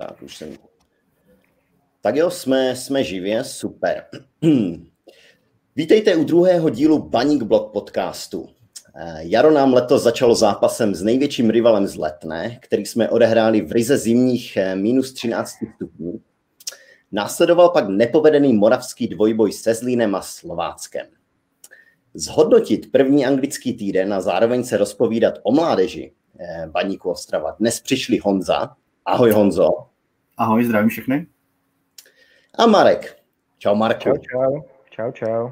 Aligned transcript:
Tak 0.00 0.22
už 0.22 0.36
jsem... 0.36 0.56
Tak 2.00 2.16
jo, 2.16 2.30
jsme, 2.30 2.76
jsme 2.76 3.04
živě, 3.04 3.44
super. 3.44 4.04
Vítejte 5.76 6.16
u 6.16 6.24
druhého 6.24 6.70
dílu 6.70 6.98
Baník 6.98 7.42
Blog 7.42 7.72
podcastu. 7.72 8.48
Eh, 8.96 9.20
Jaro 9.20 9.50
nám 9.50 9.74
letos 9.74 10.02
začalo 10.02 10.34
zápasem 10.34 10.94
s 10.94 11.02
největším 11.02 11.50
rivalem 11.50 11.86
z 11.86 11.96
Letné, 11.96 12.58
který 12.62 12.86
jsme 12.86 13.10
odehráli 13.10 13.60
v 13.60 13.72
ryze 13.72 13.98
zimních 13.98 14.56
eh, 14.56 14.76
minus 14.76 15.12
13 15.12 15.54
stupňů. 15.74 16.20
Následoval 17.12 17.68
pak 17.68 17.88
nepovedený 17.88 18.52
moravský 18.52 19.08
dvojboj 19.08 19.52
se 19.52 19.74
Zlínem 19.74 20.14
a 20.14 20.22
Slováckem. 20.22 21.06
Zhodnotit 22.14 22.92
první 22.92 23.26
anglický 23.26 23.74
týden 23.74 24.14
a 24.14 24.20
zároveň 24.20 24.64
se 24.64 24.76
rozpovídat 24.76 25.34
o 25.42 25.52
mládeži 25.52 26.12
eh, 26.38 26.66
Baníku 26.66 27.10
Ostrava. 27.10 27.56
Dnes 27.58 27.80
přišli 27.80 28.18
Honza. 28.18 28.76
Ahoj 29.06 29.32
Honzo. 29.32 29.68
Ahoj, 30.36 30.64
zdravím 30.64 30.88
všechny. 30.88 31.26
A 32.58 32.66
Marek. 32.66 33.16
Čau 33.58 33.74
Marku. 33.74 34.02
Čau, 34.02 34.16
čau. 34.16 34.62
Čau, 34.90 35.12
čau. 35.12 35.50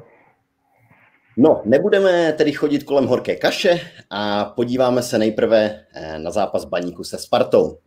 No, 1.37 1.61
nebudeme 1.65 2.33
tedy 2.33 2.51
chodit 2.51 2.83
kolem 2.83 3.07
horké 3.07 3.35
kaše 3.35 3.79
a 4.09 4.45
podíváme 4.45 5.03
se 5.03 5.17
nejprve 5.17 5.85
eh, 5.93 6.19
na 6.19 6.31
zápas 6.31 6.65
Baníku 6.65 7.03
se 7.03 7.17
Spartou. 7.17 7.77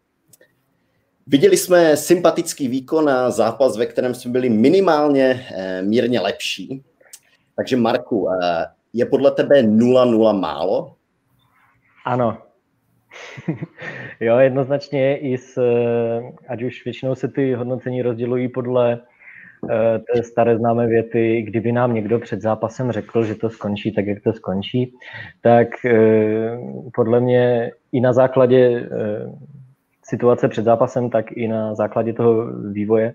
Viděli 1.27 1.57
jsme 1.57 1.97
sympatický 1.97 2.69
výkon 2.69 3.09
a 3.09 3.31
zápas, 3.31 3.77
ve 3.77 3.87
kterém 3.87 4.15
jsme 4.15 4.31
byli 4.31 4.49
minimálně 4.51 5.47
eh, 5.51 5.83
mírně 5.83 6.21
lepší. 6.21 6.85
Takže 7.57 7.77
Marku, 7.77 8.29
eh, 8.31 8.67
je 8.93 9.07
podle 9.07 9.31
tebe 9.31 9.63
0-0 9.63 10.41
málo? 10.41 10.97
Ano. 12.05 12.48
Jo, 14.21 14.39
jednoznačně 14.39 15.17
i 15.17 15.39
s, 15.39 15.63
ať 16.49 16.63
už 16.63 16.85
většinou 16.85 17.15
se 17.15 17.29
ty 17.29 17.55
hodnocení 17.55 18.03
rozdělují 18.03 18.49
podle 18.49 19.01
Eh, 19.71 19.99
té 19.99 20.23
staré 20.23 20.59
známé 20.59 20.87
věty, 20.87 21.43
kdyby 21.43 21.73
nám 21.73 21.95
někdo 21.95 22.19
před 22.19 22.41
zápasem 22.41 22.93
řekl, 22.93 23.25
že 23.25 23.35
to 23.35 23.51
skončí 23.51 23.93
tak, 23.93 24.07
jak 24.07 24.23
to 24.23 24.33
skončí, 24.33 24.95
tak 25.41 25.85
eh, 25.85 26.59
podle 26.95 27.21
mě 27.21 27.71
i 27.93 28.01
na 28.01 28.13
základě 28.13 28.59
eh, 28.59 28.89
situace 30.05 30.49
před 30.49 30.65
zápasem, 30.65 31.11
tak 31.11 31.33
i 31.33 31.49
na 31.49 31.75
základě 31.75 32.13
toho 32.13 32.47
vývoje 32.73 33.15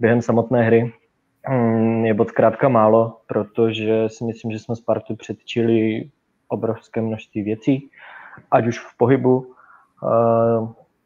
během 0.00 0.22
samotné 0.22 0.62
hry 0.62 0.92
hm, 1.48 2.04
je 2.04 2.14
bod 2.14 2.28
zkrátka 2.28 2.68
málo, 2.68 3.16
protože 3.26 4.08
si 4.08 4.24
myslím, 4.24 4.52
že 4.52 4.58
jsme 4.58 4.76
Spartu 4.76 5.16
předčili 5.16 6.08
obrovské 6.48 7.00
množství 7.00 7.42
věcí, 7.42 7.90
ať 8.50 8.66
už 8.66 8.78
v 8.78 8.96
pohybu, 8.96 9.54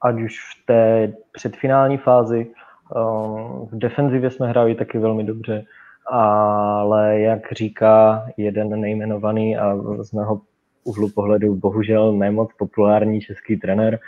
ať 0.02 0.20
už 0.20 0.40
v 0.40 0.66
té 0.66 1.12
předfinální 1.32 1.98
fázi, 1.98 2.52
Ehm, 2.96 3.66
v 3.66 3.78
defenzivě 3.78 4.30
jsme 4.30 4.48
hráli 4.48 4.74
taky 4.74 4.98
velmi 4.98 5.24
dobře, 5.24 5.64
ale 6.06 7.20
jak 7.20 7.52
říká 7.52 8.26
jeden 8.36 8.80
nejmenovaný 8.80 9.58
a 9.58 9.76
z 10.02 10.12
mého 10.12 10.40
úhlu 10.84 11.10
pohledu 11.10 11.56
bohužel 11.56 12.12
nemoc 12.12 12.50
populární 12.58 13.20
český 13.20 13.56
trenér, 13.56 13.98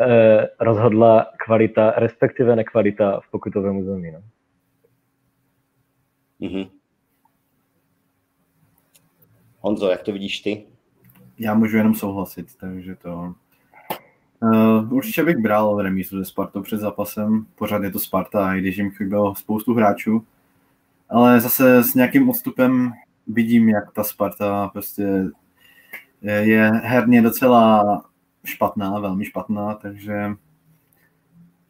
eh, 0.00 0.48
rozhodla 0.60 1.26
kvalita, 1.44 1.90
respektive 1.96 2.56
nekvalita 2.56 3.20
v 3.20 3.30
pokutovém 3.30 3.76
území. 3.76 4.10
No. 4.12 4.22
Mm-hmm. 6.40 6.70
Honzo, 9.60 9.90
jak 9.90 10.02
to 10.02 10.12
vidíš 10.12 10.40
ty? 10.40 10.66
Já 11.42 11.54
můžu 11.54 11.76
jenom 11.76 11.94
souhlasit, 11.94 12.56
takže 12.56 12.96
to 12.96 13.34
Uh, 14.44 14.92
určitě 14.92 15.24
bych 15.24 15.36
bral 15.36 15.82
remízu 15.82 16.18
ze 16.18 16.24
Spartou 16.24 16.62
před 16.62 16.80
zápasem. 16.80 17.46
Pořád 17.54 17.82
je 17.82 17.90
to 17.90 17.98
Sparta, 17.98 18.54
i 18.54 18.60
když 18.60 18.76
jim 18.76 18.90
chybělo 18.90 19.34
spoustu 19.34 19.74
hráčů. 19.74 20.26
Ale 21.08 21.40
zase 21.40 21.84
s 21.84 21.94
nějakým 21.94 22.28
odstupem 22.28 22.92
vidím, 23.26 23.68
jak 23.68 23.92
ta 23.92 24.04
Sparta 24.04 24.68
prostě 24.68 25.28
je 26.22 26.72
herně 26.84 27.22
docela 27.22 28.02
špatná, 28.44 28.98
velmi 28.98 29.24
špatná, 29.24 29.74
takže 29.74 30.30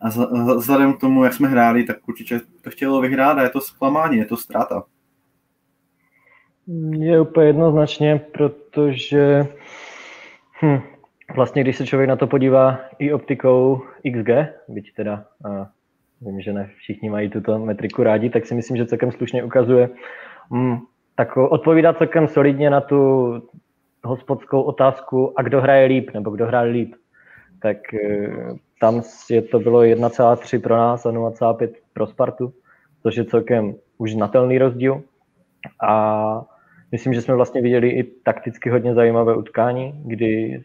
a 0.00 0.08
vzhledem 0.56 0.92
k 0.92 1.00
tomu, 1.00 1.24
jak 1.24 1.32
jsme 1.32 1.48
hráli, 1.48 1.84
tak 1.84 2.08
určitě 2.08 2.40
to 2.60 2.70
chtělo 2.70 3.00
vyhrát 3.00 3.38
a 3.38 3.42
je 3.42 3.48
to 3.48 3.60
zklamání, 3.60 4.16
je 4.16 4.24
to 4.24 4.36
ztráta. 4.36 4.82
Je 6.90 7.20
úplně 7.20 7.46
jednoznačně, 7.46 8.20
protože 8.32 9.46
hm, 10.62 10.78
vlastně, 11.36 11.62
když 11.62 11.76
se 11.76 11.86
člověk 11.86 12.08
na 12.08 12.16
to 12.16 12.26
podívá 12.26 12.78
i 12.98 13.12
optikou 13.12 13.82
XG, 14.12 14.30
byť 14.68 14.94
teda 14.94 15.24
a 15.44 15.66
vím, 16.20 16.40
že 16.40 16.52
ne 16.52 16.70
všichni 16.76 17.10
mají 17.10 17.30
tuto 17.30 17.58
metriku 17.58 18.02
rádi, 18.02 18.30
tak 18.30 18.46
si 18.46 18.54
myslím, 18.54 18.76
že 18.76 18.86
celkem 18.86 19.12
slušně 19.12 19.44
ukazuje, 19.44 19.90
mm, 20.50 20.78
tak 21.16 21.36
odpovídá 21.36 21.92
celkem 21.92 22.28
solidně 22.28 22.70
na 22.70 22.80
tu 22.80 23.32
hospodskou 24.04 24.62
otázku, 24.62 25.38
a 25.38 25.42
kdo 25.42 25.60
hraje 25.60 25.86
líp, 25.86 26.10
nebo 26.14 26.30
kdo 26.30 26.46
hraje 26.46 26.70
líp. 26.70 26.94
Tak 27.62 27.94
e, 27.94 28.30
tam 28.80 29.02
je 29.30 29.42
to 29.42 29.58
bylo 29.58 29.80
1,3 29.80 30.60
pro 30.60 30.76
nás 30.76 31.06
a 31.06 31.10
0,5 31.10 31.68
pro 31.92 32.06
Spartu, 32.06 32.52
což 33.02 33.16
je 33.16 33.24
celkem 33.24 33.74
už 33.98 34.12
znatelný 34.12 34.58
rozdíl. 34.58 35.02
A 35.82 36.44
myslím, 36.92 37.14
že 37.14 37.22
jsme 37.22 37.34
vlastně 37.34 37.62
viděli 37.62 37.88
i 37.88 38.04
takticky 38.04 38.70
hodně 38.70 38.94
zajímavé 38.94 39.36
utkání, 39.36 40.02
kdy 40.04 40.62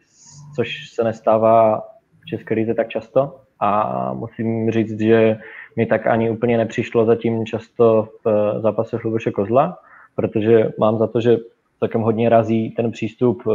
což 0.55 0.89
se 0.89 1.03
nestává 1.03 1.83
v 2.21 2.25
České 2.25 2.53
lize 2.53 2.73
tak 2.73 2.89
často. 2.89 3.39
A 3.59 4.13
musím 4.13 4.71
říct, 4.71 4.99
že 4.99 5.37
mi 5.75 5.85
tak 5.85 6.07
ani 6.07 6.29
úplně 6.29 6.57
nepřišlo 6.57 7.05
zatím 7.05 7.45
často 7.45 8.09
v 8.25 8.53
zápase 8.61 8.99
Luboše 9.03 9.31
Kozla, 9.31 9.79
protože 10.15 10.69
mám 10.79 10.97
za 10.97 11.07
to, 11.07 11.21
že 11.21 11.37
celkem 11.79 12.01
hodně 12.01 12.29
razí 12.29 12.71
ten 12.71 12.91
přístup 12.91 13.43
eh, 13.47 13.51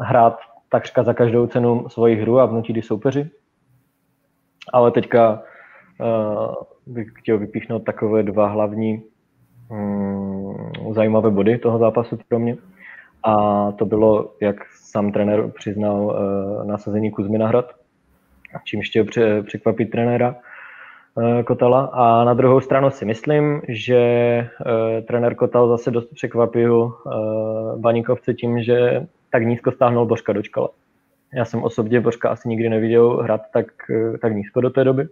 hrát 0.00 0.38
takřka 0.68 1.02
za 1.02 1.14
každou 1.14 1.46
cenu 1.46 1.88
svoji 1.88 2.16
hru 2.16 2.40
a 2.40 2.46
vnutit 2.46 2.84
soupeři. 2.84 3.30
Ale 4.72 4.90
teďka 4.90 5.42
uh, 6.00 6.54
bych 6.86 7.08
chtěl 7.14 7.38
vypíchnout 7.38 7.84
takové 7.84 8.22
dva 8.22 8.48
hlavní 8.48 9.02
um, 9.70 10.94
zajímavé 10.94 11.30
body 11.30 11.58
toho 11.58 11.78
zápasu 11.78 12.18
pro 12.28 12.38
mě. 12.38 12.56
A 13.22 13.72
to 13.72 13.84
bylo, 13.84 14.30
jak 14.40 14.56
sám 14.70 15.12
trenér 15.12 15.50
přiznal, 15.54 16.04
uh, 16.04 16.66
nasazení 16.66 17.10
Kuzmy 17.10 17.38
na 17.38 17.46
hrad, 17.46 17.72
čímž 18.64 18.88
chtěl 18.88 19.04
překvapit 19.42 19.90
trenéra 19.90 20.34
uh, 21.14 21.42
Kotala. 21.42 21.90
A 21.92 22.24
na 22.24 22.34
druhou 22.34 22.60
stranu 22.60 22.90
si 22.90 23.04
myslím, 23.04 23.62
že 23.68 24.00
uh, 24.66 25.06
trenér 25.06 25.34
Kotal 25.34 25.68
zase 25.68 25.90
dost 25.90 26.10
překvapil 26.14 26.92
Baníkovce 27.76 28.34
tím, 28.34 28.62
že 28.62 29.06
tak 29.30 29.42
nízko 29.42 29.72
stáhnul 29.72 30.06
Božka 30.06 30.32
do 30.32 30.42
čkala. 30.42 30.68
Já 31.34 31.44
jsem 31.44 31.62
osobně 31.62 32.00
Božka 32.00 32.30
asi 32.30 32.48
nikdy 32.48 32.68
neviděl 32.68 33.16
hrát 33.16 33.40
tak, 33.52 33.66
tak 34.20 34.32
nízko 34.32 34.60
do 34.60 34.70
té 34.70 34.84
doby 34.84 35.08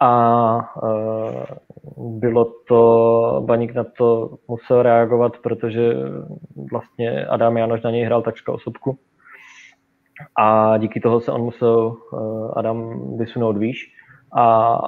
a 0.00 0.58
e, 0.58 1.56
bylo 1.98 2.44
to, 2.68 3.42
Baník 3.46 3.74
na 3.74 3.84
to 3.84 4.30
musel 4.48 4.82
reagovat, 4.82 5.38
protože 5.38 5.94
vlastně 6.70 7.26
Adam 7.26 7.56
Janoš 7.56 7.82
na 7.82 7.90
něj 7.90 8.04
hrál 8.04 8.22
takřka 8.22 8.52
osobku. 8.52 8.98
A 10.38 10.78
díky 10.78 11.00
toho 11.00 11.20
se 11.20 11.32
on 11.32 11.42
musel 11.42 11.96
e, 11.96 12.16
Adam 12.56 13.00
vysunout 13.18 13.56
výš. 13.56 13.92
A 14.36 14.78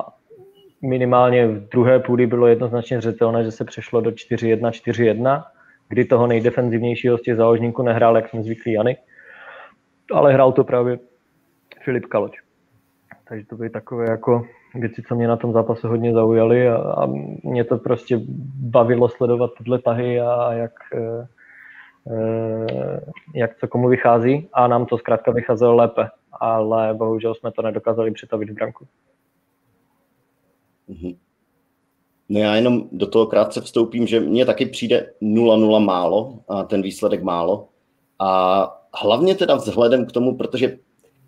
minimálně 0.83 1.47
v 1.47 1.69
druhé 1.69 1.99
půli 1.99 2.27
bylo 2.27 2.47
jednoznačně 2.47 3.01
zřetelné, 3.01 3.45
že 3.45 3.51
se 3.51 3.65
přešlo 3.65 4.01
do 4.01 4.11
4-1, 4.11 4.71
4-1, 4.71 5.45
kdy 5.89 6.05
toho 6.05 6.27
nejdefenzivnějšího 6.27 7.19
z 7.19 7.23
těch 7.23 7.37
záložníků 7.37 7.83
nehrál, 7.83 8.17
jak 8.17 8.29
jsme 8.29 8.43
zvyklí 8.43 8.73
Janik, 8.73 8.99
ale 10.15 10.33
hrál 10.33 10.53
to 10.53 10.65
právě 10.65 10.99
Filip 11.85 12.07
Kaloč. 12.07 12.33
Takže 13.29 13.47
to 13.47 13.57
byly 13.57 13.71
takové 13.71 14.11
jako 14.11 14.47
věci, 14.75 15.03
co 15.09 15.15
mě 15.15 15.29
na 15.29 15.37
tom 15.37 15.53
zápase 15.53 15.89
hodně 15.89 16.13
zaujaly 16.13 16.69
a, 16.69 16.77
a 16.77 17.07
mě 17.45 17.65
to 17.65 17.79
prostě 17.79 18.21
bavilo 18.55 19.09
sledovat 19.09 19.51
tyhle 19.59 19.79
tahy 19.79 20.21
a 20.21 20.53
jak, 20.53 20.73
e, 20.95 21.29
e, 22.15 23.01
jak 23.35 23.59
co 23.61 23.69
komu 23.69 23.89
vychází 23.89 24.49
a 24.53 24.67
nám 24.67 24.87
to 24.87 24.99
zkrátka 24.99 25.31
vycházelo 25.31 25.75
lépe, 25.75 26.09
ale 26.33 26.95
bohužel 26.95 27.35
jsme 27.35 27.53
to 27.53 27.63
nedokázali 27.63 28.11
přetavit 28.11 28.51
v 28.51 28.55
branku. 28.55 28.87
Mm-hmm. 30.89 31.17
No 32.29 32.41
já 32.41 32.55
jenom 32.55 32.83
do 32.93 33.07
toho 33.07 33.27
krátce 33.27 33.61
vstoupím, 33.61 34.07
že 34.07 34.21
mně 34.21 34.47
taky 34.47 34.67
přijde 34.67 35.13
0-0 35.23 35.85
málo 35.85 36.39
a 36.49 36.63
ten 36.63 36.83
výsledek 36.83 37.23
málo. 37.23 37.69
A 38.19 38.83
hlavně 38.95 39.35
teda 39.35 39.55
vzhledem 39.55 40.07
k 40.07 40.13
tomu, 40.13 40.37
protože 40.37 40.79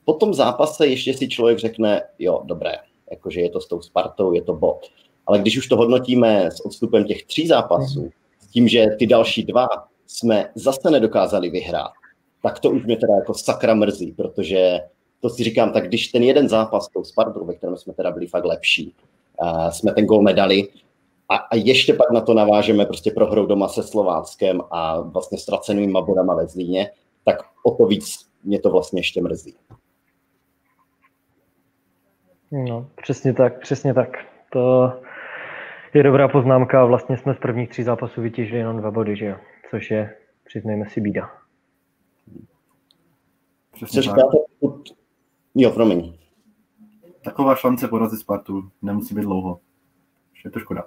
po 0.05 0.13
tom 0.13 0.35
zápase 0.35 0.87
ještě 0.87 1.15
si 1.15 1.29
člověk 1.29 1.59
řekne, 1.59 2.03
jo, 2.19 2.43
dobré, 2.45 2.73
jakože 3.11 3.41
je 3.41 3.51
to 3.51 3.61
s 3.61 3.69
tou 3.69 3.81
Spartou, 3.81 4.33
je 4.33 4.43
to 4.43 4.55
bod. 4.55 4.79
Ale 5.27 5.39
když 5.39 5.59
už 5.59 5.69
to 5.69 5.77
hodnotíme 5.77 6.51
s 6.51 6.67
odstupem 6.67 7.05
těch 7.05 7.27
tří 7.27 7.47
zápasů, 7.47 8.11
s 8.41 8.47
tím, 8.47 8.69
že 8.69 8.87
ty 8.99 9.07
další 9.07 9.45
dva 9.45 9.69
jsme 10.07 10.51
zase 10.55 10.91
nedokázali 10.91 11.51
vyhrát, 11.51 11.91
tak 12.43 12.59
to 12.59 12.71
už 12.71 12.85
mě 12.85 12.97
teda 12.97 13.15
jako 13.15 13.35
sakra 13.35 13.75
mrzí, 13.75 14.13
protože 14.13 14.81
to 15.21 15.31
si 15.31 15.45
říkám, 15.45 15.73
tak 15.73 15.89
když 15.89 16.09
ten 16.09 16.23
jeden 16.23 16.49
zápas 16.49 16.89
tou 16.89 17.05
Spartou, 17.05 17.45
ve 17.45 17.55
kterém 17.55 17.77
jsme 17.77 17.93
teda 17.93 18.11
byli 18.11 18.27
fakt 18.27 18.45
lepší, 18.45 18.95
uh, 19.43 19.69
jsme 19.69 19.93
ten 19.93 20.07
gol 20.07 20.23
nedali, 20.23 20.69
a, 21.29 21.37
a 21.37 21.57
ještě 21.57 21.95
pak 21.95 22.11
na 22.11 22.21
to 22.21 22.35
navážeme 22.35 22.87
prostě 22.87 23.11
prohrou 23.11 23.47
doma 23.47 23.69
se 23.69 23.83
Slováckem 23.83 24.61
a 24.71 25.01
vlastně 25.01 25.39
ztracenými 25.39 25.93
bodama 25.93 26.35
ve 26.35 26.47
Zlíně, 26.47 26.91
tak 27.25 27.37
o 27.65 27.71
to 27.71 27.87
víc 27.87 28.27
mě 28.45 28.61
to 28.61 28.71
vlastně 28.71 29.01
ještě 29.01 29.23
mrzí. 29.23 29.55
No, 32.53 32.91
přesně 33.03 33.33
tak, 33.35 33.61
přesně 33.61 33.95
tak. 33.95 34.09
To 34.53 34.93
je 35.95 36.03
dobrá 36.03 36.29
poznámka. 36.29 36.85
Vlastně 36.85 37.17
jsme 37.17 37.35
z 37.35 37.39
prvních 37.39 37.69
tří 37.69 37.83
zápasů 37.83 38.23
vytěžili 38.23 38.59
jenom 38.59 38.77
dva 38.77 38.91
body, 38.91 39.17
že 39.17 39.27
jo? 39.27 39.37
Což 39.71 39.91
je, 39.91 40.17
přiznejme 40.45 40.89
si, 40.89 41.01
bída. 41.01 41.31
Přesně 43.73 44.03
Co 44.03 44.03
říkáte? 44.03 44.37
Jo, 45.55 45.71
promiň. 45.71 46.13
Taková 47.25 47.55
šance 47.55 47.89
porazit 47.89 48.21
Spartu 48.21 48.71
nemusí 48.83 49.15
být 49.15 49.23
dlouho. 49.23 49.61
Je 50.45 50.51
to 50.51 50.59
škoda. 50.59 50.85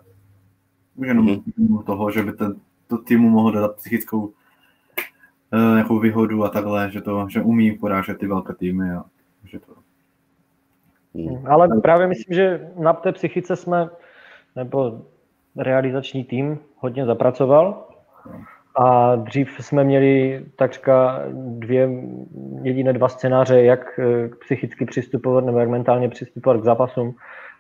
Už 0.96 1.08
jenom 1.08 1.28
mm-hmm. 1.28 1.84
toho, 1.84 2.12
že 2.12 2.24
by 2.24 2.34
ten, 2.34 2.56
to 2.88 2.98
týmu 2.98 3.30
mohl 3.30 3.52
dát 3.52 3.76
psychickou 3.76 4.26
uh, 4.26 4.34
nějakou 5.74 6.00
výhodu 6.00 6.44
a 6.44 6.50
takhle, 6.50 6.92
že 6.92 7.02
to, 7.02 7.28
že 7.30 7.42
umí 7.42 7.72
porážet 7.72 8.18
ty 8.18 8.28
velké 8.28 8.54
týmy 8.54 8.92
a 8.92 9.04
že 9.46 9.60
to... 9.60 9.74
Mm. 11.14 11.48
Ale 11.48 11.68
právě 11.82 12.08
myslím, 12.08 12.36
že 12.36 12.68
na 12.80 12.94
té 12.94 13.12
psychice 13.12 13.56
jsme, 13.56 13.90
nebo 14.56 15.02
realizační 15.58 16.24
tým 16.24 16.60
hodně 16.78 17.06
zapracoval 17.06 17.88
a 18.76 19.16
dřív 19.16 19.50
jsme 19.60 19.84
měli 19.84 20.46
takřka 20.56 21.22
dvě, 21.34 21.90
jediné 22.62 22.94
dva 22.94 23.10
scénáře, 23.10 23.64
jak 23.64 24.00
eh, 24.00 24.30
psychicky 24.46 24.86
přistupovat 24.86 25.46
nebo 25.46 25.60
jak 25.60 25.70
mentálně 25.70 26.10
přistupovat 26.10 26.62
k 26.62 26.64
zápasům 26.64 27.16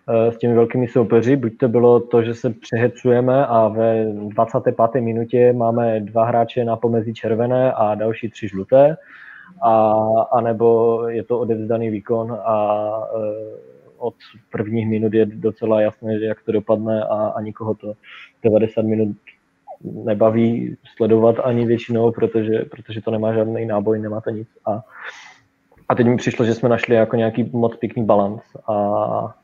Eh, 0.09 0.31
s 0.31 0.37
těmi 0.37 0.53
velkými 0.55 0.87
soupeři. 0.87 1.35
Buď 1.35 1.57
to 1.57 1.67
bylo 1.67 1.99
to, 1.99 2.23
že 2.23 2.33
se 2.33 2.49
přehecujeme 2.49 3.45
a 3.45 3.67
ve 3.67 4.05
25. 4.05 5.01
minutě 5.01 5.53
máme 5.53 5.99
dva 5.99 6.25
hráče 6.25 6.65
na 6.65 6.75
pomezí 6.75 7.13
červené 7.13 7.73
a 7.73 7.95
další 7.95 8.29
tři 8.29 8.47
žluté, 8.47 8.97
a, 9.61 10.03
a 10.31 10.41
nebo 10.41 10.99
je 11.07 11.23
to 11.23 11.39
odevzdaný 11.39 11.89
výkon 11.89 12.37
a 12.43 12.87
eh, 13.15 13.73
od 13.97 14.15
prvních 14.51 14.87
minut 14.87 15.13
je 15.13 15.25
docela 15.25 15.81
jasné, 15.81 16.19
jak 16.19 16.43
to 16.45 16.51
dopadne 16.51 17.03
a, 17.03 17.27
a 17.27 17.41
nikoho 17.41 17.75
to 17.75 17.93
90 18.43 18.81
minut 18.81 19.17
nebaví 19.83 20.77
sledovat 20.95 21.35
ani 21.43 21.65
většinou, 21.65 22.11
protože, 22.11 22.59
protože 22.71 23.01
to 23.01 23.11
nemá 23.11 23.33
žádný 23.33 23.65
náboj, 23.65 23.99
nemá 23.99 24.21
to 24.21 24.29
nic. 24.29 24.47
A, 24.65 24.83
a 25.89 25.95
teď 25.95 26.07
mi 26.07 26.17
přišlo, 26.17 26.45
že 26.45 26.53
jsme 26.53 26.69
našli 26.69 26.95
jako 26.95 27.15
nějaký 27.15 27.49
moc 27.53 27.75
pěkný 27.75 28.05
balans 28.05 28.41
a, 28.67 29.35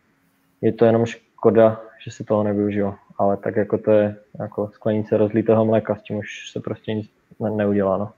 je 0.62 0.74
to 0.74 0.86
jenom 0.86 1.06
škoda, 1.06 1.82
že 2.04 2.12
si 2.12 2.24
toho 2.24 2.44
nevyužil. 2.44 2.96
Ale 3.18 3.38
tak 3.38 3.56
jako 3.56 3.78
to 3.78 3.92
je 3.92 4.16
jako 4.40 4.68
sklenice 4.74 5.18
rozlitého 5.18 5.66
mléka, 5.66 5.96
s 5.96 6.02
tím 6.02 6.18
už 6.18 6.52
se 6.52 6.60
prostě 6.60 6.94
nic 6.94 7.10
ne- 7.40 7.52
neudělá. 7.52 7.98
No. 7.98 8.12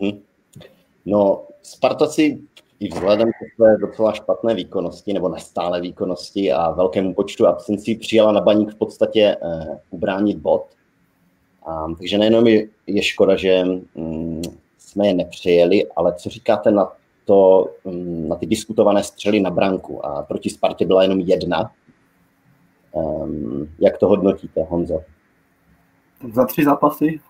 Mm-hmm. 0.00 0.20
No, 1.06 1.44
Spartaci 1.62 2.40
i 2.80 2.88
vzhledem 2.88 3.30
k 3.30 3.54
své 3.54 3.76
docela 3.76 4.12
špatné 4.12 4.54
výkonnosti 4.54 5.12
nebo 5.12 5.28
nestále 5.28 5.80
výkonnosti 5.80 6.52
a 6.52 6.70
velkému 6.70 7.14
počtu 7.14 7.46
absencí 7.46 7.94
přijala 7.94 8.32
na 8.32 8.40
baník 8.40 8.70
v 8.70 8.74
podstatě 8.74 9.36
eh, 9.42 9.80
ubránit 9.90 10.38
bod. 10.38 10.64
A, 11.66 11.86
takže 11.98 12.18
nejenom 12.18 12.46
je, 12.46 12.68
je 12.86 13.02
škoda, 13.02 13.36
že 13.36 13.64
mm, 13.94 14.42
jsme 14.78 15.06
je 15.06 15.14
nepřejeli, 15.14 15.86
ale 15.96 16.14
co 16.14 16.30
říkáte 16.30 16.70
na 16.70 16.92
to, 17.24 17.68
mm, 17.84 18.28
na 18.28 18.36
ty 18.36 18.46
diskutované 18.46 19.02
střely 19.02 19.40
na 19.40 19.50
branku 19.50 20.06
a 20.06 20.22
proti 20.22 20.50
Spartě 20.50 20.86
byla 20.86 21.02
jenom 21.02 21.20
jedna. 21.20 21.70
Um, 22.92 23.68
jak 23.78 23.98
to 23.98 24.08
hodnotíte, 24.08 24.62
Honzo? 24.62 25.00
Za 26.32 26.46
tři 26.46 26.64
zápasy 26.64 27.20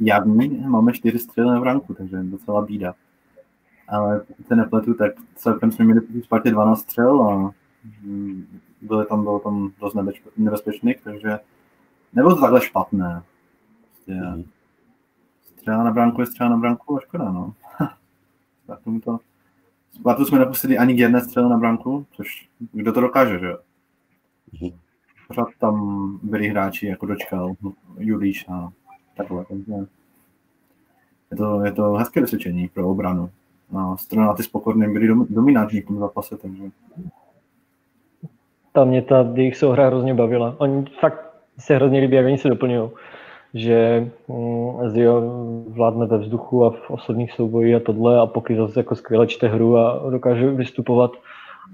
javní 0.00 0.48
máme 0.48 0.92
čtyři 0.92 1.18
střely 1.18 1.46
na 1.46 1.60
branku, 1.60 1.94
takže 1.94 2.22
docela 2.22 2.62
bída. 2.62 2.94
Ale 3.88 4.20
pokud 4.20 4.46
se 4.46 4.56
nepletu, 4.56 4.94
tak 4.94 5.12
celkem 5.34 5.72
jsme 5.72 5.84
měli 5.84 6.00
proti 6.00 6.22
Spartě 6.22 6.50
12 6.50 6.80
střel 6.80 7.22
a 7.22 7.54
mm, 8.02 8.60
bylo 8.82 9.04
tam, 9.04 9.22
bylo 9.22 9.38
tam 9.38 9.72
dost 9.80 9.96
nebezpečných, 10.36 11.00
takže 11.00 11.38
nebylo 12.12 12.34
to 12.34 12.40
takhle 12.40 12.60
špatné. 12.60 13.22
Prostě, 13.80 14.12
mm. 14.12 14.44
Střela 15.42 15.84
na 15.84 15.90
branku 15.90 16.20
je 16.20 16.26
střela 16.26 16.50
na 16.50 16.56
branku 16.56 16.96
a 16.96 17.00
škoda, 17.00 17.32
no. 17.32 17.54
tak 18.66 18.80
tomu 18.84 19.00
to 19.00 19.18
Spartu 19.92 20.24
jsme 20.24 20.38
nepustili 20.38 20.78
ani 20.78 21.00
jedné 21.00 21.20
střely 21.20 21.48
na 21.48 21.56
branku, 21.56 22.06
což 22.12 22.48
kdo 22.72 22.92
to 22.92 23.00
dokáže, 23.00 23.38
že 23.38 23.46
jo? 23.46 23.58
Mhm. 24.62 24.78
Pořád 25.28 25.48
tam 25.58 26.18
byli 26.22 26.48
hráči, 26.48 26.86
jako 26.86 27.06
dočkal 27.06 27.54
Julíš 27.98 28.48
a 28.48 28.72
takhle. 29.16 29.44
Takže 29.44 29.72
je 31.30 31.36
to, 31.36 31.64
je 31.64 31.72
to 31.72 31.92
hezké 31.92 32.20
vysvědčení 32.20 32.68
pro 32.68 32.88
obranu. 32.88 33.30
No, 33.72 33.96
strana 33.98 34.34
ty 34.34 34.42
spokorně 34.42 34.88
byli 34.88 35.08
dominantní 35.30 35.80
v 35.80 35.86
tom 35.86 35.98
zápase, 35.98 36.36
takže... 36.36 36.62
Tam 38.72 38.88
mě 38.88 39.02
ta 39.02 39.32
jejich 39.34 39.56
souhra 39.56 39.86
hrozně 39.86 40.14
bavila. 40.14 40.54
Oni 40.58 40.84
fakt 41.00 41.32
se 41.58 41.74
hrozně 41.74 42.00
líbí, 42.00 42.16
jak 42.16 42.26
oni 42.26 42.38
se 42.38 42.48
doplňují 42.48 42.90
že 43.54 44.10
mm, 44.28 44.90
Zio 44.90 45.22
vládne 45.68 46.06
ve 46.06 46.18
vzduchu 46.18 46.64
a 46.64 46.70
v 46.70 46.90
osobních 46.90 47.32
soubojích 47.32 47.74
a 47.74 47.80
tohle 47.80 48.18
a 48.20 48.26
pokud 48.26 48.56
zase 48.56 48.80
jako 48.80 48.96
skvěle 48.96 49.26
čte 49.26 49.48
hru 49.48 49.78
a 49.78 50.10
dokáže 50.10 50.50
vystupovat 50.50 51.12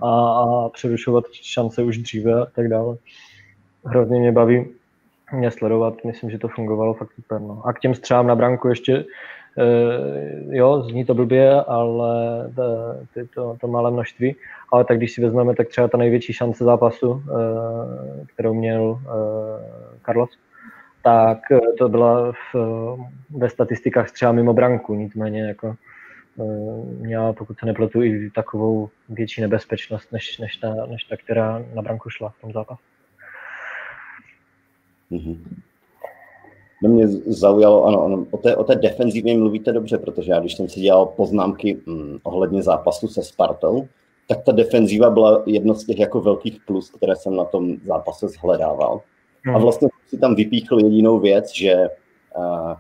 a, 0.03 0.29
a 0.29 0.69
přerušovat 0.69 1.25
šance 1.33 1.83
už 1.83 1.99
dříve 1.99 2.43
a 2.43 2.47
tak 2.47 2.69
dále. 2.69 2.97
Hrozně 3.85 4.21
mě 4.21 4.33
baví 4.33 4.67
mě 5.33 5.51
sledovat, 5.51 5.95
myslím, 6.05 6.31
že 6.31 6.39
to 6.39 6.49
fungovalo 6.49 6.95
fakt 6.95 7.13
super. 7.13 7.41
No. 7.41 7.63
A 7.67 7.73
k 7.73 7.81
těm 7.81 7.95
střelám 7.95 8.27
na 8.27 8.35
branku 8.35 8.69
ještě, 8.69 8.95
e, 8.95 9.05
jo, 10.57 10.83
zní 10.83 11.05
to 11.05 11.15
blbě, 11.15 11.55
ale 11.55 12.15
to, 12.55 13.21
to, 13.35 13.57
to 13.61 13.69
malé 13.69 13.91
množství, 13.91 14.37
ale 14.73 14.85
tak 14.85 14.97
když 14.97 15.13
si 15.13 15.23
vezmeme, 15.23 15.55
tak 15.55 15.69
třeba 15.69 15.89
ta 15.89 15.99
největší 15.99 16.33
šance 16.33 16.65
zápasu, 16.65 17.23
e, 17.23 18.27
kterou 18.27 18.55
měl 18.55 19.01
e, 19.03 19.09
Carlos, 20.05 20.31
tak 21.03 21.39
eh, 21.53 21.73
to 21.79 21.89
byla 21.89 22.33
v, 22.33 22.57
ve 23.31 23.51
statistikách 23.51 24.11
třeba 24.11 24.33
mimo 24.33 24.53
branku, 24.53 24.95
nicméně 24.95 25.43
jako 25.43 25.77
eh, 26.41 26.45
měla, 27.01 27.33
pokud 27.33 27.59
se 27.59 27.67
nepletu, 27.67 28.03
i 28.03 28.31
takovou 28.31 28.91
větší 29.09 29.41
nebezpečnost, 29.41 30.13
než, 30.13 30.39
než, 30.39 30.57
ta, 30.57 30.87
než 30.87 31.05
ta, 31.05 31.17
která 31.17 31.65
na 31.75 31.83
branku 31.83 32.11
šla 32.11 32.29
v 32.29 32.41
tom 32.41 32.53
zápase. 32.53 32.83
Mm-hmm. 35.13 35.39
No 36.83 36.91
mě 36.91 37.09
zaujalo, 37.27 37.85
ano, 37.85 38.05
ano 38.05 38.27
o, 38.31 38.37
té, 38.37 38.57
o 38.57 38.65
té 38.65 38.75
defenzivě 38.75 39.39
mluvíte 39.39 39.73
dobře, 39.73 39.99
protože 39.99 40.33
já 40.33 40.41
když 40.41 40.57
jsem 40.57 40.69
si 40.69 40.81
dělal 40.81 41.07
poznámky 41.07 41.81
hm, 41.87 42.19
ohledně 42.23 42.63
zápasu 42.63 43.09
se 43.09 43.23
Spartou, 43.23 43.89
tak 44.29 44.43
ta 44.43 44.53
defenziva 44.53 45.11
byla 45.11 45.43
jedno 45.47 45.75
z 45.75 45.85
těch 45.85 45.99
jako 45.99 46.21
velkých 46.21 46.61
plus, 46.67 46.91
které 46.91 47.17
jsem 47.17 47.37
na 47.37 47.45
tom 47.45 47.77
zápase 47.87 48.29
zhledával. 48.29 49.01
A 49.47 49.51
hmm. 49.51 49.63
vlastně 49.63 49.89
si 50.09 50.19
tam 50.19 50.35
vypíchl 50.35 50.79
jedinou 50.85 51.19
věc, 51.19 51.55
že, 51.55 51.89
uh, 52.37 52.73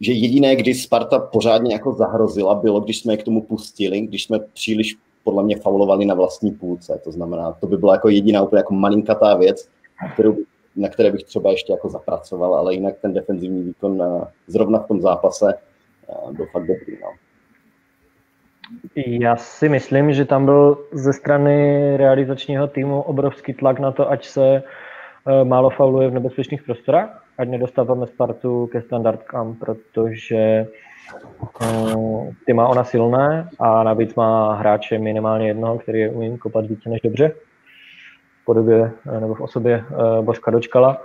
že 0.00 0.12
jediné, 0.12 0.56
kdy 0.56 0.74
Sparta 0.74 1.18
pořádně 1.18 1.72
jako 1.72 1.92
zahrozila, 1.92 2.54
bylo, 2.54 2.80
když 2.80 3.00
jsme 3.00 3.12
je 3.12 3.16
k 3.16 3.22
tomu 3.22 3.42
pustili, 3.42 4.00
když 4.00 4.24
jsme 4.24 4.38
příliš 4.38 4.96
podle 5.24 5.42
mě 5.42 5.56
faulovali 5.56 6.04
na 6.04 6.14
vlastní 6.14 6.50
půlce. 6.50 7.00
To 7.04 7.12
znamená, 7.12 7.52
to 7.52 7.66
by 7.66 7.76
byla 7.76 7.94
jako 7.94 8.08
jediná 8.08 8.42
úplně 8.42 8.58
jako 8.58 8.74
malinkatá 8.74 9.36
věc, 9.36 9.68
kterou, 10.14 10.36
na 10.76 10.88
které 10.88 11.12
bych 11.12 11.24
třeba 11.24 11.50
ještě 11.50 11.72
jako 11.72 11.88
zapracoval, 11.88 12.54
ale 12.54 12.74
jinak 12.74 12.94
ten 13.02 13.12
defenzivní 13.12 13.62
výkon 13.62 13.96
na, 13.96 14.28
zrovna 14.46 14.78
v 14.78 14.88
tom 14.88 15.00
zápase 15.00 15.54
uh, 16.24 16.32
byl 16.32 16.46
fakt 16.46 16.66
dobrý. 16.66 16.98
No. 17.02 17.08
Já 19.06 19.36
si 19.36 19.68
myslím, 19.68 20.12
že 20.12 20.24
tam 20.24 20.44
byl 20.44 20.78
ze 20.92 21.12
strany 21.12 21.96
realizačního 21.96 22.66
týmu 22.66 23.02
obrovský 23.02 23.54
tlak 23.54 23.78
na 23.78 23.92
to, 23.92 24.10
ať 24.10 24.26
se 24.26 24.62
Eh, 25.26 25.44
málo 25.44 25.70
fauluje 25.70 26.08
v 26.08 26.14
nebezpečných 26.14 26.62
prostorách, 26.62 27.24
ať 27.38 27.48
nedostáváme 27.48 28.06
Spartu 28.06 28.66
ke 28.66 28.82
standardkám, 28.82 29.54
protože 29.54 30.66
eh, 31.62 32.34
ty 32.46 32.52
má 32.52 32.68
ona 32.68 32.84
silné 32.84 33.48
a 33.58 33.82
navíc 33.82 34.14
má 34.14 34.54
hráče 34.54 34.98
minimálně 34.98 35.46
jednoho, 35.46 35.78
který 35.78 36.00
je 36.00 36.10
umí 36.10 36.38
kopat 36.38 36.66
více 36.66 36.88
než 36.88 37.00
dobře 37.00 37.32
podobě 38.44 38.92
eh, 39.06 39.20
nebo 39.20 39.34
v 39.34 39.40
osobě 39.40 39.84
Božka 40.20 40.50
Dočkala. 40.50 41.02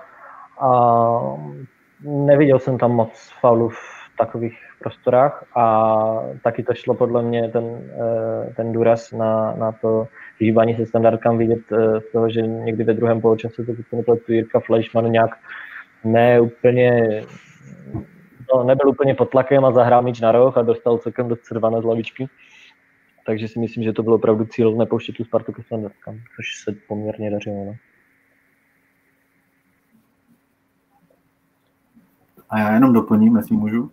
A 0.59 1.19
neviděl 2.01 2.59
jsem 2.59 2.77
tam 2.77 2.91
moc 2.91 3.31
faulů 3.39 3.69
v 3.69 4.17
takových 4.17 4.57
prostorách 4.79 5.45
a 5.55 5.95
taky 6.43 6.63
to 6.63 6.73
šlo 6.73 6.93
podle 6.93 7.23
mě 7.23 7.49
ten, 7.49 7.63
ten 8.55 8.73
důraz 8.73 9.11
na, 9.11 9.55
na 9.55 9.71
to 9.71 10.07
vyhýbání 10.39 10.75
se 10.75 10.85
standardkám 10.85 11.37
vidět 11.37 11.59
eh, 11.71 12.01
z 12.01 12.11
toho, 12.11 12.29
že 12.29 12.41
někdy 12.41 12.83
ve 12.83 12.93
druhém 12.93 13.21
poločase 13.21 13.63
to 13.63 13.95
nepletu 13.95 14.33
Jirka 14.33 14.59
Fleischmann 14.59 15.11
nějak 15.11 15.31
ne 16.03 16.41
úplně 16.41 17.21
no, 18.53 18.63
nebyl 18.63 18.89
úplně 18.89 19.15
pod 19.15 19.29
tlakem 19.29 19.65
a 19.65 19.71
zahrál 19.71 20.01
míč 20.01 20.21
na 20.21 20.31
roh 20.31 20.57
a 20.57 20.61
dostal 20.61 20.97
celkem 20.97 21.27
do 21.27 21.35
červené 21.35 21.81
z 21.81 21.83
lavičky. 21.83 22.29
Takže 23.29 23.47
si 23.47 23.59
myslím, 23.59 23.83
že 23.83 23.93
to 23.93 24.03
byl 24.03 24.13
opravdu 24.13 24.45
cíl 24.45 24.75
nepouštět 24.75 25.15
tu 25.15 25.23
Spartu 25.23 25.51
ke 25.51 25.63
standardkám, 25.63 26.15
což 26.35 26.63
se 26.63 26.71
poměrně 26.87 27.31
dařilo. 27.31 27.65
No. 27.65 27.75
A 32.49 32.59
já 32.59 32.73
jenom 32.73 32.93
doplním, 32.93 33.37
jestli 33.37 33.55
můžu. 33.55 33.91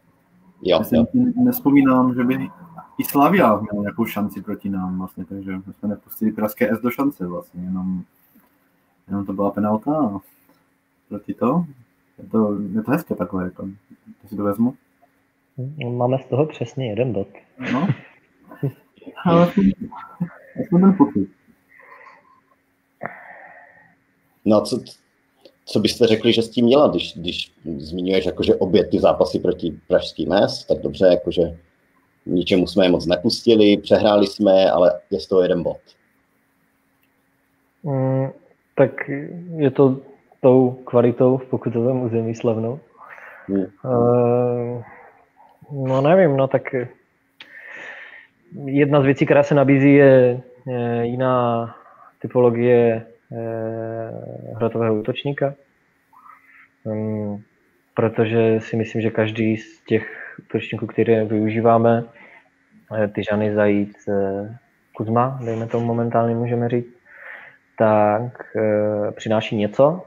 Jo, 0.63 0.79
Já 0.79 0.85
si 0.85 0.97
jo. 0.97 1.07
nespomínám, 1.45 2.15
že 2.15 2.25
by 2.25 2.49
i 2.99 3.05
Slavia 3.05 3.57
měl 3.61 3.83
nějakou 3.83 4.05
šanci 4.05 4.43
proti 4.43 4.69
nám 4.69 4.99
vlastně, 4.99 5.25
takže 5.25 5.57
my 5.67 5.73
jsme 5.73 5.89
nepustili 5.89 6.33
Pražské 6.33 6.75
S 6.77 6.81
do 6.81 6.91
šance 6.91 7.27
vlastně, 7.27 7.65
jenom, 7.65 8.03
jenom 9.09 9.27
to 9.27 9.33
byla 9.33 9.51
penalta 9.51 9.93
a 9.93 10.19
proti 11.09 11.35
to. 11.35 11.67
Je 12.19 12.29
to, 12.29 12.59
je 12.75 12.83
to 12.83 12.91
hezké 12.91 13.15
takové, 13.15 13.45
jako, 13.45 13.69
to 14.23 14.29
si 14.29 14.37
to 14.37 14.45
vezmu. 14.45 14.75
No, 15.79 15.91
Máme 15.91 16.19
z 16.19 16.27
toho 16.27 16.47
přesně 16.47 16.91
jeden 16.91 17.13
bod. 17.13 17.29
No. 17.73 17.89
Ale 19.25 19.53
jsme 20.69 20.81
ten 20.81 20.95
pocit. 20.99 21.29
No 24.45 24.57
a 24.57 24.61
co, 24.61 24.81
co 25.65 25.81
byste 25.81 26.07
řekli, 26.07 26.33
že 26.33 26.43
s 26.43 26.51
tím 26.51 26.65
měla, 26.65 26.89
když, 26.89 27.17
když 27.17 27.53
zmiňuješ 27.77 28.27
jakože 28.27 28.55
obě 28.55 28.87
ty 28.87 28.99
zápasy 28.99 29.39
proti 29.39 29.79
pražským 29.89 30.29
mes, 30.29 30.65
tak 30.65 30.79
dobře, 30.79 31.07
jakože 31.07 31.43
ničemu 32.27 32.67
jsme 32.67 32.85
je 32.85 32.91
moc 32.91 33.07
nepustili, 33.07 33.77
přehráli 33.77 34.27
jsme, 34.27 34.71
ale 34.71 35.01
je 35.11 35.21
z 35.21 35.27
toho 35.27 35.43
jeden 35.43 35.63
bod. 35.63 35.79
Mm, 37.83 38.29
tak 38.75 38.91
je 39.57 39.71
to 39.71 39.97
tou 40.41 40.71
kvalitou 40.71 41.37
v 41.37 41.45
pokutovém 41.45 42.03
území 42.03 42.35
slavnou. 42.35 42.81
Hmm. 43.49 43.67
Uh, 43.85 44.83
no 45.87 46.01
nevím, 46.01 46.37
no 46.37 46.49
tak 46.49 46.63
jedna 48.65 49.01
z 49.01 49.05
věcí, 49.05 49.25
která 49.25 49.43
se 49.43 49.55
nabízí, 49.55 49.95
je, 49.95 50.41
jiná 51.03 51.75
typologie 52.19 53.07
eh, 53.33 54.55
hrotového 54.55 54.95
útočníka. 54.95 55.55
Protože 57.95 58.61
si 58.61 58.77
myslím, 58.77 59.03
že 59.03 59.11
každý 59.11 59.57
z 59.57 59.85
těch 59.85 60.37
útočníků, 60.45 60.87
které 60.87 61.25
využíváme, 61.25 62.05
eh, 63.03 63.09
Tyžany, 63.09 63.55
Zajíc, 63.55 64.09
eh, 64.09 64.59
Kuzma, 64.97 65.41
dejme 65.45 65.67
tomu 65.67 65.87
momentálně 65.87 66.35
můžeme 66.35 66.69
říct, 66.69 66.97
tak 67.79 68.57
e, 68.57 69.13
přináší 69.13 69.57
něco, 69.57 70.03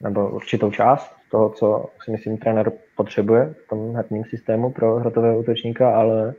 nebo 0.00 0.30
určitou 0.30 0.70
část 0.70 1.12
toho, 1.30 1.50
co 1.50 1.86
si 2.04 2.10
myslím 2.10 2.38
trenér 2.38 2.72
potřebuje 2.96 3.54
v 3.64 3.68
tom 3.68 3.96
herním 3.96 4.24
systému 4.24 4.70
pro 4.70 4.94
hrotového 4.94 5.38
útočníka, 5.38 5.96
ale 5.96 6.28
e, 6.28 6.34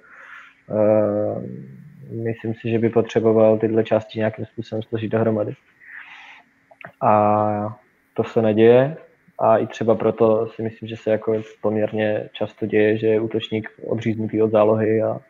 myslím 2.11 2.53
si, 2.53 2.69
že 2.69 2.79
by 2.79 2.89
potřeboval 2.89 3.57
tyhle 3.57 3.83
části 3.83 4.19
nějakým 4.19 4.45
způsobem 4.45 4.83
složit 4.83 5.11
dohromady. 5.11 5.53
A 7.01 7.79
to 8.13 8.23
se 8.23 8.41
neděje 8.41 8.97
a 9.39 9.57
i 9.57 9.67
třeba 9.67 9.95
proto 9.95 10.47
si 10.47 10.63
myslím, 10.63 10.89
že 10.89 10.97
se 10.97 11.11
jako 11.11 11.41
poměrně 11.61 12.29
často 12.33 12.65
děje, 12.65 12.97
že 12.97 13.07
je 13.07 13.19
útočník 13.19 13.69
odříznutý 13.87 14.41
od 14.41 14.51
zálohy 14.51 15.01
a, 15.01 15.21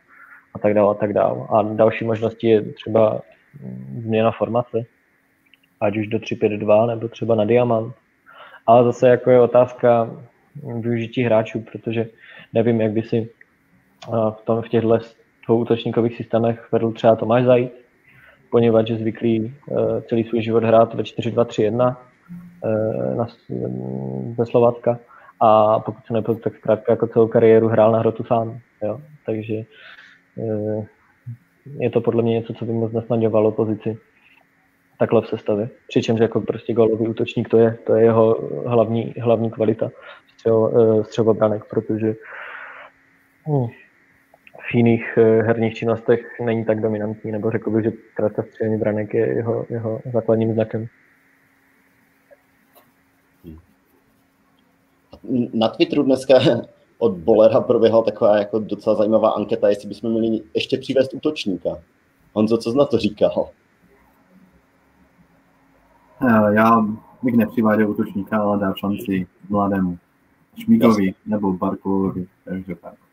a 0.54 0.60
tak 0.60 0.74
dále 0.74 0.92
a 0.92 0.94
tak 0.94 1.14
dále. 1.14 1.48
A 1.50 1.62
další 1.62 2.06
možností 2.06 2.48
je 2.48 2.62
třeba 2.62 3.22
změna 3.98 4.32
formace, 4.32 4.86
ať 5.82 5.98
už 5.98 6.08
do 6.08 6.18
3-5-2 6.18 6.88
nebo 6.88 7.08
třeba 7.08 7.36
na 7.36 7.46
diamant. 7.46 7.96
Ale 8.68 8.84
zase 8.84 9.10
jako 9.10 9.32
je 9.32 9.42
otázka 9.42 10.10
využití 10.80 11.24
hráčů, 11.24 11.66
protože 11.72 12.08
nevím, 12.54 12.82
jak 12.82 12.92
by 12.92 13.02
si 13.02 13.30
v, 14.08 14.42
tom, 14.46 14.62
v 14.62 14.70
těchto 14.70 15.00
dvou 15.50 15.62
útočníkových 15.62 16.18
systémech 16.18 16.68
vedl 16.72 16.92
třeba 16.92 17.16
Tomáš 17.16 17.44
Zajíc, 17.44 17.72
poněvadž 18.50 18.90
je 18.90 18.98
zvyklý 18.98 19.54
celý 20.10 20.24
svůj 20.24 20.42
život 20.42 20.64
hrát 20.64 20.94
ve 20.94 21.04
4-2-3-1 21.04 21.96
na, 23.18 23.28
ze 24.38 24.46
Slovácka 24.46 25.00
a 25.40 25.80
pokud 25.80 26.06
se 26.06 26.14
nepůjde, 26.14 26.42
tak 26.42 26.56
zkrátka 26.56 26.92
jako 26.92 27.08
celou 27.08 27.28
kariéru 27.28 27.68
hrál 27.68 27.92
na 27.92 28.00
hrotu 28.00 28.24
sám. 28.24 28.60
Jo? 28.84 29.02
Takže 29.26 29.54
je 31.80 31.90
to 31.90 32.02
podle 32.02 32.24
mě 32.24 32.34
něco, 32.34 32.54
co 32.54 32.66
by 32.66 32.72
moc 32.72 32.92
nesnaďovalo 32.92 33.52
pozici 33.52 33.98
takhle 35.00 35.22
v 35.22 35.28
sestavě. 35.28 35.70
Přičemž 35.88 36.20
jako 36.20 36.42
prostě 36.42 36.74
golový 36.74 37.08
útočník 37.08 37.50
to 37.50 37.58
je, 37.58 37.78
to 37.86 37.96
je 37.96 38.04
jeho 38.04 38.50
hlavní, 38.66 39.14
hlavní 39.22 39.52
kvalita 39.52 39.92
střelobranek, 41.04 41.66
protože 41.70 42.16
hm, 43.48 43.68
v 44.72 44.76
jiných 44.76 45.18
herních 45.18 45.74
činnostech 45.74 46.40
není 46.40 46.66
tak 46.66 46.82
dominantní, 46.82 47.32
nebo 47.32 47.52
řekl 47.52 47.72
bych, 47.72 47.84
že 47.84 47.92
zkrátka 48.12 48.44
střelení 48.44 48.78
branek 48.78 49.14
je 49.14 49.28
jeho, 49.28 49.66
jeho 49.70 50.02
základním 50.14 50.54
znakem. 50.54 50.88
Na 55.54 55.68
Twitteru 55.68 56.04
dneska 56.04 56.34
od 56.98 57.18
Bolera 57.18 57.62
proběhla 57.62 58.04
taková 58.04 58.38
jako 58.38 58.60
docela 58.60 58.96
zajímavá 58.96 59.30
anketa, 59.30 59.70
jestli 59.70 59.88
bychom 59.88 60.12
měli 60.12 60.42
ještě 60.56 60.78
přivést 60.78 61.14
útočníka. 61.14 61.70
Honzo, 62.34 62.58
co 62.58 62.72
jsi 62.72 62.78
na 62.78 62.86
to 62.86 62.98
říkal? 62.98 63.50
Já 66.52 66.86
bych 67.24 67.36
nepřiváděl 67.36 67.90
útočníka, 67.90 68.38
ale 68.38 68.60
dal 68.60 68.74
šanci 68.76 69.28
mladému. 69.50 69.98
Šmíkovi 70.64 71.14
nebo 71.26 71.54
Barkovi, 71.54 72.28
takže 72.46 72.76
tak. 72.76 73.09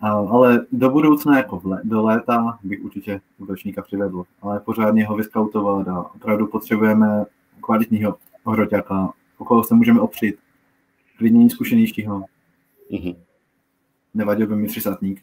Ale 0.00 0.66
do 0.72 0.90
budoucna, 0.90 1.36
jako 1.36 1.58
v 1.58 1.66
le, 1.66 1.80
do 1.84 2.02
léta, 2.02 2.58
bych 2.62 2.84
určitě 2.84 3.20
útočníka 3.38 3.82
přivedl. 3.82 4.24
Ale 4.42 4.60
pořádně 4.60 5.06
ho 5.06 5.16
vyskautovat 5.16 5.88
a 5.88 6.14
opravdu 6.14 6.46
potřebujeme 6.46 7.24
kvalitního 7.60 8.16
hroťáka, 8.46 9.12
o 9.38 9.44
koho 9.44 9.64
se 9.64 9.74
můžeme 9.74 10.00
opřít. 10.00 10.38
Klidně 11.18 11.50
zkušenějšího. 11.50 12.24
Mm-hmm. 12.90 13.16
Nevadil 14.14 14.46
by 14.46 14.56
mi 14.56 14.66
třisátník. 14.66 15.22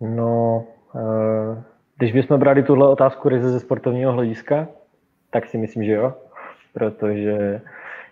No, 0.00 0.64
uh... 0.94 1.62
Když 1.98 2.12
bychom 2.12 2.40
brali 2.40 2.62
tuhle 2.62 2.88
otázku 2.88 3.28
ryze 3.28 3.50
ze 3.50 3.60
sportovního 3.60 4.12
hlediska, 4.12 4.68
tak 5.30 5.46
si 5.46 5.58
myslím, 5.58 5.84
že 5.84 5.92
jo, 5.92 6.14
protože 6.72 7.62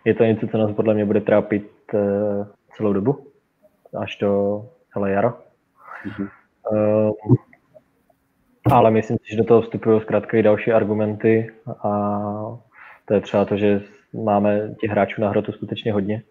je 0.04 0.14
to 0.14 0.24
něco, 0.24 0.46
co 0.46 0.58
nás 0.58 0.72
podle 0.72 0.94
mě 0.94 1.04
bude 1.04 1.20
trápit 1.20 1.70
uh, 1.94 2.00
celou 2.76 2.92
dobu, 2.92 3.26
až 3.98 4.18
do 4.18 4.62
celé 4.92 5.10
jaro. 5.10 5.28
Mm-hmm. 5.28 6.28
Uh, 6.72 7.36
ale 8.72 8.90
myslím 8.90 9.18
si, 9.18 9.30
že 9.30 9.36
do 9.36 9.44
toho 9.44 9.62
vstupují 9.62 10.00
zkrátka 10.00 10.36
i 10.36 10.42
další 10.42 10.72
argumenty 10.72 11.50
a 11.84 12.20
to 13.04 13.14
je 13.14 13.20
třeba 13.20 13.44
to, 13.44 13.56
že 13.56 13.80
máme 14.12 14.74
těch 14.80 14.90
hráčů 14.90 15.20
na 15.20 15.28
hrotu 15.28 15.52
skutečně 15.52 15.92
hodně 15.92 16.22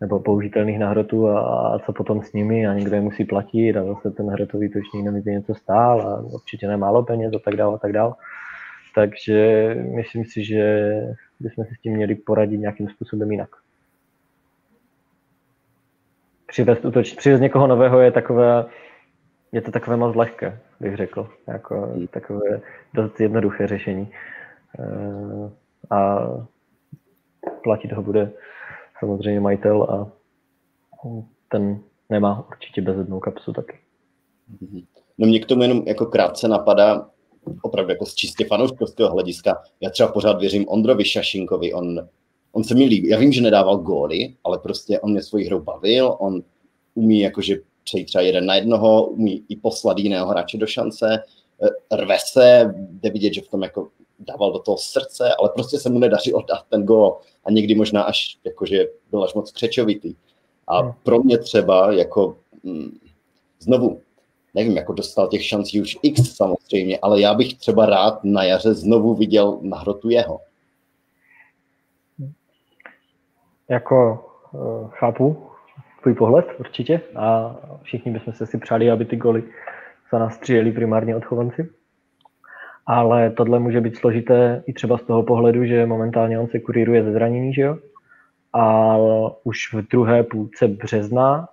nebo 0.00 0.20
použitelných 0.20 0.78
na 0.78 0.88
hrotu 0.88 1.28
a, 1.28 1.40
a 1.40 1.78
co 1.78 1.92
potom 1.92 2.22
s 2.22 2.32
nimi 2.32 2.66
a 2.66 2.74
někdo 2.74 2.94
je 2.94 3.00
musí 3.00 3.24
platit 3.24 3.76
a 3.76 3.84
zase 3.84 4.10
ten 4.10 4.26
hrotový 4.26 4.68
točník 4.68 5.04
nemůže 5.04 5.30
něco 5.30 5.54
stál 5.54 6.00
a 6.00 6.20
určitě 6.20 6.68
nemálo 6.68 7.02
peněz 7.02 7.34
a 7.34 7.38
tak 7.38 7.56
dále 7.56 7.74
a 7.74 7.78
tak 7.78 7.92
dále. 7.92 8.14
Takže 8.94 9.68
myslím 9.94 10.24
si, 10.24 10.44
že 10.44 10.90
bychom 11.40 11.64
si 11.64 11.74
s 11.74 11.80
tím 11.80 11.92
měli 11.92 12.14
poradit 12.14 12.58
nějakým 12.58 12.88
způsobem 12.88 13.30
jinak. 13.30 13.48
Přivést, 16.54 16.84
útoč, 16.84 17.14
přivést 17.14 17.40
někoho 17.40 17.66
nového 17.66 18.00
je 18.00 18.12
takové, 18.12 18.66
je 19.52 19.62
to 19.62 19.70
takové 19.70 19.96
moc 19.96 20.16
lehké, 20.16 20.60
bych 20.80 20.96
řekl. 20.96 21.28
Jako 21.46 21.94
takové 22.10 22.60
dost 22.94 23.20
jednoduché 23.20 23.66
řešení. 23.66 24.12
A 25.90 26.18
platit 27.62 27.92
ho 27.92 28.02
bude 28.02 28.32
samozřejmě 28.98 29.40
majitel 29.40 29.82
a 29.82 30.12
ten 31.48 31.80
nemá 32.10 32.46
určitě 32.48 32.82
bezednou 32.82 33.20
kapsu 33.20 33.52
taky. 33.52 33.78
No 35.18 35.26
mě 35.26 35.40
k 35.40 35.46
tomu 35.46 35.62
jenom 35.62 35.82
jako 35.86 36.06
krátce 36.06 36.48
napadá, 36.48 37.10
opravdu 37.62 37.90
jako 37.90 38.06
z 38.06 38.14
čistě 38.14 38.44
fanouškovského 38.44 39.10
hlediska, 39.10 39.62
já 39.80 39.90
třeba 39.90 40.12
pořád 40.12 40.40
věřím 40.40 40.64
Ondrovi 40.68 41.04
Šašinkovi, 41.04 41.72
on, 41.72 42.08
on 42.54 42.64
se 42.64 42.74
mi 42.74 42.84
líbí, 42.84 43.08
já 43.08 43.18
vím, 43.18 43.32
že 43.32 43.40
nedával 43.40 43.76
góly, 43.76 44.34
ale 44.44 44.58
prostě 44.58 45.00
on 45.00 45.10
mě 45.10 45.22
svoji 45.22 45.46
hrou 45.46 45.60
bavil, 45.60 46.16
on 46.18 46.42
umí 46.94 47.20
jakože 47.20 47.56
přejít 47.84 48.04
třeba 48.04 48.22
jeden 48.22 48.46
na 48.46 48.54
jednoho, 48.54 49.06
umí 49.06 49.44
i 49.48 49.56
poslat 49.56 49.98
jiného 49.98 50.28
hráče 50.28 50.58
do 50.58 50.66
šance, 50.66 51.22
rve 51.92 52.16
se, 52.26 52.74
jde 52.78 53.10
vidět, 53.10 53.34
že 53.34 53.40
v 53.40 53.48
tom 53.48 53.62
jako 53.62 53.88
dával 54.18 54.52
do 54.52 54.58
toho 54.58 54.78
srdce, 54.78 55.34
ale 55.38 55.48
prostě 55.54 55.78
se 55.78 55.90
mu 55.90 55.98
nedaří 55.98 56.32
dát 56.48 56.64
ten 56.70 56.82
gól 56.82 57.18
a 57.44 57.50
někdy 57.50 57.74
možná 57.74 58.02
až 58.02 58.38
jakože 58.44 58.86
byl 59.10 59.24
až 59.24 59.34
moc 59.34 59.52
křečovitý. 59.52 60.14
A 60.66 60.82
hmm. 60.82 60.92
pro 61.02 61.22
mě 61.22 61.38
třeba 61.38 61.92
jako 61.92 62.36
hm, 62.64 62.98
znovu, 63.60 64.00
nevím, 64.54 64.76
jako 64.76 64.92
dostal 64.92 65.28
těch 65.28 65.44
šancí 65.44 65.80
už 65.80 65.98
x 66.02 66.36
samozřejmě, 66.36 66.98
ale 66.98 67.20
já 67.20 67.34
bych 67.34 67.54
třeba 67.54 67.86
rád 67.86 68.24
na 68.24 68.44
jaře 68.44 68.74
znovu 68.74 69.14
viděl 69.14 69.58
na 69.62 69.78
hrotu 69.78 70.10
jeho. 70.10 70.40
Jako 73.68 74.26
uh, 74.52 74.90
chápu 74.90 75.46
tvůj 76.02 76.14
pohled 76.14 76.46
určitě 76.58 77.00
a 77.16 77.56
všichni 77.82 78.12
bychom 78.12 78.32
se 78.32 78.46
si 78.46 78.58
přáli, 78.58 78.90
aby 78.90 79.04
ty 79.04 79.16
goly 79.16 79.42
za 80.12 80.18
nás 80.18 80.34
stříleli 80.34 80.72
primárně 80.72 81.16
odchovanci. 81.16 81.70
Ale 82.86 83.30
tohle 83.30 83.58
může 83.58 83.80
být 83.80 83.96
složité 83.96 84.62
i 84.66 84.72
třeba 84.72 84.98
z 84.98 85.02
toho 85.02 85.22
pohledu, 85.22 85.64
že 85.64 85.86
momentálně 85.86 86.38
on 86.38 86.46
se 86.46 86.58
kuríruje 86.58 87.04
ze 87.04 87.12
zranění, 87.12 87.54
že 87.54 87.62
jo? 87.62 87.78
A 88.52 88.96
už 89.44 89.72
v 89.72 89.82
druhé 89.88 90.22
půlce 90.22 90.68
března, 90.68 91.48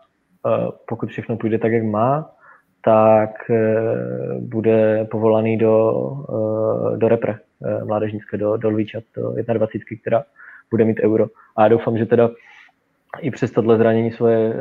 eh, 0.48 0.68
pokud 0.88 1.10
všechno 1.10 1.38
půjde 1.38 1.58
tak, 1.58 1.72
jak 1.72 1.84
má, 1.84 2.32
tak 2.86 3.50
eh, 3.50 3.84
bude 4.40 5.08
povolaný 5.12 5.58
do, 5.58 5.94
eh, 6.30 6.98
do 6.98 7.08
repre 7.08 7.40
mládežnické, 7.86 8.38
do, 8.38 8.58
do 8.58 8.70
Lvíčat, 8.70 9.04
do 9.16 9.34
21, 9.54 9.98
která 10.02 10.24
bude 10.72 10.86
mít 10.86 11.00
euro. 11.04 11.28
A 11.56 11.64
já 11.64 11.68
doufám, 11.68 11.98
že 11.98 12.06
teda 12.06 12.30
i 13.20 13.32
přes 13.32 13.52
tohle 13.52 13.78
zranění 13.78 14.12
svoje 14.12 14.56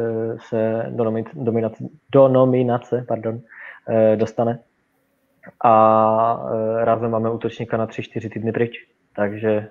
se 0.49 0.87
do, 0.91 1.05
nominace, 1.35 1.85
do 2.13 2.29
nominace 2.29 3.05
pardon, 3.09 3.41
dostane. 4.17 4.59
A 5.65 6.43
rázem 6.85 7.11
máme 7.11 7.31
útočníka 7.31 7.77
na 7.77 7.87
3-4 7.87 8.33
týdny 8.33 8.53
pryč. 8.53 8.73
Takže 9.17 9.69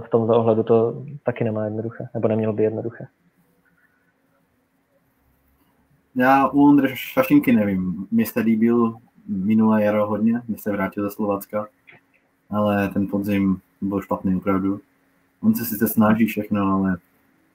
v 0.00 0.08
tomto 0.08 0.36
ohledu 0.36 0.62
to 0.62 1.04
taky 1.22 1.44
nemá 1.44 1.64
jednoduché, 1.64 2.08
nebo 2.14 2.28
nemělo 2.28 2.52
by 2.52 2.62
jednoduché. 2.62 3.06
Já 6.14 6.48
u 6.48 6.68
Ondře 6.68 6.88
Šašinky 6.94 7.52
nevím. 7.52 8.06
Mně 8.10 8.26
se 8.26 8.40
líbil 8.40 8.94
minulé 9.28 9.82
jaro 9.82 10.06
hodně, 10.06 10.42
mě 10.48 10.58
se 10.58 10.72
vrátil 10.72 11.04
ze 11.04 11.10
Slovácka, 11.10 11.68
ale 12.50 12.88
ten 12.88 13.06
podzim 13.06 13.60
byl 13.80 14.00
špatný 14.00 14.36
opravdu. 14.36 14.80
On 15.42 15.54
se 15.54 15.64
sice 15.64 15.88
snaží 15.88 16.26
všechno, 16.26 16.72
ale 16.72 16.96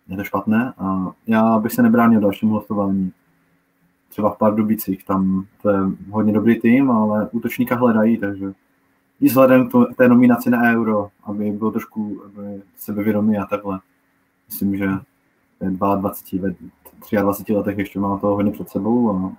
je 0.08 0.18
to 0.18 0.24
špatné 0.24 0.74
a 0.78 1.12
já 1.28 1.60
bych 1.60 1.72
se 1.72 1.84
nebránil 1.84 2.22
dalšímu 2.22 2.54
hostování. 2.54 3.12
Třeba 4.10 4.30
v 4.30 4.38
Pardubicích, 4.38 5.06
tam 5.06 5.46
to 5.62 5.70
je 5.70 5.80
hodně 6.10 6.34
dobrý 6.34 6.60
tým, 6.60 6.92
ale 6.92 7.30
útočníka 7.32 7.76
hledají, 7.76 8.18
takže 8.18 8.54
i 9.22 9.26
vzhledem 9.26 9.70
k 9.70 9.96
té 9.98 10.08
nominaci 10.08 10.50
na 10.50 10.72
euro, 10.72 11.10
aby 11.24 11.52
byl 11.52 11.72
trošku 11.72 12.22
aby 12.26 12.62
sebevědomý 12.78 13.38
a 13.38 13.46
takhle. 13.46 13.80
Myslím, 14.48 14.78
že 14.78 14.90
22, 15.62 16.50
ve 17.12 17.22
23 17.22 17.54
letech 17.54 17.78
ještě 17.78 18.00
má 18.00 18.18
to 18.18 18.28
hodně 18.28 18.52
před 18.52 18.70
sebou 18.70 19.12
a 19.12 19.32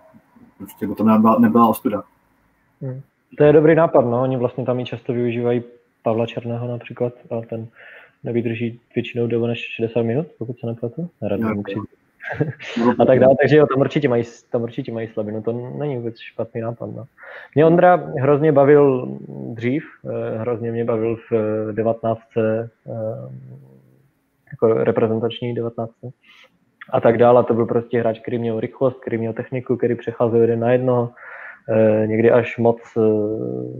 určitě 0.60 0.86
by 0.86 0.94
to 0.94 1.04
nebyla, 1.04 1.38
nebyla 1.38 1.68
ostuda. 1.68 2.02
Hmm. 2.80 3.00
To 3.38 3.44
je 3.44 3.52
dobrý 3.52 3.74
nápad, 3.74 4.00
no. 4.00 4.22
Oni 4.22 4.36
vlastně 4.36 4.64
tam 4.64 4.80
i 4.80 4.84
často 4.84 5.12
využívají 5.12 5.62
Pavla 6.02 6.26
Černého 6.26 6.68
například 6.68 7.12
a 7.30 7.40
ten 7.40 7.68
nevydrží 8.24 8.80
většinou 8.94 9.26
déle 9.26 9.48
než 9.48 9.58
60 9.58 10.02
minut, 10.02 10.26
pokud 10.38 10.58
se 10.58 10.66
nepletu. 10.66 11.10
Rád 11.22 11.40
a 12.98 13.04
tak 13.04 13.20
dále, 13.20 13.36
takže 13.40 13.56
jo, 13.56 13.66
tam 13.66 13.80
určitě 13.80 14.08
mají, 14.08 14.24
tam 14.50 14.62
určitě 14.62 14.92
mají 14.92 15.08
slabinu, 15.08 15.42
to 15.42 15.52
není 15.52 15.96
vůbec 15.96 16.18
špatný 16.18 16.60
nápad. 16.60 16.90
No. 16.96 17.04
Mě 17.54 17.66
Ondra 17.66 17.96
hrozně 17.96 18.52
bavil 18.52 19.18
dřív, 19.54 19.84
eh, 20.06 20.38
hrozně 20.38 20.72
mě 20.72 20.84
bavil 20.84 21.16
v 21.30 21.32
19. 21.72 22.36
Eh, 22.36 22.68
jako 24.52 24.84
reprezentační 24.84 25.54
19. 25.54 26.12
a 26.92 27.00
tak 27.00 27.18
dále. 27.18 27.44
To 27.44 27.54
byl 27.54 27.66
prostě 27.66 28.00
hráč, 28.00 28.20
který 28.20 28.38
měl 28.38 28.60
rychlost, 28.60 29.00
který 29.00 29.18
měl 29.18 29.32
techniku, 29.32 29.76
který 29.76 29.94
přecházel 29.94 30.40
jeden 30.40 30.60
na 30.60 30.72
jednoho, 30.72 31.10
eh, 31.68 32.06
někdy 32.06 32.30
až 32.30 32.58
moc 32.58 32.80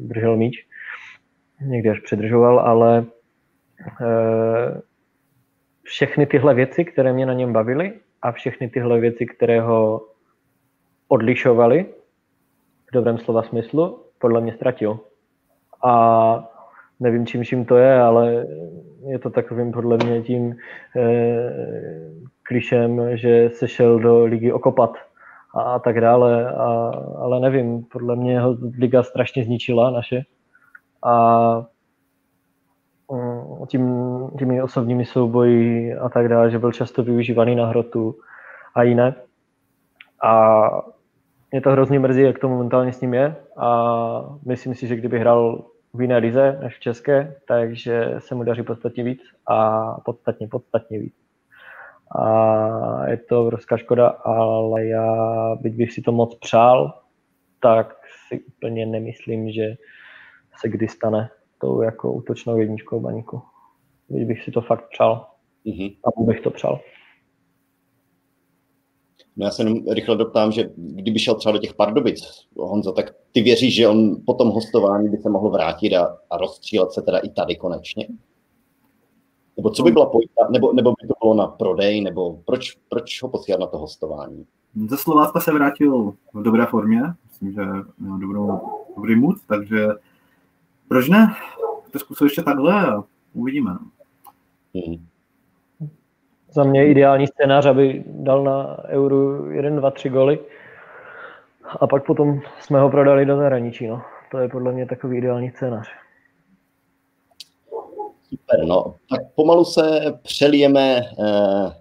držel 0.01 0.37
míč, 0.37 0.67
někdy 1.61 1.91
až 1.91 2.01
předržoval, 2.01 2.61
ale 2.61 3.05
všechny 5.83 6.27
tyhle 6.27 6.55
věci, 6.55 6.85
které 6.85 7.13
mě 7.13 7.27
na 7.27 7.33
něm 7.33 7.53
bavily, 7.53 7.93
a 8.23 8.33
všechny 8.33 8.69
tyhle 8.69 9.01
věci, 9.01 9.27
které 9.27 9.61
ho 9.61 10.07
odlišovaly 11.09 11.87
v 12.89 12.93
dobrém 12.93 13.19
slova 13.19 13.43
smyslu, 13.43 14.03
podle 14.19 14.41
mě 14.41 14.53
ztratil. 14.53 15.01
A 15.85 16.49
nevím, 17.01 17.27
čím 17.27 17.45
čím 17.45 17.65
to 17.65 17.77
je, 17.77 18.01
ale 18.01 18.47
je 19.07 19.19
to 19.19 19.31
takovým 19.31 19.73
podle 19.73 19.97
mě 19.97 20.23
tím 20.23 20.57
eh, 20.97 21.53
klišem, 22.43 23.17
že 23.17 23.51
se 23.53 23.69
šel 23.69 23.99
do 23.99 24.25
ligy 24.25 24.53
okopat 24.53 24.97
a, 25.55 25.61
a 25.61 25.79
tak 25.79 26.01
dále, 26.01 26.53
a, 26.53 26.93
ale 27.19 27.41
nevím, 27.41 27.85
podle 27.85 28.17
mě 28.17 28.41
ho 28.41 28.57
liga 28.79 29.03
strašně 29.03 29.45
zničila 29.45 29.91
naše 29.91 30.23
a 31.03 31.67
tím, 33.67 33.93
těmi 34.39 34.63
osobními 34.63 35.05
souboji 35.05 35.95
a 35.95 36.09
tak 36.09 36.29
dále, 36.29 36.51
že 36.51 36.59
byl 36.59 36.73
často 36.73 37.03
využívaný 37.03 37.55
na 37.55 37.67
hrotu 37.67 38.15
a 38.75 38.83
jiné. 38.83 39.15
A 40.25 40.65
mě 41.51 41.61
to 41.61 41.71
hrozně 41.71 41.99
mrzí, 41.99 42.23
jak 42.23 42.39
to 42.39 42.49
momentálně 42.49 42.93
s 42.93 43.01
ním 43.01 43.15
je 43.15 43.37
a 43.57 44.39
myslím 44.47 44.75
si, 44.75 44.87
že 44.87 44.97
kdyby 44.97 45.19
hrál 45.19 45.65
v 45.95 46.03
jiné 46.03 46.17
lize 46.17 46.59
než 46.63 46.77
v 46.77 46.81
české, 46.81 47.35
takže 47.49 48.15
se 48.19 48.35
mu 48.35 48.43
daří 48.43 48.63
podstatně 48.63 49.05
víc 49.05 49.21
a 49.49 49.87
podstatně, 50.01 50.49
podstatně 50.49 50.99
víc. 50.99 51.15
A 52.19 53.07
je 53.07 53.17
to 53.17 53.43
obrovská 53.43 53.77
škoda, 53.77 54.09
ale 54.09 54.87
já, 54.87 55.55
byť 55.61 55.75
bych 55.75 55.93
si 55.93 56.03
to 56.03 56.13
moc 56.13 56.35
přál, 56.35 57.01
tak 57.61 57.97
si 58.29 58.41
úplně 58.41 58.87
nemyslím, 58.87 59.51
že 59.51 59.75
se 60.61 60.69
kdy 60.69 60.89
stane 60.89 61.31
tou 61.59 61.83
jako 61.83 62.13
útočnou 62.13 62.57
jedničkou 62.57 63.01
baníku. 63.01 63.43
Když 64.09 64.27
bych 64.27 64.45
si 64.45 64.51
to 64.51 64.61
fakt 64.61 64.89
přál. 64.91 65.27
Mm-hmm. 65.67 65.97
A 66.05 66.23
bych 66.23 66.41
to 66.41 66.51
přál. 66.51 66.81
No 69.37 69.45
já 69.45 69.51
se 69.51 69.63
jenom 69.63 69.79
rychle 69.89 70.17
doptám, 70.17 70.53
že 70.53 70.71
kdyby 70.77 71.19
šel 71.19 71.35
třeba 71.35 71.53
do 71.53 71.59
těch 71.59 71.75
Pardubic, 71.75 72.47
Honzo, 72.57 72.93
tak 72.93 73.15
ty 73.33 73.43
věříš, 73.43 73.75
že 73.75 73.89
on 73.89 74.17
po 74.27 74.35
tom 74.35 74.49
hostování 74.49 75.09
by 75.09 75.17
se 75.17 75.31
mohl 75.31 75.51
vrátit 75.51 75.95
a, 75.95 76.19
a 76.31 76.37
rozstřílet 76.37 76.93
se 76.93 77.03
teda 77.03 77.19
i 77.19 77.29
tady 77.29 77.57
konečně? 77.57 78.09
Nebo 79.57 79.71
co 79.71 79.83
by 79.83 79.91
byla 79.91 80.07
pojita, 80.07 80.49
nebo, 80.51 80.73
nebo 80.73 80.91
by 80.91 81.09
to 81.09 81.15
bylo 81.23 81.35
na 81.35 81.47
prodej, 81.47 82.01
nebo 82.01 82.43
proč, 82.45 82.79
proč 82.89 83.23
ho 83.23 83.29
posílat 83.29 83.61
na 83.61 83.67
to 83.67 83.79
hostování? 83.79 84.47
Ze 84.89 84.97
Slovácka 84.97 85.41
se 85.41 85.53
vrátil 85.53 86.15
v 86.35 86.43
dobré 86.43 86.67
formě, 86.67 87.01
myslím, 87.25 87.53
že 87.53 87.61
měl 87.99 88.19
dobrou, 88.19 88.61
dobrý 88.97 89.17
mood, 89.17 89.37
takže 89.49 89.87
proč 90.89 91.09
ne? 91.09 91.35
To 91.93 91.99
zkusil 91.99 92.27
ještě 92.27 92.43
takhle 92.43 92.87
a 92.87 93.05
uvidíme. 93.33 93.71
Hmm. 94.75 95.07
Za 96.51 96.65
mě 96.65 96.89
ideální 96.89 97.27
scénář, 97.27 97.67
aby 97.67 98.05
dal 98.07 98.45
na 98.45 98.77
euro 98.89 99.47
1, 99.51 99.81
2, 99.81 99.91
3 99.91 100.09
goly 100.09 100.39
a 101.81 101.87
pak 101.87 102.07
potom 102.07 102.41
jsme 102.61 102.81
ho 102.81 102.91
prodali 102.91 103.27
do 103.27 103.37
zahraničí. 103.37 103.87
No. 103.87 104.03
To 104.31 104.39
je 104.39 104.49
podle 104.49 104.73
mě 104.73 104.87
takový 104.87 105.19
ideální 105.19 105.51
scénář. 105.51 105.89
Super, 108.29 108.65
no. 108.67 108.95
Tak 109.11 109.21
pomalu 109.35 109.65
se 109.65 110.19
přelijeme 110.23 111.01
eh, 111.01 111.73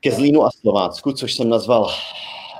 ke 0.00 0.10
Zlínu 0.10 0.44
a 0.44 0.50
Slovácku, 0.50 1.12
což 1.12 1.34
jsem 1.34 1.48
nazval 1.48 1.88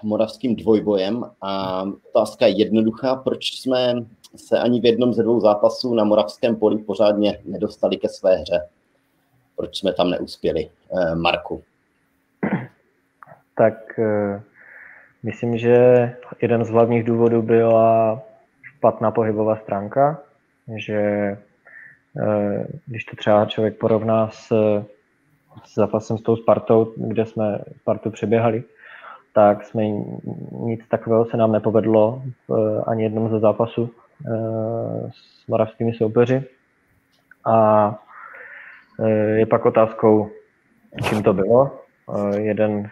moravským 0.03 0.57
dvojbojem. 0.57 1.25
A 1.41 1.83
otázka 2.13 2.47
je 2.47 2.59
jednoduchá, 2.59 3.17
proč 3.17 3.61
jsme 3.61 3.95
se 4.37 4.59
ani 4.59 4.81
v 4.81 4.85
jednom 4.85 5.12
ze 5.12 5.23
dvou 5.23 5.40
zápasů 5.40 5.94
na 5.94 6.05
Moravském 6.05 6.57
poli 6.57 6.79
pořádně 6.79 7.38
nedostali 7.44 7.97
ke 7.97 8.09
své 8.09 8.37
hře. 8.37 8.68
Proč 9.57 9.79
jsme 9.79 9.92
tam 9.92 10.11
neuspěli? 10.11 10.70
Eh, 10.99 11.14
Marku. 11.14 11.62
Tak 13.57 13.99
eh, 13.99 14.42
myslím, 15.23 15.59
že 15.59 15.77
jeden 16.42 16.64
z 16.64 16.70
hlavních 16.70 17.05
důvodů 17.05 17.42
byla 17.42 18.23
špatná 18.62 19.11
pohybová 19.11 19.57
stránka, 19.57 20.20
že 20.77 20.99
eh, 22.23 22.66
když 22.87 23.05
to 23.05 23.16
třeba 23.16 23.47
člověk 23.47 23.79
porovná 23.79 24.31
s, 24.31 24.53
zápasem 25.75 26.18
s 26.18 26.23
tou 26.23 26.37
Spartou, 26.37 26.92
kde 26.97 27.27
jsme 27.27 27.59
Spartu 27.81 28.11
přeběhali, 28.11 28.64
tak 29.35 29.64
jsme 29.64 29.83
nic 30.51 30.81
takového 30.88 31.25
se 31.25 31.37
nám 31.37 31.53
nepovedlo 31.53 32.23
v 32.49 32.83
ani 32.87 33.03
jednom 33.03 33.31
ze 33.31 33.38
zápasů 33.38 33.90
s 35.11 35.47
moravskými 35.49 35.95
soupeři. 35.95 36.43
A 37.47 37.89
eh, 39.01 39.39
je 39.39 39.47
pak 39.47 39.67
otázkou, 39.67 40.31
čím 41.09 41.23
to 41.23 41.33
bylo. 41.33 41.79
Eh, 42.15 42.41
jeden, 42.41 42.91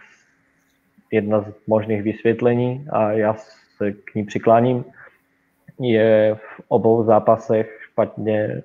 jedna 1.11 1.41
z 1.41 1.47
možných 1.67 2.03
vysvětlení, 2.03 2.87
a 2.93 3.13
já 3.13 3.35
se 3.77 3.93
k 3.93 4.15
ní 4.15 4.25
přikláním, 4.25 4.85
je 5.81 6.35
v 6.35 6.61
obou 6.69 7.05
zápasech 7.05 7.79
špatně 7.91 8.63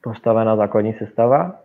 postavená 0.00 0.56
základní 0.56 0.92
sestava. 0.92 1.60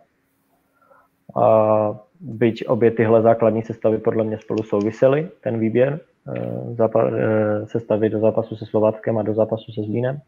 A 1.42 2.00
byť 2.20 2.68
obě 2.68 2.92
tyhle 2.92 3.22
základní 3.22 3.64
sestavy 3.64 3.98
podle 3.98 4.24
mě 4.24 4.38
spolu 4.38 4.64
souvisely, 4.64 5.30
ten 5.42 5.60
výběr, 5.60 6.00
sestavy 7.66 8.10
do 8.10 8.20
zápasu 8.20 8.56
se 8.56 8.66
Slováckem 8.66 9.18
a 9.18 9.24
do 9.24 9.34
zápasu 9.34 9.72
se 9.72 9.82
Zlínem. 9.82 10.20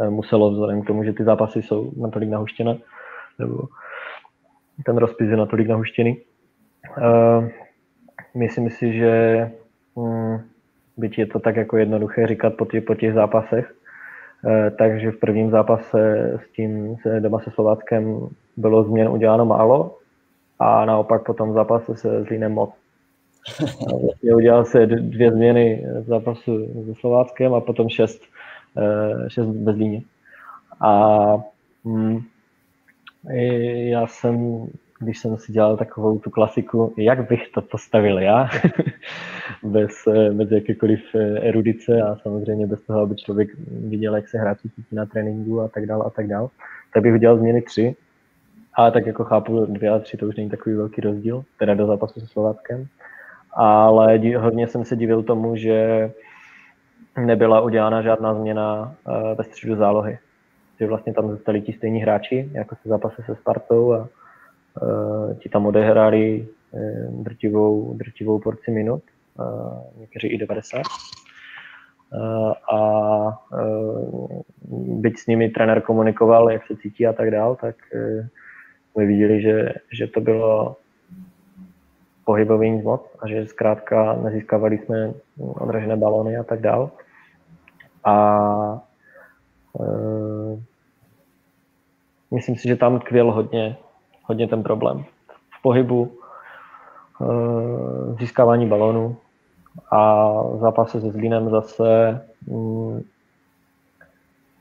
Eh, 0.00 0.10
muselo 0.10 0.50
vzhledem 0.50 0.82
k 0.82 0.86
tomu, 0.86 1.04
že 1.04 1.12
ty 1.12 1.24
zápasy 1.24 1.62
jsou 1.62 1.92
natolik 1.96 2.30
nahuštěné, 2.30 2.78
nebo 3.38 3.68
ten 4.84 4.96
rozpis 4.96 5.30
je 5.30 5.36
natolik 5.36 5.68
nahuštěný. 5.68 6.18
Myslím 8.34 8.70
si, 8.70 8.92
že 8.92 9.50
um, 9.94 10.40
byť 10.96 11.18
je 11.18 11.26
to 11.26 11.40
tak 11.40 11.56
jako 11.56 11.76
jednoduché 11.76 12.26
říkat 12.26 12.54
po, 12.54 12.64
tě, 12.64 12.80
po 12.80 12.94
těch 12.94 13.14
zápasech, 13.14 13.74
takže 14.78 15.10
v 15.10 15.16
prvním 15.16 15.50
zápase 15.50 16.32
s 16.44 16.52
tím 16.52 16.96
se 17.02 17.20
doma 17.20 17.40
se 17.40 17.50
Slováckem 17.50 18.28
bylo 18.56 18.84
změn 18.84 19.08
uděláno 19.08 19.44
málo 19.44 19.98
a 20.58 20.84
naopak 20.84 21.24
potom 21.24 21.50
v 21.50 21.54
zápase 21.54 21.96
se 21.96 22.22
Zlínem 22.22 22.52
moc. 22.52 22.85
Vlastně 24.02 24.34
udělal 24.34 24.64
se 24.64 24.86
dvě 24.86 25.32
změny 25.32 25.86
v 26.00 26.06
zápasu 26.06 26.84
se 26.86 26.94
Slováckem 27.00 27.54
a 27.54 27.60
potom 27.60 27.88
šest, 27.88 28.22
uh, 28.74 29.28
šest 29.28 29.46
bez 29.46 29.76
líně. 29.76 30.02
A 30.80 31.16
mm, 31.84 32.20
já 33.74 34.06
jsem, 34.06 34.66
když 35.00 35.18
jsem 35.18 35.36
si 35.36 35.52
dělal 35.52 35.76
takovou 35.76 36.18
tu 36.18 36.30
klasiku, 36.30 36.94
jak 36.96 37.28
bych 37.28 37.48
to 37.48 37.62
postavil 37.62 38.18
já, 38.18 38.48
bez, 39.62 39.92
bez 40.32 40.50
jakékoliv 40.50 41.14
erudice 41.40 42.02
a 42.02 42.16
samozřejmě 42.16 42.66
bez 42.66 42.82
toho, 42.82 43.00
aby 43.00 43.16
člověk 43.16 43.48
viděl, 43.68 44.16
jak 44.16 44.28
se 44.28 44.38
hráči 44.38 44.68
cítí 44.68 44.96
na 44.96 45.06
tréninku 45.06 45.60
a 45.60 45.68
tak 45.68 45.86
dále 45.86 46.04
a 46.06 46.10
tak 46.10 46.26
dále, 46.26 46.48
tak 46.94 47.02
bych 47.02 47.14
udělal 47.14 47.38
změny 47.38 47.62
tři. 47.62 47.96
A 48.78 48.90
tak 48.90 49.06
jako 49.06 49.24
chápu, 49.24 49.66
dvě 49.66 49.90
a 49.90 49.98
tři 49.98 50.16
to 50.16 50.26
už 50.26 50.36
není 50.36 50.50
takový 50.50 50.76
velký 50.76 51.00
rozdíl, 51.00 51.44
teda 51.58 51.74
do 51.74 51.86
zápasu 51.86 52.20
se 52.20 52.26
Slováckem. 52.26 52.86
Ale 53.56 54.20
hodně 54.38 54.68
jsem 54.68 54.84
se 54.84 54.96
divil 54.96 55.22
tomu, 55.22 55.56
že 55.56 56.10
nebyla 57.18 57.60
udělána 57.60 58.02
žádná 58.02 58.34
změna 58.34 58.94
eh, 59.08 59.34
ve 59.34 59.44
středu 59.44 59.76
zálohy 59.76 60.18
že 60.80 60.86
vlastně 60.86 61.14
tam 61.14 61.30
zůstali 61.30 61.60
ti 61.60 61.72
stejní 61.72 62.00
hráči, 62.00 62.50
jako 62.52 62.74
se 62.74 62.88
zápase 62.88 63.22
se 63.26 63.34
Spartou 63.34 63.92
a 63.92 64.08
uh, 64.82 65.34
ti 65.38 65.48
tam 65.48 65.66
odehráli 65.66 66.48
uh, 66.70 67.22
drtivou, 67.22 67.94
drtivou 67.94 68.38
porci 68.38 68.70
minut, 68.70 69.02
někteří 69.98 70.28
i 70.28 70.38
90. 70.38 70.82
Uh, 72.12 72.52
a 72.74 73.38
byť 75.00 75.18
s 75.18 75.26
nimi 75.26 75.48
trenér 75.48 75.80
komunikoval, 75.80 76.50
jak 76.50 76.66
se 76.66 76.76
cítí 76.76 77.06
a 77.06 77.12
tak 77.12 77.30
dál, 77.30 77.56
tak 77.60 77.76
jsme 78.92 79.06
viděli, 79.06 79.42
že, 79.42 79.72
že 79.92 80.06
to 80.06 80.20
bylo 80.20 80.76
pohybový 82.26 82.70
nic 82.70 82.84
moc 82.84 83.16
a 83.20 83.28
že 83.28 83.46
zkrátka 83.46 84.18
nezískávali 84.22 84.78
jsme 84.78 85.14
odražené 85.38 85.96
balony 85.96 86.36
a 86.36 86.42
tak 86.42 86.60
dál. 86.60 86.90
A 88.04 88.86
Uh, 89.78 90.60
myslím 92.30 92.56
si, 92.56 92.68
že 92.68 92.76
tam 92.76 92.98
tkvěl 92.98 93.32
hodně, 93.32 93.76
hodně 94.22 94.48
ten 94.48 94.62
problém. 94.62 95.04
V 95.58 95.62
pohybu, 95.62 96.12
uh, 97.20 98.18
získávání 98.18 98.66
balonu 98.66 99.16
a 99.90 100.32
v 100.42 100.58
zápase 100.58 101.00
se 101.00 101.10
Zlínem 101.10 101.50
zase 101.50 102.20
um, 102.46 103.04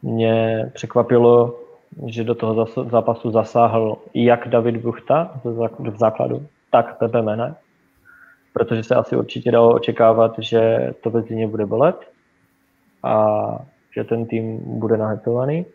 mě 0.01 0.65
překvapilo, 0.73 1.59
že 2.05 2.23
do 2.23 2.35
toho 2.35 2.65
zápasu 2.65 3.31
zasáhl 3.31 3.97
jak 4.13 4.47
David 4.47 4.77
Buchta 4.77 5.31
v 5.89 5.97
základu, 5.97 6.45
tak 6.75 6.97
Pepe 6.97 7.21
Mene, 7.21 7.55
protože 8.53 8.83
se 8.83 8.95
asi 8.95 9.15
určitě 9.15 9.51
dalo 9.51 9.75
očekávat, 9.75 10.35
že 10.39 10.91
to 11.01 11.09
ve 11.09 11.21
Zlíně 11.21 11.47
bude 11.47 11.65
bolet 11.65 11.95
a 13.03 13.15
že 13.95 14.03
ten 14.03 14.25
tým 14.25 14.59
bude 14.79 14.97
nahetovaný 14.97 15.65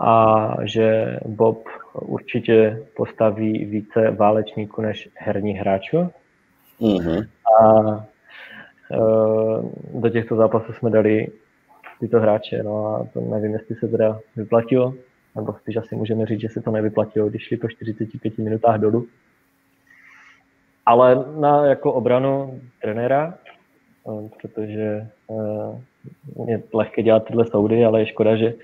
a 0.00 0.56
že 0.62 1.18
Bob 1.26 1.68
určitě 1.94 2.86
postaví 2.96 3.64
více 3.64 4.10
válečníků 4.10 4.82
než 4.82 5.08
herních 5.14 5.56
hráčů. 5.56 6.10
Mm-hmm. 6.80 7.26
A 7.60 7.68
uh, 8.98 9.70
do 10.02 10.08
těchto 10.08 10.36
zápasů 10.36 10.72
jsme 10.72 10.90
dali 10.90 11.28
tyto 12.00 12.20
hráče, 12.20 12.62
no 12.62 12.86
a 12.86 13.06
to 13.12 13.20
nevím, 13.20 13.52
jestli 13.52 13.74
se 13.74 13.88
teda 13.88 14.20
vyplatilo, 14.36 14.94
nebo 15.36 15.52
spíš 15.52 15.76
asi 15.76 15.96
můžeme 15.96 16.26
říct, 16.26 16.40
že 16.40 16.48
se 16.48 16.60
to 16.60 16.70
nevyplatilo, 16.70 17.28
když 17.28 17.42
šli 17.42 17.56
po 17.56 17.68
45 17.68 18.38
minutách 18.38 18.80
dolů. 18.80 19.06
Ale 20.86 21.24
na 21.36 21.66
jako 21.66 21.92
obranu 21.92 22.60
trenéra, 22.82 23.34
eh, 23.34 24.28
protože 24.42 25.08
uh, 25.26 25.80
je 26.48 26.62
lehké 26.74 27.02
dělat 27.02 27.24
tyhle 27.24 27.46
soudy, 27.46 27.84
ale 27.84 28.00
je 28.00 28.06
škoda, 28.06 28.36
že 28.36 28.54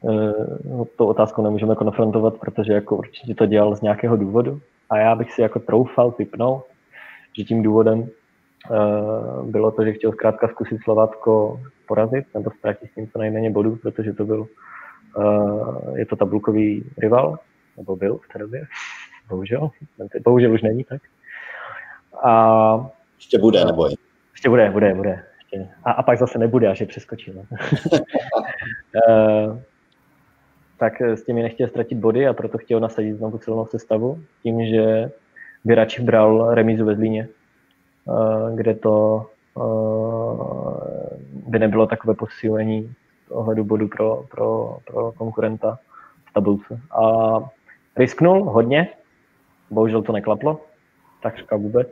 uh, 0.00 0.84
tu 0.96 1.06
otázku 1.06 1.42
nemůžeme 1.42 1.74
konfrontovat, 1.74 2.34
protože 2.38 2.72
jako 2.72 2.96
určitě 2.96 3.34
to 3.34 3.46
dělal 3.46 3.76
z 3.76 3.80
nějakého 3.80 4.16
důvodu. 4.16 4.60
A 4.90 4.98
já 4.98 5.14
bych 5.14 5.32
si 5.32 5.42
jako 5.42 5.58
troufal 5.58 6.12
typnout, 6.12 6.64
že 7.38 7.44
tím 7.44 7.62
důvodem 7.62 8.08
bylo 9.42 9.70
to, 9.70 9.84
že 9.84 9.92
chtěl 9.92 10.12
zkrátka 10.12 10.48
zkusit 10.48 10.78
Slovácko 10.84 11.60
porazit 11.88 12.26
nebo 12.34 12.50
ztratit 12.58 12.90
s 12.90 12.94
tím 12.94 13.08
co 13.08 13.18
nejméně 13.18 13.50
bodů, 13.50 13.76
protože 13.76 14.12
to 14.12 14.24
byl, 14.24 14.46
je 15.94 16.06
to 16.06 16.16
tabulkový 16.16 16.84
rival, 16.98 17.38
nebo 17.76 17.96
byl 17.96 18.18
v 18.18 18.32
té 18.32 18.38
době, 18.38 18.66
bohužel, 19.28 19.70
bohužel 20.24 20.52
už 20.52 20.62
není 20.62 20.84
tak. 20.84 21.02
A, 22.22 22.90
ještě 23.16 23.38
bude, 23.38 23.64
nebo 23.64 23.88
Ještě 24.32 24.48
bude, 24.48 24.70
bude, 24.70 24.94
bude 24.94 25.24
prostě. 25.56 25.74
A, 25.84 25.90
a 25.90 26.02
pak 26.02 26.18
zase 26.18 26.38
nebude, 26.38 26.68
až 26.68 26.80
je 26.80 26.86
přeskočím. 26.86 27.38
uh, 27.38 27.46
tak 30.78 31.00
s 31.00 31.22
těmi 31.22 31.42
nechtěl 31.42 31.68
ztratit 31.68 31.98
body 31.98 32.26
a 32.26 32.32
proto 32.32 32.58
chtěl 32.58 32.80
nasadit 32.80 33.14
znovu 33.14 33.38
silnou 33.38 33.66
sestavu 33.66 34.20
tím, 34.42 34.66
že 34.66 35.10
by 35.64 35.74
radši 35.74 36.02
bral 36.02 36.54
remízu 36.54 36.84
ve 36.84 36.94
Zlíně, 36.94 37.28
uh, 38.04 38.56
kde 38.56 38.74
to 38.74 39.26
by 41.46 41.58
nebylo 41.58 41.86
takové 41.86 42.14
posílení 42.14 42.94
ohledu 43.30 43.64
bodu 43.64 43.88
pro, 43.88 44.24
pro, 44.30 44.78
pro 44.84 45.12
konkurenta 45.12 45.78
v 46.30 46.32
tabulce. 46.32 46.80
A 46.90 47.38
risknul 47.96 48.44
hodně, 48.44 48.88
bohužel 49.70 50.02
to 50.02 50.12
neklaplo, 50.12 50.60
takřka 51.22 51.56
vůbec, 51.56 51.88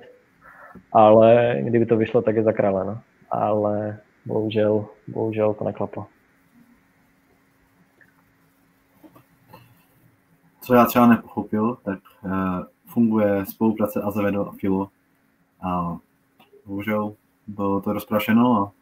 ale 0.93 1.57
kdyby 1.63 1.87
to 1.87 1.97
vyšlo, 1.97 2.23
tak 2.23 2.37
je 2.37 2.43
za 2.43 2.53
krále. 2.53 2.85
No 2.85 3.01
ale 3.31 4.01
bohužel, 4.27 4.87
bohužel 5.09 5.55
to 5.55 5.65
neklaplo. 5.65 6.07
Co 10.61 10.75
já 10.75 10.85
třeba 10.85 11.07
nepochopil, 11.07 11.79
tak 11.85 11.99
uh, 12.25 12.33
funguje 12.87 13.47
spolupráce 13.47 14.03
Azevedo 14.03 14.49
a 14.49 14.53
Filo 14.53 14.91
a 15.61 15.99
bohužel 16.67 17.15
bylo 17.47 17.81
to 17.81 17.93
rozprašeno 17.93 18.57
a 18.57 18.73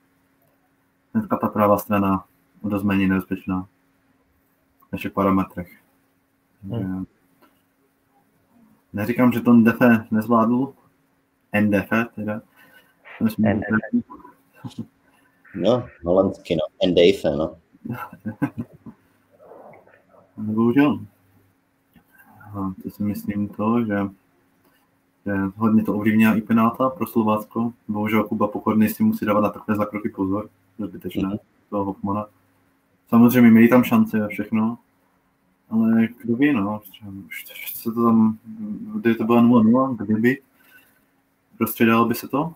hnedka 1.14 1.36
ta 1.36 1.48
pravá 1.48 1.78
strana 1.78 2.24
o 2.62 2.68
dost 2.68 2.82
méně 2.82 3.08
nebezpečná 3.08 3.66
ve 4.92 4.98
všech 4.98 5.12
parametrech. 5.12 5.78
Hmm. 6.62 7.06
Neříkám, 8.92 9.32
že 9.32 9.40
to 9.40 9.52
Ndefe 9.52 10.06
nezvládl, 10.10 10.72
Ndefe 11.60 12.06
teda, 12.14 12.42
No, 15.54 15.88
holandsky, 16.04 16.56
no. 16.56 16.62
Endejfe, 16.84 17.30
no. 17.30 17.56
Bohužel. 20.36 21.00
A 22.54 22.72
to 22.82 22.90
si 22.90 23.02
myslím 23.02 23.48
to, 23.48 23.84
že, 23.84 23.98
že 25.26 25.32
hodně 25.56 25.84
to 25.84 25.94
ovlivňuje 25.94 26.38
i 26.38 26.40
penáta 26.40 26.90
pro 26.90 27.06
Slovácko. 27.06 27.72
Bohužel 27.88 28.24
Kuba 28.24 28.48
Pokorný 28.48 28.88
si 28.88 29.02
musí 29.02 29.26
dávat 29.26 29.40
na 29.40 29.50
takové 29.50 29.76
zakroky 29.76 30.08
pozor, 30.08 30.48
zbytečné, 30.78 31.28
mm-hmm. 31.28 31.38
toho 31.70 31.84
Hoffmana. 31.84 32.26
Samozřejmě 33.08 33.50
měli 33.50 33.68
tam 33.68 33.84
šance 33.84 34.24
a 34.24 34.28
všechno, 34.28 34.78
ale 35.70 36.08
kdo 36.22 36.36
ví, 36.36 36.52
no, 36.52 36.80
už 37.26 37.44
se 37.74 37.92
to 37.92 38.04
tam, 38.04 38.38
kdyby 38.94 39.14
to 39.14 39.24
bylo 39.24 39.40
0-0, 39.40 39.96
kdyby, 39.96 40.38
prostředalo 41.62 42.04
by 42.04 42.14
se 42.14 42.28
to, 42.28 42.54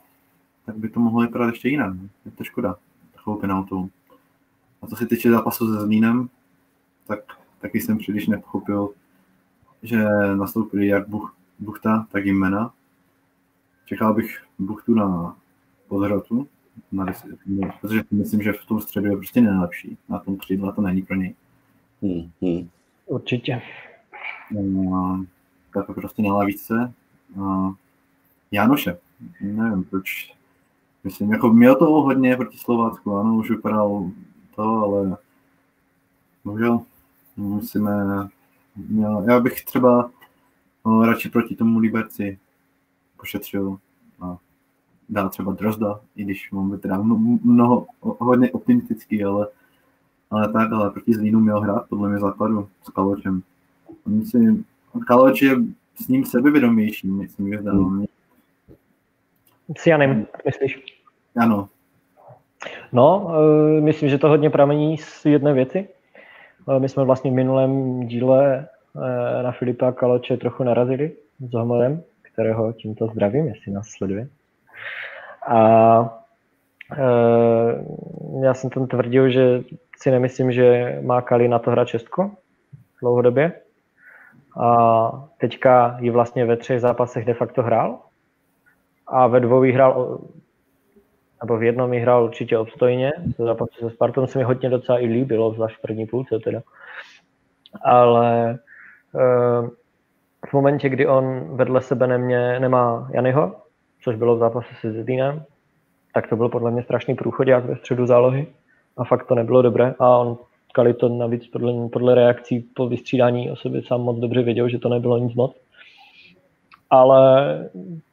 tak 0.65 0.77
by 0.77 0.89
to 0.89 1.01
mohlo 1.01 1.21
vypadat 1.21 1.47
ještě 1.47 1.69
jinak. 1.69 1.95
Je 2.25 2.31
to 2.31 2.45
škoda, 2.45 2.77
takovou 3.13 3.37
penaltu. 3.37 3.91
A 4.83 4.87
co 4.87 4.97
se 4.97 5.07
týče 5.07 5.31
zápasu 5.31 5.75
se 5.75 5.81
Zlínem, 5.81 6.29
tak 7.07 7.19
taky 7.61 7.81
jsem 7.81 7.99
příliš 7.99 8.27
nepochopil, 8.27 8.91
že 9.83 10.05
nastoupili 10.35 10.87
jak 10.87 11.09
Buch, 11.09 11.37
Buchta, 11.59 12.07
tak 12.13 12.27
jména. 12.27 12.73
Čekal 13.85 14.15
bych 14.15 14.43
Buchtu 14.59 14.95
na 14.95 15.37
podhrotu, 15.89 16.49
na 16.93 17.07
protože 17.81 18.03
myslím, 18.11 18.43
že 18.43 18.53
v 18.53 18.65
tom 18.65 18.81
středu 18.81 19.07
je 19.07 19.17
prostě 19.17 19.41
nejlepší. 19.41 19.99
Na 20.09 20.19
tom 20.19 20.37
křídle 20.37 20.73
to 20.73 20.83
není 20.83 21.03
pro 21.03 21.17
něj. 21.17 21.35
Hmm, 22.03 22.31
hmm. 22.43 22.69
Určitě. 23.07 23.63
No, 24.51 25.25
tak 25.75 25.95
prostě 25.95 26.23
na 26.23 26.35
lavice. 26.35 26.93
A 27.43 27.75
Jánoše. 28.51 28.99
Nevím, 29.41 29.85
proč 29.85 30.37
Myslím, 31.07 31.33
jako 31.33 31.53
měl 31.53 31.75
toho 31.75 32.03
hodně 32.03 32.37
proti 32.37 32.59
Slovácku, 32.59 33.17
ano, 33.17 33.37
už 33.37 33.51
vypadal 33.51 34.11
to, 34.57 34.63
ale 34.63 35.17
bohužel 36.45 36.81
musíme, 37.37 38.29
měl, 38.77 39.25
já 39.29 39.41
bych 39.41 39.65
třeba 39.65 40.11
no, 40.87 41.07
radši 41.07 41.31
proti 41.31 41.57
tomu 41.57 41.79
Liberci 41.79 42.39
pošetřil 43.17 43.79
a 44.21 44.37
dá 45.09 45.29
třeba 45.29 45.53
Drozda, 45.53 46.01
i 46.17 46.25
když 46.25 46.51
mám 46.51 46.79
teda 46.79 47.03
mnoho, 47.43 47.87
hodně 48.01 48.51
optimistický, 48.51 49.25
ale, 49.25 49.49
ale 50.31 50.53
tak, 50.53 50.73
ale 50.73 50.91
proti 50.91 51.15
Zlínu 51.15 51.41
měl 51.41 51.61
hrát 51.61 51.89
podle 51.89 52.09
mě 52.09 52.19
základu 52.19 52.69
s 52.83 52.89
Kaločem. 52.89 53.43
Myslím, 54.07 54.65
Kaloč 55.07 55.43
je 55.43 55.57
s 55.97 56.09
ním 56.09 56.25
sebevědomější, 56.25 57.09
myslím, 57.09 57.53
že 57.53 57.61
zdalo 57.61 57.91
mě. 57.91 58.07
S 59.75 59.87
Janem, 59.87 60.27
myslíš? 60.45 61.03
Ano. 61.37 61.69
No, 62.93 63.31
e, 63.79 63.81
myslím, 63.81 64.09
že 64.09 64.19
to 64.19 64.29
hodně 64.29 64.51
pramení 64.51 64.99
z 64.99 65.27
jedné 65.27 65.53
věci. 65.53 65.89
E, 66.77 66.81
my 66.81 66.89
jsme 66.89 67.05
vlastně 67.05 67.31
v 67.31 67.35
minulém 67.35 68.01
díle 68.07 68.57
e, 68.59 69.43
na 69.43 69.53
Filipa 69.53 69.93
Kaloče 69.93 70.37
trochu 70.37 70.65
narazili 70.65 71.13
s 71.41 71.53
Homorem, 71.53 72.03
kterého 72.23 72.73
tímto 72.73 73.07
zdravím, 73.07 73.47
jestli 73.47 73.73
nás 73.73 73.89
sleduje. 73.89 74.29
A 75.49 76.23
já 78.43 78.55
jsem 78.55 78.71
tam 78.71 78.87
tvrdil, 78.87 79.31
že 79.31 79.63
si 79.97 80.11
nemyslím, 80.11 80.53
že 80.53 80.99
má 81.03 81.23
Kali 81.23 81.49
na 81.49 81.59
to 81.59 81.71
hrát 81.71 81.89
čestko 81.89 82.31
dlouhodobě. 83.01 83.53
A 84.61 85.29
teďka 85.39 85.97
ji 86.01 86.11
vlastně 86.11 86.45
ve 86.45 86.57
třech 86.57 86.81
zápasech 86.81 87.25
de 87.25 87.35
facto 87.35 87.63
hrál 87.63 87.99
a 89.07 89.27
ve 89.27 89.41
dvou 89.41 89.61
hrál, 89.61 90.19
nebo 91.43 91.59
v 91.59 91.63
jednom 91.63 91.93
hrál 91.93 92.25
určitě 92.25 92.59
obstojně, 92.59 93.13
se 93.37 93.43
zápasu 93.43 93.73
se 93.81 93.91
Spartou 93.91 94.27
se 94.27 94.39
mi 94.39 94.45
hodně 94.45 94.71
docela 94.71 94.99
i 94.99 95.07
líbilo, 95.07 95.53
zvlášť 95.53 95.79
v 95.79 95.83
první 95.83 96.07
půlce 96.07 96.39
teda. 96.39 96.63
Ale 97.85 98.59
eh, 99.15 99.69
v 100.49 100.53
momentě, 100.53 100.89
kdy 100.89 101.07
on 101.07 101.57
vedle 101.57 101.81
sebe 101.81 102.07
nemě, 102.07 102.61
nemá 102.61 103.09
Janyho, 103.15 103.57
což 104.03 104.17
bylo 104.17 104.37
v 104.37 104.39
zápase 104.39 104.69
se 104.81 104.93
Zedínem, 104.93 105.43
tak 106.15 106.29
to 106.29 106.37
byl 106.37 106.49
podle 106.49 106.71
mě 106.71 106.83
strašný 106.83 107.15
průchodák 107.15 107.65
ve 107.65 107.77
středu 107.77 108.07
zálohy 108.07 108.47
a 108.97 109.05
fakt 109.05 109.27
to 109.27 109.35
nebylo 109.35 109.63
dobré 109.63 109.95
a 109.99 110.17
on 110.17 110.39
to 110.99 111.09
navíc 111.09 111.47
podle, 111.47 111.89
podle 111.89 112.15
reakcí 112.15 112.61
po 112.61 112.89
vystřídání 112.89 113.51
o 113.51 113.57
sobě 113.57 113.83
sám 113.83 114.01
moc 114.01 114.19
dobře 114.19 114.43
věděl, 114.43 114.69
že 114.69 114.79
to 114.79 114.89
nebylo 114.89 115.19
nic 115.19 115.35
moc. 115.35 115.57
Ale 116.91 117.59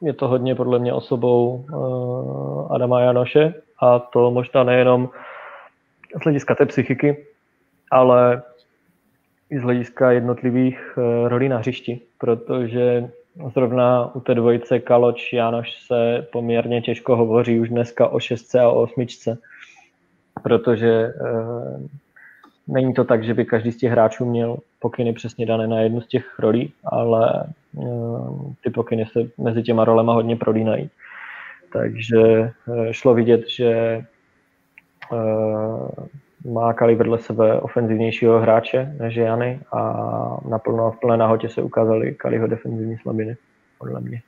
je 0.02 0.14
to 0.14 0.28
hodně 0.28 0.56
podle 0.56 0.80
mě 0.80 0.94
osobou 0.94 1.66
uh, 1.74 2.76
Adama 2.76 3.02
Janoše. 3.02 3.54
A 3.80 4.00
to 4.00 4.32
možná 4.32 4.64
nejenom 4.64 5.10
z 6.22 6.24
hlediska 6.24 6.56
té 6.56 6.66
psychiky, 6.66 7.26
ale 7.92 8.42
i 9.50 9.60
z 9.60 9.62
hlediska 9.62 10.12
jednotlivých 10.12 10.98
uh, 10.98 11.28
rolí 11.28 11.50
na 11.50 11.58
hřišti, 11.58 12.02
protože 12.18 13.10
zrovna 13.54 14.16
u 14.16 14.20
té 14.20 14.36
dvojice 14.36 14.80
Kaloč 14.80 15.34
Janoš 15.34 15.86
se 15.88 16.28
poměrně 16.32 16.82
těžko 16.82 17.16
hovoří 17.16 17.60
už 17.60 17.70
dneska 17.70 18.08
o 18.08 18.20
šestce 18.20 18.60
a 18.60 18.70
o 18.70 18.82
osmičce, 18.82 19.38
protože 20.44 21.14
uh, 21.22 21.88
Není 22.68 22.94
to 22.94 23.04
tak, 23.04 23.24
že 23.24 23.34
by 23.34 23.46
každý 23.46 23.72
z 23.72 23.78
těch 23.78 23.92
hráčů 23.92 24.26
měl 24.26 24.58
pokyny 24.80 25.14
přesně 25.14 25.46
dané 25.46 25.68
na 25.68 25.80
jednu 25.80 26.02
z 26.02 26.08
těch 26.08 26.40
rolí, 26.40 26.74
ale 26.86 27.46
eh, 27.82 27.86
ty 28.64 28.70
pokyny 28.70 29.06
se 29.06 29.20
mezi 29.38 29.64
těma 29.64 29.86
rolema 29.86 30.14
hodně 30.14 30.36
prolínají. 30.36 30.90
Takže 31.74 32.22
eh, 32.22 32.52
šlo 32.94 33.14
vidět, 33.14 33.50
že 33.50 33.72
eh, 33.72 34.06
má 36.50 36.74
Kali 36.74 36.96
vedle 36.96 37.20
sebe 37.20 37.62
ofenzivnějšího 37.62 38.40
hráče 38.40 38.96
než 39.00 39.16
Jany 39.16 39.60
a 39.72 39.80
naplno 40.50 40.92
v 40.92 41.00
plné 41.00 41.18
nahotě 41.18 41.50
se 41.50 41.62
ukázaly 41.62 42.16
Kaliho 42.16 42.48
defenzivní 42.48 42.98
slabiny, 42.98 43.38
podle 43.80 44.02
mě. 44.02 44.22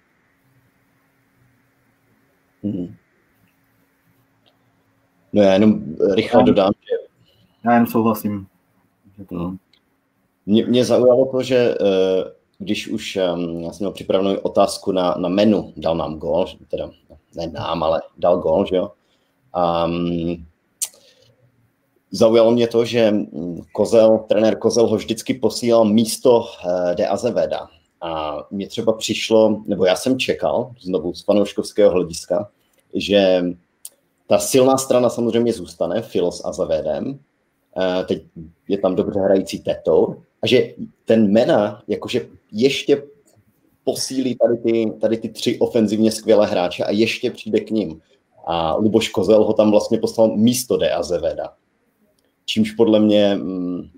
Hmm. 2.64 2.96
No 5.34 5.42
já 5.42 5.54
jenom 5.54 5.84
rychle 6.16 6.44
dodám, 6.44 6.74
že 6.80 7.05
já 7.66 7.74
jen 7.74 7.88
souhlasím. 7.88 8.48
to... 9.30 9.54
Mě, 10.46 10.66
mě 10.66 10.86
zaujalo 10.86 11.26
to, 11.26 11.44
že 11.44 11.78
eh, 11.82 12.32
když 12.58 12.88
už 12.88 13.16
já 13.16 13.36
jsem 13.72 13.80
měl 13.80 13.92
připravenou 13.92 14.36
otázku 14.36 14.92
na, 14.92 15.16
na 15.18 15.30
menu, 15.30 15.74
dal 15.78 15.96
nám 15.96 16.18
gol, 16.18 16.46
teda 16.68 16.90
ne 17.36 17.48
nám, 17.48 17.84
ale 17.84 18.02
dal 18.18 18.38
gol, 18.38 18.66
že 18.66 18.76
jo. 18.76 18.92
Um, 19.86 20.46
zaujalo 22.12 22.52
mě 22.52 22.68
to, 22.68 22.86
že 22.86 23.12
hm, 23.12 23.62
Kozel, 23.72 24.18
trenér 24.18 24.58
Kozel 24.58 24.88
ho 24.88 24.96
vždycky 24.96 25.34
posílal 25.34 25.86
místo 25.86 26.40
uh, 26.40 26.96
De 26.96 27.08
Azeveda. 27.08 27.68
A 28.02 28.38
mě 28.52 28.68
třeba 28.68 28.94
přišlo, 28.94 29.64
nebo 29.66 29.86
já 29.86 29.96
jsem 29.96 30.20
čekal, 30.20 30.72
znovu 30.82 31.14
z 31.14 31.24
fanouškovského 31.24 31.92
hlediska, 31.92 32.50
že 32.94 33.44
ta 34.28 34.40
silná 34.40 34.78
strana 34.78 35.10
samozřejmě 35.10 35.54
zůstane, 35.54 36.02
Filo 36.02 36.32
s 36.32 36.46
Azevedem, 36.46 37.20
teď 38.08 38.24
je 38.68 38.78
tam 38.78 38.96
dobře 38.96 39.20
hrající 39.20 39.60
Teto, 39.60 40.16
a 40.42 40.48
že 40.48 40.74
ten 41.06 41.32
Mena 41.32 41.84
jakože 41.88 42.28
ještě 42.52 43.04
posílí 43.84 44.36
tady 44.36 44.58
ty, 44.58 44.94
tady 45.02 45.18
ty 45.18 45.30
tři 45.30 45.60
ofenzivně 45.60 46.12
skvělé 46.12 46.48
hráče 46.48 46.84
a 46.84 46.92
ještě 46.92 47.32
přijde 47.32 47.60
k 47.60 47.72
ním. 47.72 48.02
A 48.46 48.76
Luboš 48.76 49.10
Kozel 49.10 49.44
ho 49.44 49.54
tam 49.54 49.72
vlastně 49.72 49.98
poslal 49.98 50.38
místo 50.38 50.78
De 50.78 50.92
Azeveda. 50.92 51.54
Čímž 52.46 52.72
podle 52.72 53.00
mě, 53.00 53.36
mm, 53.36 53.90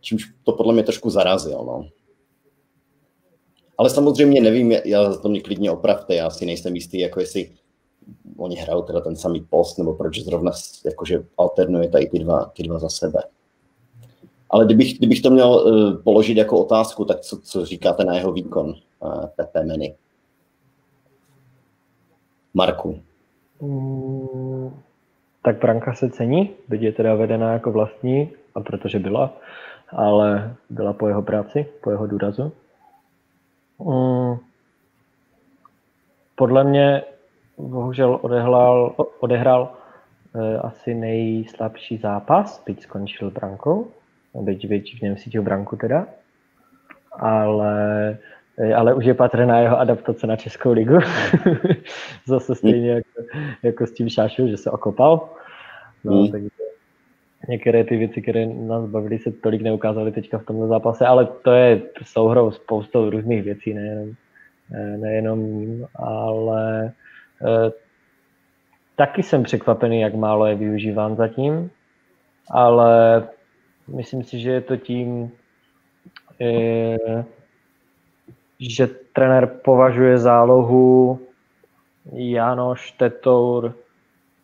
čímž 0.00 0.32
to 0.44 0.52
podle 0.52 0.72
mě 0.72 0.82
trošku 0.82 1.10
zarazil, 1.10 1.64
no. 1.64 1.88
Ale 3.78 3.90
samozřejmě 3.90 4.40
nevím, 4.40 4.72
já 4.84 5.14
to 5.14 5.28
mě 5.28 5.40
klidně 5.40 5.70
opravte, 5.70 6.14
já 6.14 6.30
si 6.30 6.46
nejsem 6.46 6.74
jistý, 6.74 6.98
jako 6.98 7.20
jestli 7.20 7.50
oni 8.36 8.56
hrajou 8.56 8.82
teda 8.82 9.00
ten 9.00 9.16
samý 9.16 9.46
post, 9.50 9.78
nebo 9.78 9.94
proč 9.94 10.18
zrovna 10.18 10.52
jakože 10.84 11.24
alternuje 11.38 11.88
tady 11.88 12.06
ty 12.06 12.18
dva, 12.18 12.44
ty 12.44 12.62
dva 12.62 12.78
za 12.78 12.88
sebe. 12.88 13.22
Ale 14.50 14.64
kdybych, 14.64 14.98
kdybych 14.98 15.22
to 15.22 15.30
měl 15.30 15.50
uh, 15.50 16.02
položit 16.02 16.36
jako 16.36 16.58
otázku, 16.58 17.04
tak 17.04 17.20
co, 17.20 17.40
co 17.40 17.64
říkáte 17.64 18.04
na 18.04 18.16
jeho 18.16 18.32
výkon, 18.32 18.74
uh, 19.00 19.26
Pepe 19.36 19.64
Meny? 19.64 19.94
Marku. 22.54 23.00
Mm, 23.60 24.80
tak 25.42 25.60
branka 25.60 25.94
se 25.94 26.10
cení, 26.10 26.50
byť 26.68 26.82
je 26.82 26.92
teda 26.92 27.14
vedená 27.14 27.52
jako 27.52 27.72
vlastní, 27.72 28.30
a 28.54 28.60
protože 28.60 28.98
byla, 28.98 29.32
ale 29.88 30.56
byla 30.70 30.92
po 30.92 31.08
jeho 31.08 31.22
práci, 31.22 31.66
po 31.80 31.90
jeho 31.90 32.06
důrazu. 32.06 32.52
Mm, 33.78 34.36
podle 36.34 36.64
mě 36.64 37.02
bohužel 37.68 38.18
odehrál, 38.22 38.94
odehrál 39.20 39.72
e, 40.34 40.58
asi 40.58 40.94
nejslabší 40.94 41.96
zápas, 41.96 42.62
byť 42.66 42.82
skončil 42.82 43.30
brankou, 43.30 43.90
byť, 44.34 44.68
byť 44.68 44.98
v 44.98 45.02
něm 45.02 45.16
cítil 45.16 45.42
branku 45.42 45.76
teda, 45.76 46.06
ale, 47.12 48.18
e, 48.58 48.74
ale 48.74 48.94
už 48.94 49.04
je 49.04 49.14
patrné 49.14 49.46
na 49.46 49.58
jeho 49.60 49.78
adaptace 49.78 50.26
na 50.26 50.36
Českou 50.36 50.72
ligu. 50.72 50.98
Zase 52.26 52.54
stejně 52.54 52.90
jako, 52.90 53.22
jako 53.62 53.86
s 53.86 53.92
tím 53.92 54.08
Šášou, 54.08 54.48
že 54.48 54.56
se 54.56 54.70
okopal. 54.70 55.28
No, 56.04 56.12
mm. 56.12 56.30
takže 56.30 56.48
některé 57.48 57.84
ty 57.84 57.96
věci, 57.96 58.22
které 58.22 58.46
nás 58.46 58.86
bavily, 58.86 59.18
se 59.18 59.30
tolik 59.30 59.62
neukázaly 59.62 60.12
teďka 60.12 60.38
v 60.38 60.44
tomto 60.44 60.66
zápase, 60.66 61.06
ale 61.06 61.26
to 61.26 61.52
je 61.52 61.82
souhrou 62.04 62.50
spoustou 62.50 63.10
různých 63.10 63.42
věcí, 63.42 63.74
nejenom, 63.74 64.14
e, 64.74 64.98
nejenom 64.98 65.38
ním, 65.40 65.86
ale 65.94 66.92
Eh, 66.92 66.92
taky 68.96 69.22
jsem 69.22 69.42
překvapený, 69.42 70.00
jak 70.00 70.14
málo 70.14 70.46
je 70.46 70.54
využíván 70.54 71.16
zatím, 71.16 71.70
ale 72.50 73.22
myslím 73.88 74.24
si, 74.24 74.40
že 74.40 74.50
je 74.50 74.60
to 74.60 74.76
tím, 74.76 75.30
eh, 76.40 77.24
že 78.60 78.86
trenér 79.12 79.46
považuje 79.46 80.18
zálohu 80.18 81.20
Janoš, 82.12 82.92
Tetour, 82.92 83.74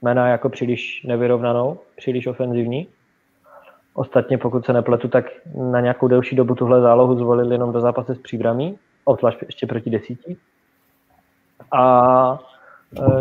jména 0.02 0.28
jako 0.28 0.48
příliš 0.48 1.02
nevyrovnanou, 1.02 1.78
příliš 1.96 2.26
ofenzivní. 2.26 2.88
Ostatně, 3.94 4.38
pokud 4.38 4.66
se 4.66 4.72
nepletu, 4.72 5.08
tak 5.08 5.24
na 5.54 5.80
nějakou 5.80 6.08
delší 6.08 6.36
dobu 6.36 6.54
tuhle 6.54 6.80
zálohu 6.80 7.18
zvolili 7.18 7.54
jenom 7.54 7.72
do 7.72 7.80
zápase 7.80 8.14
s 8.14 8.18
příbramí, 8.18 8.78
obzvlášť 9.04 9.42
ještě 9.42 9.66
proti 9.66 9.90
desíti. 9.90 10.36
A 11.72 12.38
Eh, 12.38 12.57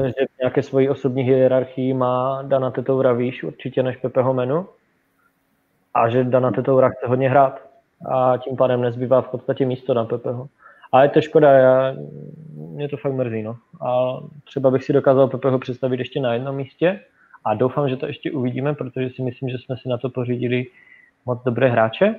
že 0.05 0.25
v 0.25 0.39
nějaké 0.39 0.63
svoji 0.63 0.89
osobní 0.89 1.23
hierarchii 1.23 1.93
má 1.93 2.41
Dana 2.41 2.71
Tetoura 2.71 3.13
výš 3.13 3.43
určitě 3.43 3.83
než 3.83 3.97
Pepeho 3.97 4.33
Menu 4.33 4.67
a 5.93 6.09
že 6.09 6.23
Dana 6.23 6.51
Tetoura 6.51 6.89
chce 6.89 7.07
hodně 7.07 7.29
hrát 7.29 7.61
a 8.11 8.37
tím 8.37 8.57
pádem 8.57 8.81
nezbývá 8.81 9.21
v 9.21 9.29
podstatě 9.29 9.65
místo 9.65 9.93
na 9.93 10.05
Pepeho. 10.05 10.47
A 10.91 11.03
je 11.03 11.09
to 11.09 11.21
škoda, 11.21 11.51
já, 11.51 11.95
mě 12.55 12.89
to 12.89 12.97
fakt 12.97 13.13
mrzí. 13.13 13.43
No. 13.43 13.55
A 13.81 14.19
třeba 14.43 14.71
bych 14.71 14.83
si 14.83 14.93
dokázal 14.93 15.27
Pepeho 15.27 15.59
představit 15.59 15.99
ještě 15.99 16.19
na 16.19 16.33
jednom 16.33 16.55
místě 16.55 16.99
a 17.45 17.53
doufám, 17.53 17.89
že 17.89 17.95
to 17.95 18.07
ještě 18.07 18.31
uvidíme, 18.31 18.73
protože 18.73 19.09
si 19.09 19.21
myslím, 19.21 19.49
že 19.49 19.57
jsme 19.57 19.77
si 19.77 19.89
na 19.89 19.97
to 19.97 20.09
pořídili 20.09 20.65
moc 21.25 21.43
dobré 21.43 21.69
hráče. 21.69 22.15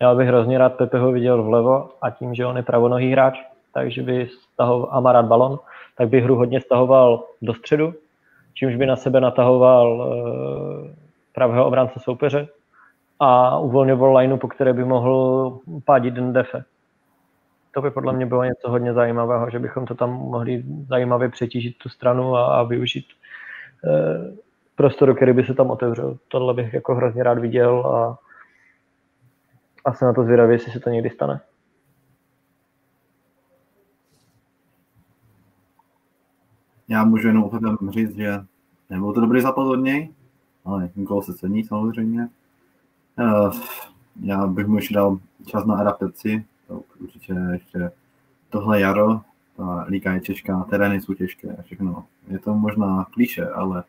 Já 0.00 0.14
bych 0.14 0.28
hrozně 0.28 0.58
rád 0.58 0.74
Pepeho 0.74 1.12
viděl 1.12 1.42
vlevo 1.42 1.90
a 2.02 2.10
tím, 2.10 2.34
že 2.34 2.46
on 2.46 2.56
je 2.56 2.62
pravonohý 2.62 3.12
hráč, 3.12 3.38
takže 3.74 4.02
by 4.02 4.28
stahoval 4.52 5.16
a 5.16 5.22
balon, 5.22 5.58
tak 5.96 6.08
by 6.08 6.20
hru 6.20 6.36
hodně 6.36 6.60
stahoval 6.60 7.24
do 7.42 7.54
středu, 7.54 7.94
čímž 8.54 8.76
by 8.76 8.86
na 8.86 8.96
sebe 8.96 9.20
natahoval 9.20 9.86
e, 10.02 10.94
pravého 11.32 11.66
obránce 11.66 12.00
soupeře 12.00 12.48
a 13.20 13.58
uvolňoval 13.58 14.16
lineu, 14.16 14.36
po 14.36 14.48
které 14.48 14.72
by 14.72 14.84
mohl 14.84 15.58
pádit 15.84 16.14
den 16.14 16.32
defe. 16.32 16.64
To 17.74 17.82
by 17.82 17.90
podle 17.90 18.12
mě 18.12 18.26
bylo 18.26 18.44
něco 18.44 18.70
hodně 18.70 18.92
zajímavého, 18.92 19.50
že 19.50 19.58
bychom 19.58 19.86
to 19.86 19.94
tam 19.94 20.10
mohli 20.10 20.64
zajímavě 20.88 21.28
přetížit 21.28 21.78
tu 21.78 21.88
stranu 21.88 22.36
a, 22.36 22.46
a 22.46 22.62
využít 22.62 23.06
e, 23.84 23.90
prostoru, 24.74 25.14
který 25.14 25.32
by 25.32 25.44
se 25.44 25.54
tam 25.54 25.70
otevřel. 25.70 26.18
Tohle 26.28 26.54
bych 26.54 26.74
jako 26.74 26.94
hrozně 26.94 27.22
rád 27.22 27.38
viděl 27.38 27.86
a, 27.86 28.18
a 29.84 29.92
jsem 29.92 30.06
na 30.08 30.14
to 30.14 30.24
zvědavý, 30.24 30.52
jestli 30.52 30.72
se 30.72 30.80
to 30.80 30.90
někdy 30.90 31.10
stane. 31.10 31.40
Já 36.90 37.04
můžu 37.04 37.26
jenom 37.26 37.44
úplně 37.44 37.76
říct, 37.90 38.16
že 38.16 38.44
nebyl 38.90 39.12
to 39.12 39.20
dobrý 39.20 39.40
zápas 39.40 39.66
od 39.66 39.76
něj, 39.76 40.10
ale 40.64 40.90
gol 40.94 41.22
se 41.22 41.34
cení 41.34 41.64
samozřejmě. 41.64 42.28
Uh, 43.18 43.54
já 44.22 44.46
bych 44.46 44.66
mu 44.66 44.76
ještě 44.76 44.94
dal 44.94 45.18
čas 45.46 45.64
na 45.64 45.76
adaptaci, 45.76 46.44
to 46.68 46.82
určitě 47.00 47.34
ještě 47.52 47.90
tohle 48.48 48.80
jaro, 48.80 49.20
ta 49.56 49.84
liga 49.88 50.12
je 50.12 50.20
těžká, 50.20 50.66
terény 50.70 51.00
jsou 51.00 51.14
těžké 51.14 51.56
a 51.56 51.62
všechno. 51.62 52.04
Je 52.28 52.38
to 52.38 52.54
možná 52.54 53.06
klíše, 53.10 53.48
ale 53.48 53.84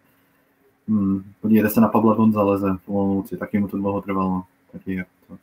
hmm, 0.87 1.23
podívejte 1.41 1.69
se 1.69 1.81
na 1.81 1.87
Pabla 1.87 2.15
Gonzaleze 2.15 2.77
v 2.85 2.89
Olomouci, 2.89 3.37
taky 3.37 3.59
mu 3.59 3.67
to 3.67 3.77
dlouho 3.77 4.01
trvalo. 4.01 4.43
Taky 4.71 4.93
je 4.93 5.05
to, 5.27 5.33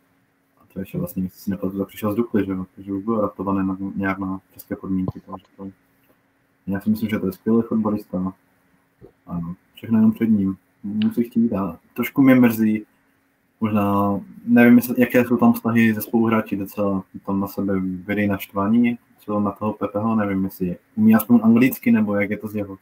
a 0.61 0.65
to 0.73 0.81
ještě 0.81 0.99
vlastně, 0.99 1.29
si 1.33 1.51
tak 1.51 1.61
přišel 1.87 2.13
z 2.13 2.17
Dukly, 2.17 2.47
že, 2.47 2.57
že 2.79 2.93
už 2.93 3.05
byl 3.05 3.19
adaptovaný 3.19 3.69
na, 3.69 3.77
nějak 3.97 4.19
na 4.19 4.41
české 4.55 4.77
podmínky. 4.77 5.21
Takže 5.21 5.47
to, 5.57 5.71
já 6.69 6.81
si 6.81 6.91
myslím, 6.91 7.09
že 7.09 7.19
to 7.19 7.27
je 7.27 7.33
skvělý 7.33 7.63
fotbalista. 7.63 8.33
Ano, 9.27 9.55
všechno 9.75 9.99
jenom 9.99 10.13
před 10.13 10.27
ním. 10.27 10.57
Musí 10.83 11.25
chtít 11.25 11.53
a 11.53 11.79
trošku 11.95 12.23
mě 12.23 12.35
mrzí, 12.35 12.85
možná, 13.61 14.21
nevím, 14.47 14.81
jaké 14.97 15.25
jsou 15.25 15.37
tam 15.37 15.53
vztahy 15.53 15.95
ze 15.95 16.03
spoluhráči, 16.03 16.57
docela 16.57 17.05
tam 17.27 17.41
na 17.41 17.47
sebe 17.47 17.81
vydají 17.81 18.29
naštvaní, 18.29 18.99
co 19.19 19.41
na 19.41 19.51
toho 19.51 19.73
Pepeho, 19.73 20.17
nevím, 20.17 20.45
jestli 20.45 20.77
umí 20.97 21.15
aspoň 21.15 21.41
anglicky, 21.43 21.93
nebo 21.93 22.15
jak 22.15 22.31
je 22.31 22.39
to 22.39 22.49
s 22.49 22.55
jeho 22.55 22.79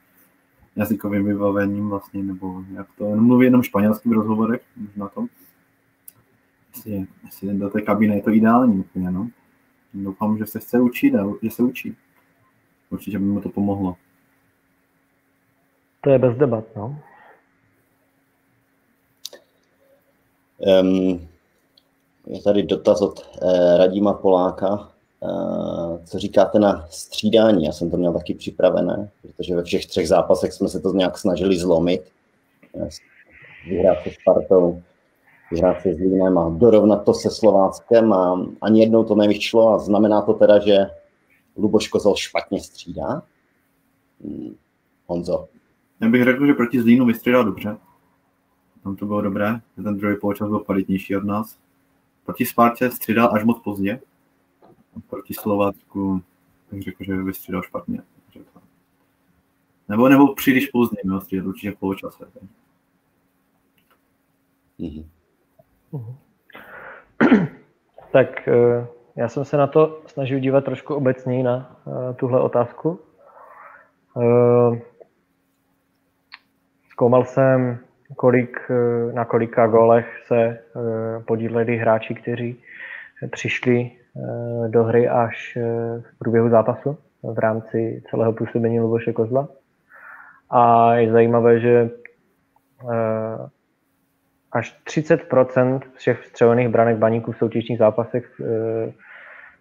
jazykovým 0.77 1.25
vybavením 1.25 1.89
vlastně, 1.89 2.23
nebo 2.23 2.65
jak 2.75 2.87
to, 2.99 3.09
on 3.09 3.25
mluví 3.25 3.45
jenom 3.45 3.63
španělský 3.63 4.09
v 4.09 4.13
rozhovorech, 4.13 4.63
na 4.97 5.09
tom. 5.09 5.29
Jestli, 6.75 7.07
jestli 7.25 7.55
do 7.55 7.71
té 7.71 7.81
kabiny 7.81 8.17
je 8.17 8.23
to 8.23 8.31
ideální 8.31 8.79
úplně, 8.79 9.11
no. 9.11 9.31
Doufám, 9.95 10.39
že 10.39 10.47
se 10.47 10.61
chce 10.61 10.81
učit 10.81 11.15
a 11.15 11.27
že 11.43 11.51
se 11.51 11.63
učí. 11.63 11.97
Určitě 12.91 13.19
by 13.19 13.25
mu 13.25 13.41
to 13.41 13.49
pomohlo. 13.49 13.97
To 16.01 16.11
je 16.11 16.19
bez 16.19 16.37
debat, 16.37 16.65
no. 16.77 16.99
Um, 20.59 21.29
je 22.27 22.43
tady 22.43 22.63
dotaz 22.63 23.03
od 23.03 23.39
uh, 23.43 23.79
Radima 23.79 24.13
Poláka. 24.13 24.89
Uh, 25.21 26.05
co 26.05 26.19
říkáte 26.19 26.59
na 26.59 26.87
střídání? 26.91 27.65
Já 27.65 27.73
jsem 27.73 27.91
to 27.91 27.97
měl 27.97 28.13
taky 28.13 28.35
připravené, 28.35 29.11
protože 29.23 29.57
ve 29.57 29.63
všech 29.63 29.87
třech 29.87 30.09
zápasech 30.09 30.53
jsme 30.53 30.69
se 30.69 30.81
to 30.81 30.93
nějak 30.93 31.19
snažili 31.19 31.59
zlomit. 31.59 32.13
Vyhrát 33.69 33.99
se 34.03 34.11
Spartou, 34.21 34.83
vyhrát 35.53 35.83
se 35.83 35.95
Zlínem 35.95 36.39
a 36.39 36.49
dorovnat 36.49 37.05
to 37.05 37.15
se 37.15 37.31
Slováckem 37.31 38.13
a 38.13 38.47
ani 38.63 38.81
jednou 38.81 39.05
to 39.05 39.15
nevyšlo 39.15 39.75
a 39.75 39.79
znamená 39.79 40.23
to 40.23 40.33
teda, 40.33 40.59
že 40.59 40.77
Luboš 41.57 41.89
Kozel 41.89 42.17
špatně 42.17 42.61
střídá? 42.61 43.23
Hmm. 44.25 44.57
Honzo. 45.07 45.49
Já 46.01 46.09
bych 46.09 46.25
řekl, 46.25 46.47
že 46.47 46.55
proti 46.55 46.83
Zlínu 46.83 47.07
vystřídal 47.07 47.45
dobře. 47.45 47.77
Tam 48.83 48.97
to 48.97 49.07
bylo 49.07 49.21
dobré, 49.23 49.61
ten 49.75 49.97
druhý 49.97 50.17
poločas 50.21 50.49
byl 50.49 50.59
kvalitnější 50.59 51.17
od 51.17 51.25
nás. 51.25 51.59
Proti 52.25 52.47
Spartě 52.47 52.91
střídal 52.91 53.35
až 53.35 53.45
moc 53.45 53.63
pozdě. 53.63 54.01
Proti 55.11 55.35
Slovácku 55.35 56.23
bych 56.71 56.83
řekl, 56.83 57.05
že 57.05 57.17
vystřídal 57.17 57.63
špatně. 57.63 58.03
Nebo, 59.89 60.09
nebo 60.09 60.35
příliš 60.35 60.67
pozdě 60.67 60.97
měl 61.05 61.21
střídat 61.21 61.47
určitě 61.47 61.71
v 61.71 61.79
poločase. 61.79 62.25
Mm-hmm. 64.81 65.07
Tak 68.13 68.49
eh, 68.49 68.87
já 69.17 69.29
jsem 69.29 69.45
se 69.45 69.57
na 69.57 69.67
to 69.67 70.01
snažil 70.07 70.39
dívat 70.39 70.65
trošku 70.65 70.95
obecněji 70.95 71.43
na 71.43 71.77
uh, 71.85 72.15
tuhle 72.17 72.41
otázku. 72.41 73.01
Uh, 74.15 74.79
zkoumal 76.91 77.25
jsem, 77.25 77.79
kolik, 78.17 78.57
uh, 78.71 79.13
na 79.13 79.25
kolika 79.25 79.67
golech 79.67 80.23
se 80.27 80.59
uh, 80.75 81.23
podíleli 81.25 81.77
hráči, 81.77 82.15
kteří 82.15 82.61
přišli 83.31 83.91
uh, 84.15 84.69
do 84.69 84.85
hry 84.85 85.09
až 85.09 85.57
uh, 85.57 86.03
v 86.03 86.19
průběhu 86.19 86.49
zápasu 86.49 86.99
v 87.23 87.39
rámci 87.39 88.03
celého 88.11 88.33
působení 88.33 88.81
Luboše 88.81 89.13
Kozla. 89.13 89.49
A 90.51 90.95
je 90.95 91.13
zajímavé, 91.13 91.61
že 91.61 91.91
uh, 92.83 92.91
až 94.53 94.81
30% 94.87 95.81
všech 95.95 96.21
vstřelených 96.21 96.69
branek 96.69 96.97
baníků 96.97 97.33
v 97.33 97.37
soutěžních 97.37 97.79
zápasech 97.79 98.41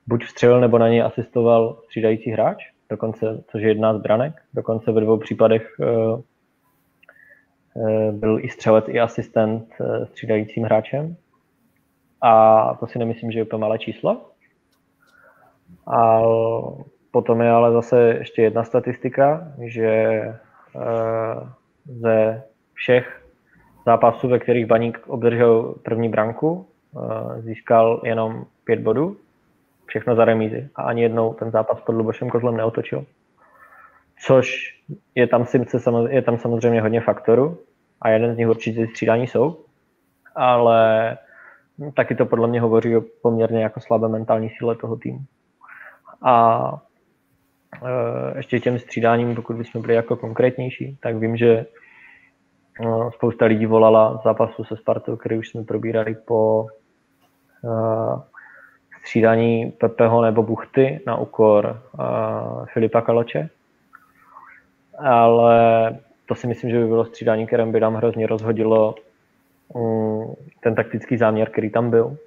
buď 0.07 0.23
vstřelil 0.23 0.61
nebo 0.61 0.77
na 0.77 0.89
něj 0.89 1.03
asistoval 1.03 1.77
střídající 1.83 2.31
hráč, 2.31 2.57
dokonce, 2.89 3.43
což 3.47 3.61
je 3.61 3.69
jedna 3.69 3.97
z 3.97 4.01
branek. 4.01 4.33
Dokonce 4.53 4.91
ve 4.91 5.01
dvou 5.01 5.17
případech 5.17 5.75
uh, 5.79 6.19
uh, 7.73 8.11
byl 8.11 8.39
i 8.39 8.49
střelec, 8.49 8.85
i 8.87 8.99
asistent 8.99 9.67
uh, 9.79 10.05
střídajícím 10.05 10.63
hráčem. 10.63 11.15
A 12.21 12.73
to 12.79 12.87
si 12.87 12.99
nemyslím, 12.99 13.31
že 13.31 13.39
je 13.39 13.43
úplně 13.43 13.61
malé 13.61 13.79
číslo. 13.79 14.21
A 15.87 16.21
potom 17.11 17.41
je 17.41 17.49
ale 17.49 17.71
zase 17.71 18.01
ještě 18.01 18.41
jedna 18.41 18.63
statistika, 18.63 19.51
že 19.65 20.21
ze 21.85 22.43
všech 22.73 23.25
zápasů, 23.85 24.27
ve 24.27 24.39
kterých 24.39 24.65
Baník 24.65 24.99
obdržel 25.07 25.75
první 25.83 26.09
branku, 26.09 26.67
získal 27.39 28.01
jenom 28.03 28.45
pět 28.63 28.79
bodů 28.79 29.17
všechno 29.85 30.15
za 30.15 30.25
remízy 30.25 30.69
a 30.75 30.83
ani 30.83 31.01
jednou 31.01 31.33
ten 31.33 31.51
zápas 31.51 31.81
pod 31.81 31.91
Lubošem 31.91 32.29
Kozlem 32.29 32.57
neotočil. 32.57 33.05
Což 34.25 34.75
je 35.15 35.27
tam, 35.27 35.45
je 36.09 36.21
tam 36.21 36.37
samozřejmě 36.37 36.81
hodně 36.81 37.01
faktorů 37.01 37.57
a 38.01 38.09
jeden 38.09 38.35
z 38.35 38.37
nich 38.37 38.47
určitě 38.47 38.87
střídání 38.87 39.27
jsou, 39.27 39.57
ale 40.35 41.17
taky 41.95 42.15
to 42.15 42.25
podle 42.25 42.47
mě 42.47 42.61
hovoří 42.61 42.97
o 42.97 43.01
poměrně 43.21 43.63
jako 43.63 43.79
slabé 43.79 44.07
mentální 44.07 44.49
síle 44.49 44.75
toho 44.75 44.95
týmu. 44.95 45.19
A 46.21 46.73
e, 47.85 48.37
ještě 48.37 48.59
těm 48.59 48.79
střídáním, 48.79 49.35
pokud 49.35 49.55
bychom 49.55 49.81
byli 49.81 49.95
jako 49.95 50.15
konkrétnější, 50.15 50.97
tak 51.01 51.15
vím, 51.15 51.37
že 51.37 51.49
e, 51.49 51.65
spousta 53.13 53.45
lidí 53.45 53.65
volala 53.65 54.21
zápasu 54.23 54.63
se 54.63 54.77
Spartou, 54.77 55.15
který 55.15 55.37
už 55.37 55.49
jsme 55.49 55.63
probírali 55.63 56.15
po 56.15 56.67
střídání 59.05 59.71
Pepeho 59.71 60.21
nebo 60.21 60.43
Buchty 60.43 60.99
na 61.07 61.17
úkor 61.17 61.81
uh, 61.99 62.65
Filipa 62.65 63.01
Kaloče. 63.01 63.49
Ale 64.97 65.95
to 66.25 66.35
si 66.35 66.47
myslím, 66.47 66.69
že 66.69 66.79
by 66.79 66.87
bylo 66.87 67.05
střídání, 67.05 67.47
kterém 67.47 67.71
by 67.71 67.79
nám 67.79 67.95
hrozně 67.95 68.27
rozhodilo 68.27 68.95
um, 69.73 70.35
ten 70.59 70.75
taktický 70.75 71.17
záměr, 71.17 71.49
který 71.49 71.69
tam 71.69 71.89
byl. 71.89 72.17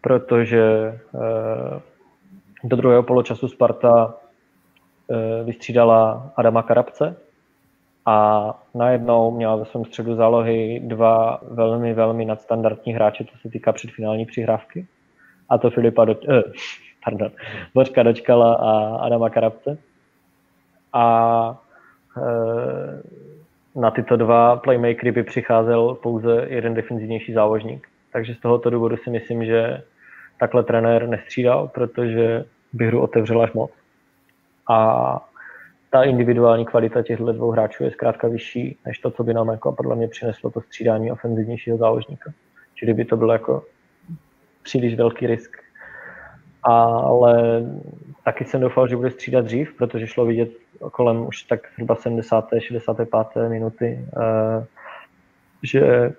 Protože 0.00 0.94
uh, 1.12 1.20
do 2.64 2.76
druhého 2.76 3.02
poločasu 3.02 3.48
Sparta 3.48 4.06
uh, 4.06 5.16
vystřídala 5.46 6.32
Adama 6.36 6.62
Karabce 6.62 7.16
a 8.06 8.44
najednou 8.74 9.30
měla 9.30 9.56
ve 9.56 9.64
svém 9.64 9.84
středu 9.84 10.14
zálohy 10.14 10.80
dva 10.84 11.40
velmi, 11.50 11.94
velmi 11.94 12.24
nadstandardní 12.24 12.92
hráče, 12.92 13.24
co 13.24 13.38
se 13.38 13.48
týká 13.48 13.72
předfinální 13.72 14.26
přihrávky 14.26 14.86
a 15.48 15.58
to 15.58 15.70
Filipa 15.70 16.04
do, 16.04 16.16
eh, 16.28 16.42
pardon, 17.04 17.30
Bořka 17.74 18.02
dočkala 18.02 18.54
a 18.54 18.96
Adama 18.96 19.30
Karabce. 19.30 19.78
A 20.92 21.58
eh, 22.16 23.02
na 23.74 23.90
tyto 23.90 24.16
dva 24.16 24.56
playmakery 24.56 25.12
by 25.12 25.22
přicházel 25.22 25.94
pouze 25.94 26.46
jeden 26.48 26.74
defenzivnější 26.74 27.32
záložník. 27.32 27.88
Takže 28.12 28.34
z 28.34 28.38
tohoto 28.40 28.70
důvodu 28.70 28.96
si 28.96 29.10
myslím, 29.10 29.44
že 29.44 29.82
takhle 30.40 30.62
trenér 30.62 31.08
nestřídal, 31.08 31.68
protože 31.68 32.44
by 32.72 32.86
hru 32.86 33.00
otevřel 33.00 33.42
až 33.42 33.52
moc. 33.52 33.70
A 34.68 35.28
ta 35.90 36.02
individuální 36.02 36.66
kvalita 36.66 37.02
těchto 37.02 37.32
dvou 37.32 37.50
hráčů 37.50 37.84
je 37.84 37.90
zkrátka 37.90 38.28
vyšší, 38.28 38.78
než 38.86 38.98
to, 38.98 39.10
co 39.10 39.24
by 39.24 39.34
nám 39.34 39.48
jako 39.48 39.72
podle 39.72 39.96
mě 39.96 40.08
přineslo 40.08 40.50
to 40.50 40.60
střídání 40.60 41.12
ofenzivnějšího 41.12 41.76
záložníka. 41.76 42.32
Čili 42.74 42.94
by 42.94 43.04
to 43.04 43.16
bylo 43.16 43.32
jako 43.32 43.64
příliš 44.68 44.96
velký 44.96 45.26
risk. 45.26 45.56
Ale 46.62 47.64
taky 48.24 48.44
jsem 48.44 48.60
doufal, 48.60 48.88
že 48.88 48.96
bude 48.96 49.10
střídat 49.10 49.44
dřív, 49.44 49.76
protože 49.76 50.06
šlo 50.06 50.26
vidět 50.26 50.50
kolem 50.92 51.26
už 51.26 51.42
tak 51.42 51.60
zhruba 51.74 51.94
70. 51.94 52.48
65. 52.58 53.48
minuty, 53.48 53.98
eh, 53.98 54.64
že 55.62 56.12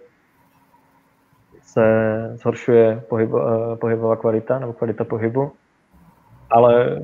se 1.61 1.85
zhoršuje 2.33 3.03
pohyb, 3.09 3.29
eh, 3.29 3.75
pohybová 3.75 4.15
kvalita 4.15 4.59
nebo 4.59 4.73
kvalita 4.73 5.03
pohybu, 5.03 5.51
ale 6.49 7.01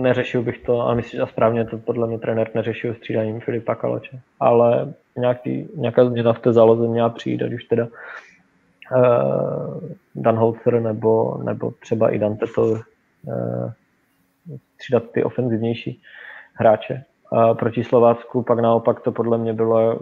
neřešil 0.00 0.42
bych 0.42 0.58
to, 0.58 0.88
a 0.88 0.94
myslím, 0.94 1.20
že 1.20 1.26
správně 1.26 1.64
to 1.64 1.78
podle 1.78 2.06
mě 2.06 2.18
trenér 2.18 2.50
neřešil 2.54 2.94
střídáním 2.94 3.40
Filipa 3.40 3.74
Kaloče, 3.74 4.20
ale 4.40 4.94
nějaký, 5.16 5.68
nějaká 5.76 6.04
změna 6.04 6.32
v 6.32 6.38
té 6.38 6.52
záloze 6.52 6.88
měla 6.88 7.08
přijít, 7.08 7.42
ať 7.42 7.52
už 7.52 7.64
teda 7.64 7.88
Dan 10.14 10.36
Holzer 10.36 10.80
nebo, 10.80 11.40
nebo 11.42 11.70
třeba 11.70 12.10
i 12.10 12.18
Dante 12.18 12.46
to 12.54 12.62
uh, 12.62 12.80
střídat 14.74 15.10
ty 15.10 15.24
ofenzivnější 15.24 16.02
hráče. 16.54 17.04
A 17.32 17.54
proti 17.54 17.84
Slovácku 17.84 18.42
pak 18.42 18.58
naopak 18.58 19.00
to 19.00 19.12
podle 19.12 19.38
mě 19.38 19.52
bylo 19.52 20.00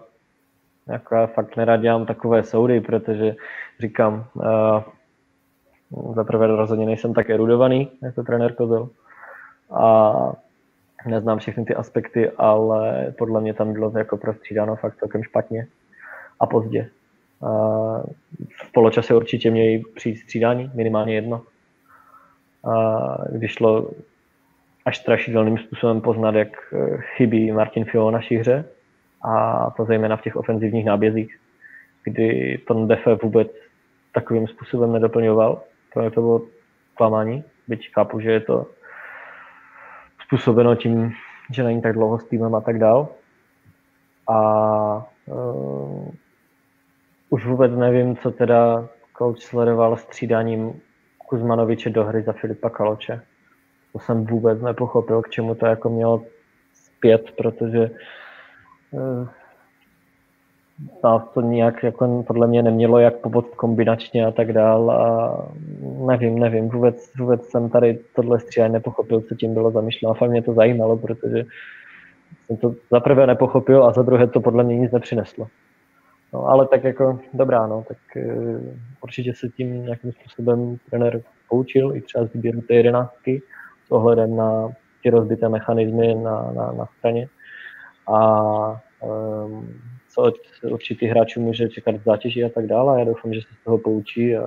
jako 0.87 1.15
já 1.15 1.27
fakt 1.27 1.57
nerad 1.57 1.81
dělám 1.81 2.07
takové 2.07 2.43
soudy, 2.43 2.81
protože 2.81 3.37
říkám, 3.81 4.25
uh, 4.35 6.15
za 6.15 6.25
prvé 6.25 6.47
rozhodně 6.47 6.87
nejsem 6.87 7.15
tak 7.15 7.31
erudovaný 7.31 7.91
jako 8.03 8.23
trenér 8.23 8.55
Kozel 8.55 8.89
a 9.71 10.13
neznám 11.07 11.39
všechny 11.39 11.65
ty 11.65 11.75
aspekty, 11.75 12.31
ale 12.31 13.15
podle 13.19 13.41
mě 13.41 13.55
tam 13.55 13.73
bylo 13.73 13.93
jako 13.99 14.17
prostřídáno 14.17 14.77
fakt 14.77 14.97
celkem 14.97 15.23
špatně 15.23 15.67
a 16.41 16.47
pozdě. 16.47 16.91
Uh, 17.41 18.03
v 18.49 18.54
poločase 18.75 19.15
určitě 19.15 19.51
měli 19.51 19.83
přijít 19.95 20.17
střídání, 20.17 20.71
minimálně 20.75 21.15
jedno. 21.15 21.43
Uh, 22.63 23.39
když 23.39 23.53
šlo 23.53 23.91
až 24.85 24.99
strašidelným 24.99 25.59
způsobem 25.59 26.01
poznat, 26.01 26.35
jak 26.35 26.49
chybí 27.17 27.53
Martin 27.53 27.85
Fio 27.85 28.11
na 28.11 28.19
naší 28.19 28.37
hře, 28.37 28.65
a 29.25 29.71
to 29.71 29.85
zejména 29.85 30.17
v 30.17 30.23
těch 30.23 30.37
ofenzivních 30.37 30.85
nábězích, 30.85 31.39
kdy 32.05 32.59
ten 32.69 32.89
Defe 32.89 33.15
vůbec 33.15 33.49
takovým 34.13 34.47
způsobem 34.47 34.93
nedoplňoval. 34.93 35.63
To, 35.95 36.11
to 36.11 36.21
bylo 36.21 36.43
klamání, 36.95 37.45
byť 37.69 37.91
chápu, 37.95 38.21
že 38.21 38.33
je 38.33 38.41
to 38.41 38.67
způsobeno 40.27 40.75
tím, 40.75 41.13
že 41.51 41.63
není 41.63 41.83
tak 41.83 41.93
dlouho 41.93 42.19
s 42.19 42.25
týmem 42.25 42.55
a 42.55 42.61
tak 42.61 42.79
dál. 42.79 43.09
A 44.29 45.07
uh, 45.27 46.09
už 47.31 47.47
vůbec 47.47 47.73
nevím, 47.73 48.17
co 48.17 48.31
teda 48.31 48.89
coach 49.19 49.39
sledoval 49.39 49.97
střídáním 49.97 50.81
Kuzmanoviče 51.19 51.91
do 51.91 52.05
hry 52.05 52.23
za 52.23 52.33
Filipa 52.33 52.71
Kaloče. 52.71 53.23
To 53.93 53.99
jsem 53.99 54.25
vůbec 54.25 54.63
nepochopil, 54.63 55.23
k 55.23 55.31
čemu 55.31 55.55
to 55.55 55.67
jako 55.67 55.91
mělo 55.91 56.23
zpět, 56.75 57.31
protože 57.37 57.91
nás 61.05 61.29
to 61.35 61.41
nějak 61.41 61.83
jako 61.83 62.23
podle 62.27 62.47
mě 62.47 62.63
nemělo 62.63 62.99
jak 62.99 63.17
pomoct 63.17 63.55
kombinačně 63.55 64.27
a 64.27 64.31
tak 64.31 64.53
dál 64.53 64.91
a 64.91 65.37
nevím, 66.07 66.39
nevím, 66.39 66.69
vůbec, 66.69 67.13
vůbec 67.19 67.47
jsem 67.47 67.71
tady 67.71 67.99
tohle 68.15 68.41
stříhání 68.41 68.73
nepochopil, 68.73 69.21
co 69.21 69.35
tím 69.35 69.55
bylo 69.55 69.71
zamýšleno 69.71 70.11
a 70.11 70.15
fakt 70.15 70.31
mě 70.31 70.43
to 70.43 70.55
zajímalo, 70.55 70.97
protože 70.97 71.45
jsem 72.47 72.57
to 72.57 72.75
za 72.91 73.01
prvé 73.01 73.27
nepochopil 73.27 73.85
a 73.85 73.93
za 73.93 74.03
druhé 74.03 74.27
to 74.27 74.41
podle 74.41 74.65
mě 74.65 74.77
nic 74.77 74.93
nepřineslo. 74.93 75.47
No, 76.35 76.47
ale 76.47 76.69
tak 76.69 76.85
jako 76.85 77.21
dobrá, 77.33 77.67
no, 77.67 77.85
tak 77.89 77.99
uh, 78.17 78.61
určitě 79.03 79.35
se 79.35 79.49
tím 79.49 79.85
nějakým 79.85 80.13
způsobem 80.13 80.79
trenér 80.91 81.23
poučil 81.49 81.97
i 81.97 82.01
třeba 82.01 82.27
z 82.27 82.33
výběru 82.33 82.61
té 82.61 82.75
jedenáctky 82.75 83.43
s 83.87 83.91
ohledem 83.91 84.37
na 84.37 84.69
ty 85.03 85.11
rozbité 85.11 85.49
mechanismy 85.49 86.15
na, 86.15 86.53
na, 86.53 86.73
na 86.73 86.87
straně 86.99 87.29
a 88.13 88.83
um, 89.01 89.81
co 90.15 90.23
od 90.23 90.35
určitých 90.71 91.11
hráčů 91.11 91.41
může 91.41 91.69
čekat 91.69 91.97
v 91.97 92.05
zátěži 92.05 92.45
a 92.45 92.49
tak 92.49 92.67
dále. 92.67 92.99
Já 92.99 93.05
doufám, 93.05 93.35
že 93.35 93.41
se 93.41 93.55
z 93.61 93.65
toho 93.65 93.79
poučí 93.79 94.37
a, 94.37 94.45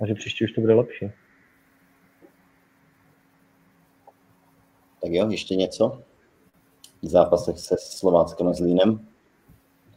a 0.00 0.06
že 0.06 0.14
příště 0.14 0.44
už 0.44 0.52
to 0.52 0.60
bude 0.60 0.74
lepší. 0.74 1.10
Tak 5.02 5.10
jo, 5.10 5.30
ještě 5.30 5.56
něco? 5.56 6.02
V 7.02 7.06
zápasech 7.06 7.58
se 7.58 7.76
Slováckem 7.78 8.48
a 8.48 8.52
Zlínem? 8.52 9.07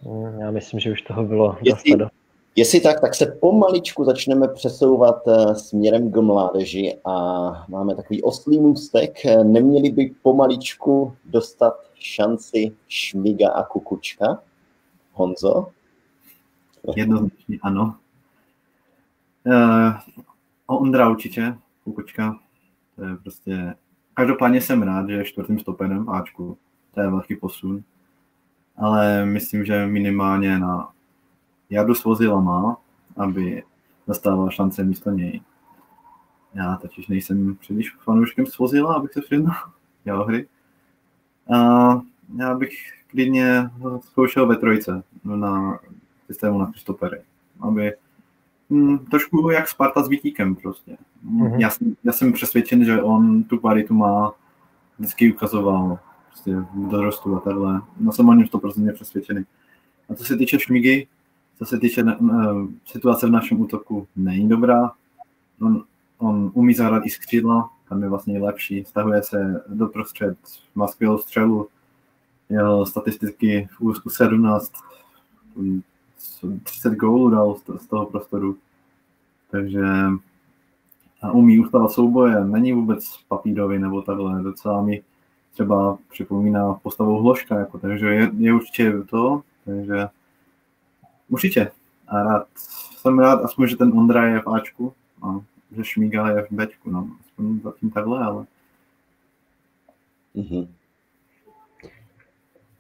Hmm, 0.04 0.40
já 0.40 0.52
myslím, 0.52 0.80
že 0.80 0.92
už 0.92 1.02
toho 1.02 1.24
bylo 1.24 1.58
jestli, 1.62 1.96
dost. 1.96 2.12
Jestli 2.56 2.82
tak, 2.82 3.02
tak 3.02 3.16
se 3.16 3.26
pomaličku 3.26 4.06
začneme 4.06 4.48
přesouvat 4.48 5.28
eh, 5.28 5.56
směrem 5.56 6.12
k 6.12 6.18
mládeži 6.18 6.98
a 7.06 7.14
máme 7.68 7.96
takový 7.96 8.24
oslý 8.24 8.60
můstek. 8.60 9.18
Neměli 9.44 9.92
by 9.92 10.16
pomaličku 10.22 11.16
dostat 11.26 11.74
šanci 11.94 12.72
Šmiga 12.88 13.50
a 13.50 13.64
Kukučka? 13.64 14.42
Honzo? 15.14 15.68
Jednoznačně 16.96 17.60
ano. 17.62 17.96
Uh, 19.46 19.94
Ondra 20.68 21.10
určitě, 21.10 21.56
Kukučka. 21.84 22.40
To 22.96 23.06
je 23.06 23.16
prostě... 23.16 23.76
Každopádně 24.14 24.62
jsem 24.62 24.84
rád, 24.84 25.10
že 25.10 25.16
je 25.16 25.26
čtvrtým 25.26 25.60
stoperem 25.60 26.10
Ačku. 26.10 26.58
To 26.94 27.02
je 27.02 27.10
velký 27.10 27.36
posun. 27.36 27.84
Ale 28.82 29.26
myslím, 29.26 29.66
že 29.66 29.86
minimálně 29.86 30.60
na 30.60 30.90
Jadu 31.70 31.96
Svozila 31.96 32.42
má, 32.42 32.78
aby 33.18 33.64
dostával 34.08 34.50
šance 34.50 34.84
místo 34.84 35.10
něj. 35.10 35.42
Já 36.54 36.76
totiž 36.76 37.08
nejsem 37.08 37.56
příliš 37.56 37.96
fanouškem 37.96 38.46
Svozila, 38.46 38.96
abych 38.96 39.14
se 39.14 39.22
přiznal. 39.22 39.56
Jeho 40.06 40.26
hry. 40.26 40.48
A 41.56 42.02
já 42.38 42.56
bych 42.56 42.72
klidně 43.08 43.70
zkoušel 44.00 44.48
ve 44.48 44.56
trojce 44.56 45.04
na 45.24 45.80
systému 46.28 46.60
na 46.60 46.66
Kristopery, 46.66 47.22
aby 47.62 47.94
hm, 48.70 48.98
trošku 48.98 49.50
jak 49.50 49.68
Sparta 49.68 50.04
s 50.04 50.08
Vítíkem 50.08 50.56
prostě. 50.56 50.98
Mm-hmm. 51.26 51.60
Já, 51.60 51.70
jsem, 51.70 51.96
já 52.04 52.12
jsem 52.12 52.34
přesvědčen, 52.34 52.86
že 52.86 53.02
on 53.02 53.44
tu 53.44 53.58
kvalitu 53.58 53.94
má, 53.94 54.32
vždycky 55.00 55.34
ukazoval 55.34 56.00
prostě 56.32 56.56
dorostu 56.90 57.36
a 57.36 57.40
takhle. 57.40 57.82
No 58.00 58.12
jsem 58.12 58.30
o 58.30 58.34
něm 58.34 58.48
100% 58.48 58.94
přesvědčený. 58.94 59.44
A 60.10 60.16
co 60.16 60.24
se 60.24 60.38
týče 60.38 60.60
Šmigy, 60.60 61.08
co 61.58 61.66
se 61.66 61.80
týče 61.80 62.04
uh, 62.04 62.68
situace 62.86 63.28
v 63.28 63.32
našem 63.32 63.62
útoku, 63.62 64.08
není 64.16 64.50
dobrá. 64.50 64.92
On, 65.62 65.84
on 66.18 66.52
umí 66.54 66.74
zahrát 66.74 67.06
i 67.06 67.10
z 67.10 67.18
křídla, 67.18 67.70
tam 67.90 68.04
je 68.04 68.10
vlastně 68.10 68.40
lepší, 68.40 68.84
stahuje 68.86 69.24
se 69.24 69.64
do 69.68 69.88
prostřed, 69.88 70.38
má 70.76 70.88
skvělou 70.88 71.18
střelu, 71.18 71.68
jeho 72.50 72.86
statistiky 72.86 73.70
v 73.72 73.82
úzku 73.82 74.10
17, 74.10 74.72
30 76.64 76.94
gólů 76.94 77.30
dal 77.30 77.56
z 77.78 77.88
toho 77.88 78.06
prostoru, 78.06 78.58
takže 79.52 79.84
a 81.22 81.32
umí 81.32 81.60
ustávat 81.60 81.92
souboje, 81.92 82.46
není 82.46 82.74
vůbec 82.74 83.18
papírový 83.28 83.80
nebo 83.80 84.02
takhle, 84.02 84.42
docela 84.42 84.82
mi 84.82 85.04
třeba 85.54 85.98
připomíná 86.10 86.74
postavu 86.74 87.22
Hloška, 87.22 87.60
jako, 87.60 87.80
takže 87.80 88.06
je, 88.06 88.32
je 88.38 88.54
určitě 88.54 88.94
to, 89.10 89.42
takže 89.66 90.08
určitě. 91.30 91.72
A 92.08 92.24
rád, 92.24 92.48
jsem 92.98 93.20
rád, 93.20 93.44
aspoň, 93.44 93.68
že 93.68 93.78
ten 93.78 93.94
Ondra 93.94 94.28
je 94.28 94.42
v 94.42 94.48
Ačku 94.48 94.94
a 95.22 95.42
že 95.72 95.84
Šmíga 95.84 96.30
je 96.30 96.44
v 96.44 96.52
Bčku, 96.52 96.92
no 96.92 97.08
aspoň 97.26 97.60
zatím 97.60 97.92
takhle, 97.92 98.24
ale... 98.24 98.46
Mm-hmm. 100.36 100.68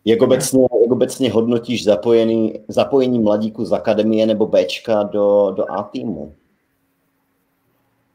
Jak 0.05 0.21
obecně, 0.21 0.61
jak 0.61 0.91
obecně 0.91 1.31
hodnotíš 1.31 1.83
zapojený, 1.83 2.59
zapojení 2.67 3.19
mladíků 3.19 3.65
z 3.65 3.73
akademie 3.73 4.25
nebo 4.25 4.47
Bčka 4.47 5.03
do, 5.03 5.53
do 5.57 5.71
A 5.71 5.83
týmu? 5.83 6.35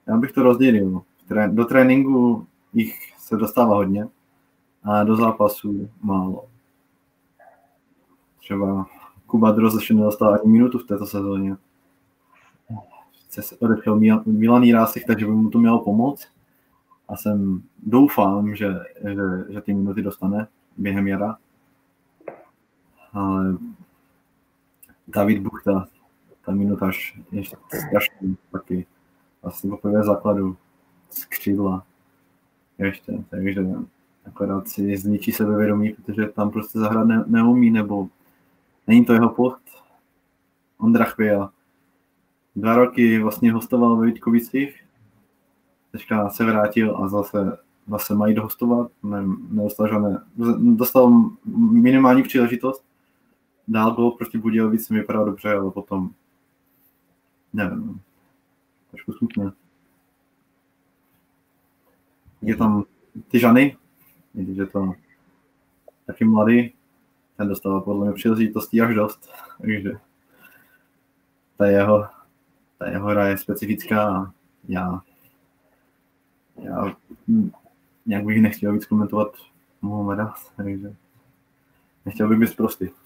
Já 0.07 0.17
bych 0.17 0.33
to 0.33 0.43
rozdělil. 0.43 1.03
Do 1.47 1.65
tréninku 1.65 2.47
jich 2.73 2.95
se 3.19 3.37
dostává 3.37 3.77
hodně 3.77 4.09
a 4.87 5.05
do 5.05 5.17
zápasu 5.17 5.91
málo. 6.03 6.49
Třeba 8.39 8.87
Kuba 9.27 9.51
Droz 9.51 9.75
ještě 9.75 9.95
nedostal 9.95 10.35
ani 10.35 10.53
minutu 10.53 10.79
v 10.79 10.87
této 10.87 11.07
sezóně. 11.07 11.57
Se 13.29 13.57
odešel 13.57 14.01
Milan 14.27 14.63
Jirásek, 14.63 15.07
takže 15.07 15.27
by 15.27 15.33
mu 15.33 15.51
to 15.51 15.59
mělo 15.59 15.85
pomoct 15.85 16.29
a 17.09 17.17
jsem 17.17 17.63
doufám, 17.83 18.55
že, 18.55 18.75
že, 19.05 19.53
že 19.53 19.61
ty 19.61 19.75
minuty 19.75 20.03
dostane 20.03 20.47
během 20.77 21.09
jara. 21.09 21.37
Ale 23.13 23.57
David 25.09 25.43
Buchta, 25.43 25.89
ta 26.45 26.53
minutáž 26.53 27.21
je 27.33 27.43
strašný 27.45 28.37
taky. 28.53 28.87
Vlastně 29.43 29.71
poprvé 29.71 30.03
základu 30.03 30.57
z 31.11 31.25
křídla 31.25 31.85
ještě, 32.79 33.25
takže 33.31 33.67
akorát 34.27 34.69
si 34.69 34.97
zničí 34.97 35.33
sebevědomí, 35.33 35.93
protože 35.93 36.27
tam 36.27 36.51
prostě 36.51 36.79
zahrát 36.79 37.07
ne, 37.07 37.25
neumí, 37.27 37.71
nebo 37.71 38.09
není 38.87 39.05
to 39.05 39.13
jeho 39.13 39.29
post. 39.29 39.61
Ondra 40.79 41.05
Chvěja. 41.05 41.51
Dva 42.57 42.77
roky 42.77 43.19
vlastně 43.19 43.53
hostoval 43.53 43.97
ve 43.97 44.07
Vítkovicích, 44.07 44.85
teďka 45.93 46.31
se 46.31 46.45
vrátil 46.45 46.97
a 46.97 47.09
zase, 47.09 47.59
zase 47.87 48.15
mají 48.15 48.35
dohostovat, 48.35 48.91
ne, 49.03 49.23
nedostal 49.51 49.89
žádné, 49.89 50.25
dostal 50.59 51.31
minimální 51.73 52.23
příležitost, 52.23 52.85
dál 53.69 53.95
gol 53.95 54.11
proti 54.11 54.39
Budějovicím 54.39 54.97
vypadá 54.97 55.25
dobře, 55.25 55.55
ale 55.55 55.71
potom 55.71 56.11
nevím, 57.53 58.01
trošku 58.91 59.13
smutné. 59.13 59.53
Je 62.43 62.57
tam 62.57 62.85
ty 63.29 63.39
Žany, 63.39 63.77
když 64.43 64.57
je 64.57 64.67
to 64.67 64.93
taky 66.07 66.25
mladý, 66.25 66.73
ten 67.37 67.49
dostává 67.49 67.81
podle 67.81 68.05
mě 68.05 68.15
příležitostí 68.15 68.81
až 68.81 68.95
dost, 68.95 69.31
takže 69.61 69.93
ta 71.57 71.67
jeho, 71.67 72.09
ta 72.79 72.89
jeho 72.89 73.09
hra 73.09 73.29
je 73.29 73.39
specifická 73.39 74.17
a 74.17 74.33
já, 74.69 75.01
já 76.63 76.97
nějak 78.07 78.25
bych 78.25 78.43
nechtěl 78.43 78.73
víc 78.73 78.87
komentovat 78.87 79.33
Mohameda, 79.83 80.35
takže 80.57 80.95
nechtěl 82.05 82.29
bych 82.29 82.39
být 82.39 82.57
prostý. 82.57 82.89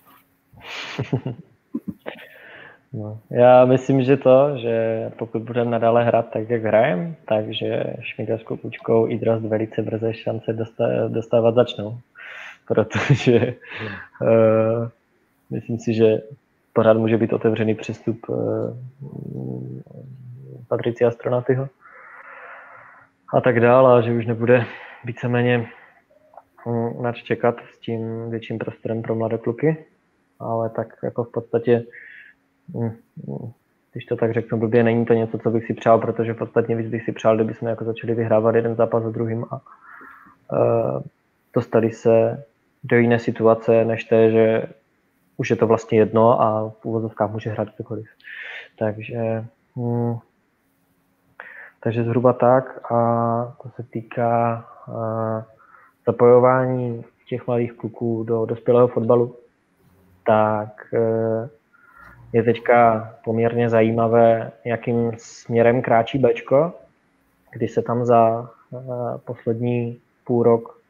No, 2.92 3.20
já 3.30 3.64
myslím, 3.64 4.02
že 4.02 4.16
to, 4.16 4.56
že 4.56 5.10
pokud 5.18 5.42
budeme 5.42 5.70
nadále 5.70 6.04
hrát 6.04 6.30
tak, 6.30 6.50
jak 6.50 6.62
hrajeme, 6.62 7.14
takže 7.24 7.84
Šmídovskou 8.00 8.56
kučkou 8.56 9.08
i 9.08 9.18
Drost 9.18 9.44
velice 9.44 9.82
brze 9.82 10.14
šance 10.14 10.56
dostávat 11.08 11.54
začnou. 11.54 11.98
Protože 12.68 13.54
uh, 14.22 14.88
myslím 15.50 15.78
si, 15.78 15.94
že 15.94 16.22
pořád 16.72 16.96
může 16.96 17.16
být 17.16 17.32
otevřený 17.32 17.74
přístup 17.74 18.28
uh, 18.28 18.76
Patricia 20.68 21.10
Stronatyho 21.10 21.68
a 23.34 23.40
tak 23.40 23.60
dále, 23.60 23.98
a 23.98 24.00
že 24.00 24.12
už 24.12 24.26
nebude 24.26 24.64
víceméně 25.04 25.68
um, 26.66 27.02
nač 27.02 27.22
čekat 27.22 27.54
s 27.74 27.78
tím 27.78 28.30
větším 28.30 28.58
prostorem 28.58 29.02
pro 29.02 29.14
mladé 29.14 29.38
kluky, 29.38 29.84
ale 30.40 30.70
tak 30.70 30.88
jako 31.02 31.24
v 31.24 31.32
podstatě. 31.32 31.84
Když 33.92 34.04
to 34.04 34.16
tak 34.16 34.32
řeknu 34.32 34.58
blbě, 34.58 34.82
není 34.82 35.06
to 35.06 35.14
něco, 35.14 35.38
co 35.38 35.50
bych 35.50 35.66
si 35.66 35.74
přál, 35.74 35.98
protože 35.98 36.34
podstatně 36.34 36.76
víc 36.76 36.88
bych 36.88 37.04
si 37.04 37.12
přál, 37.12 37.34
kdyby 37.34 37.54
jsme 37.54 37.70
jako 37.70 37.84
začali 37.84 38.14
vyhrávat 38.14 38.54
jeden 38.54 38.74
zápas 38.74 39.02
za 39.02 39.10
druhým 39.10 39.44
a 39.50 39.60
uh, 40.52 41.02
dostali 41.54 41.92
se 41.92 42.44
do 42.84 42.96
jiné 42.96 43.18
situace, 43.18 43.84
než 43.84 44.04
té, 44.04 44.30
že 44.30 44.62
už 45.36 45.50
je 45.50 45.56
to 45.56 45.66
vlastně 45.66 45.98
jedno 45.98 46.42
a 46.42 46.70
v 46.80 46.84
úvozovkách 46.84 47.30
může 47.30 47.50
hrát 47.50 47.68
kdokoliv. 47.74 48.06
Takže, 48.78 49.44
hmm, 49.76 50.18
takže 51.80 52.04
zhruba 52.04 52.32
tak 52.32 52.92
a 52.92 53.56
to 53.62 53.68
se 53.68 53.82
týká 53.82 54.64
uh, 54.88 55.42
zapojování 56.06 57.04
těch 57.28 57.46
mladých 57.46 57.72
kluků 57.72 58.24
do 58.24 58.46
dospělého 58.46 58.88
fotbalu, 58.88 59.36
tak 60.26 60.86
uh, 60.92 61.48
je 62.32 62.42
teďka 62.42 63.08
poměrně 63.24 63.68
zajímavé, 63.68 64.52
jakým 64.64 65.12
směrem 65.18 65.82
kráčí 65.82 66.18
Bčko, 66.18 66.72
kdy 67.52 67.68
se 67.68 67.82
tam 67.82 68.04
za 68.04 68.50
uh, 68.70 69.16
poslední 69.24 70.00
půl 70.24 70.42
rok 70.42 70.80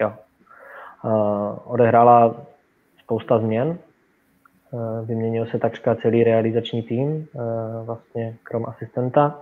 jo, 0.00 0.12
uh, 1.04 1.58
odehrála 1.64 2.36
spousta 2.98 3.38
změn. 3.38 3.78
Uh, 4.70 5.06
vyměnil 5.06 5.46
se 5.46 5.58
takřka 5.58 5.94
celý 5.94 6.24
realizační 6.24 6.82
tým, 6.82 7.28
vlastně 7.84 8.36
krom 8.42 8.66
asistenta. 8.66 9.40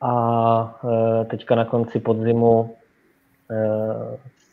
A 0.00 0.80
teďka 1.30 1.54
na 1.54 1.64
konci 1.64 2.00
podzimu 2.00 2.76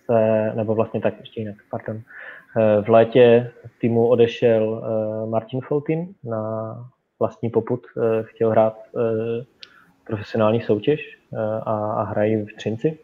se, 0.05 0.51
nebo 0.55 0.75
vlastně 0.75 1.01
tak 1.01 1.19
ještě 1.19 1.41
jinak, 1.41 1.55
pardon, 1.69 2.01
v 2.55 2.89
létě 2.89 3.51
týmu 3.81 4.07
odešel 4.07 4.83
eh, 4.83 5.29
Martin 5.29 5.61
Foutin 5.61 6.13
na 6.23 6.75
vlastní 7.19 7.49
poput, 7.49 7.85
eh, 7.97 8.23
chtěl 8.23 8.49
hrát 8.49 8.77
eh, 8.95 9.45
profesionální 10.07 10.61
soutěž 10.61 11.17
a, 11.63 11.73
a 11.73 12.03
hrají 12.03 12.45
v 12.45 12.53
Třinci. 12.55 12.99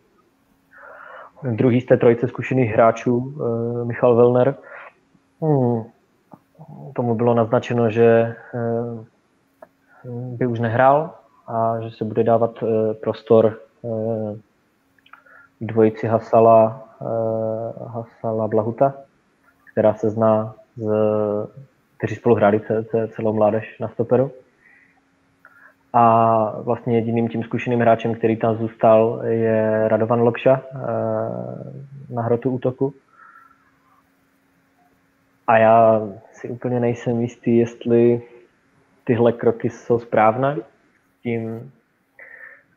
Druhý 1.52 1.82
z 1.82 1.86
té 1.86 1.98
trojice 1.98 2.28
zkušených 2.28 2.72
hráčů, 2.72 3.36
Michal 3.84 4.16
Velner, 4.16 4.56
hmm, 5.42 5.84
tomu 6.96 7.16
bylo 7.16 7.34
naznačeno, 7.34 7.90
že 7.90 8.36
by 10.06 10.48
už 10.48 10.60
nehrál 10.60 11.16
a 11.48 11.82
že 11.82 11.92
se 11.92 12.06
bude 12.06 12.24
dávat 12.24 12.64
prostor 13.02 13.60
dvojici 15.62 16.08
Hasala, 16.08 16.88
Hasala 17.88 18.48
Blahuta, 18.48 18.94
která 19.78 19.94
se 19.94 20.10
zná, 20.10 20.56
z, 20.76 20.92
kteří 21.98 22.16
spolu 22.16 22.36
hráli 22.36 22.62
celou 23.08 23.34
mládež 23.34 23.80
na 23.80 23.88
stoperu. 23.88 24.32
A 25.94 26.62
vlastně 26.62 26.96
jediným 26.96 27.30
tím 27.30 27.44
zkušeným 27.44 27.80
hráčem, 27.80 28.16
který 28.16 28.38
tam 28.38 28.58
zůstal, 28.58 29.22
je 29.24 29.88
Radovan 29.88 30.22
Lokša 30.22 30.62
eh, 30.62 30.78
na 32.10 32.22
hrotu 32.22 32.52
útoku. 32.52 32.94
A 35.48 35.58
já 35.58 36.02
si 36.32 36.50
úplně 36.50 36.80
nejsem 36.80 37.22
jistý, 37.22 37.58
jestli 37.58 38.22
tyhle 39.04 39.32
kroky 39.32 39.70
jsou 39.70 40.00
správné. 40.00 40.58
Tím 41.24 41.72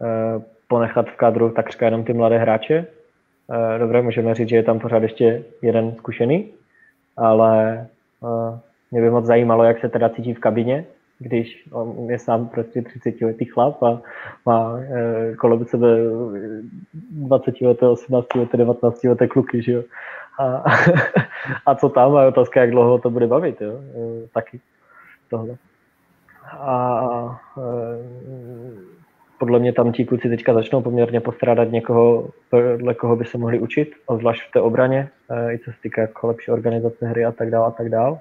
eh, 0.03 0.43
ponechat 0.69 1.07
v 1.09 1.17
kadru 1.17 1.51
takřka 1.51 1.85
jenom 1.85 2.05
ty 2.05 2.13
mladé 2.13 2.39
hráče. 2.39 2.87
Eh, 3.53 3.79
dobré, 3.79 4.03
můžeme 4.03 4.35
říct, 4.35 4.49
že 4.49 4.57
je 4.57 4.63
tam 4.63 4.79
pořád 4.81 5.03
ještě 5.03 5.45
jeden 5.63 5.95
zkušený, 5.95 6.60
ale 7.17 7.87
uh, 8.21 8.59
mě 8.91 9.01
by 9.01 9.11
moc 9.11 9.25
zajímalo, 9.25 9.65
jak 9.65 9.81
se 9.81 9.89
teda 9.89 10.09
cítí 10.09 10.35
v 10.35 10.41
kabině, 10.41 10.85
když 11.19 11.69
on 11.73 12.11
je 12.11 12.19
sám 12.19 12.49
prostě 12.49 12.83
30 12.83 13.21
letý 13.21 13.45
chlap 13.45 13.83
a 13.83 14.01
má 14.47 14.73
uh, 14.73 14.81
kolem 15.39 15.65
sebe 15.65 15.89
20 17.11 17.61
leté, 17.61 17.89
18 17.89 18.35
leté, 18.35 18.57
19 18.57 19.05
leté 19.05 19.27
kluky, 19.27 19.63
že 19.63 19.73
jo. 19.73 19.83
A, 20.39 20.65
a 21.67 21.75
co 21.75 21.89
tam? 21.89 22.17
A 22.17 22.27
otázka, 22.27 22.61
jak 22.61 22.71
dlouho 22.71 22.99
to 22.99 23.11
bude 23.11 23.27
bavit, 23.27 23.61
jo. 23.61 23.73
Uh, 23.73 24.29
taky 24.35 24.61
tohle. 25.31 25.57
A 26.53 27.41
uh, 27.57 27.63
podle 29.41 29.59
mě 29.59 29.73
tam 29.73 29.93
ti 29.93 30.05
kluci 30.05 30.29
teďka 30.29 30.55
začnou 30.55 30.83
poměrně 30.83 31.21
postrádat 31.21 31.71
někoho, 31.71 32.29
dle 32.77 32.95
koho 32.95 33.17
by 33.17 33.25
se 33.25 33.39
mohli 33.39 33.59
učit, 33.59 33.95
zvlášť 34.19 34.49
v 34.49 34.53
té 34.53 34.61
obraně, 34.61 35.09
eh, 35.31 35.55
i 35.55 35.59
co 35.59 35.73
se 35.73 35.77
týká 35.83 36.01
jako 36.01 36.27
lepší 36.27 36.51
organizace 36.51 37.07
hry 37.07 37.25
a 37.25 37.33
tak 37.33 37.51
dále 37.51 37.67
a 37.67 37.71
tak 37.71 37.89
dále. 37.89 38.19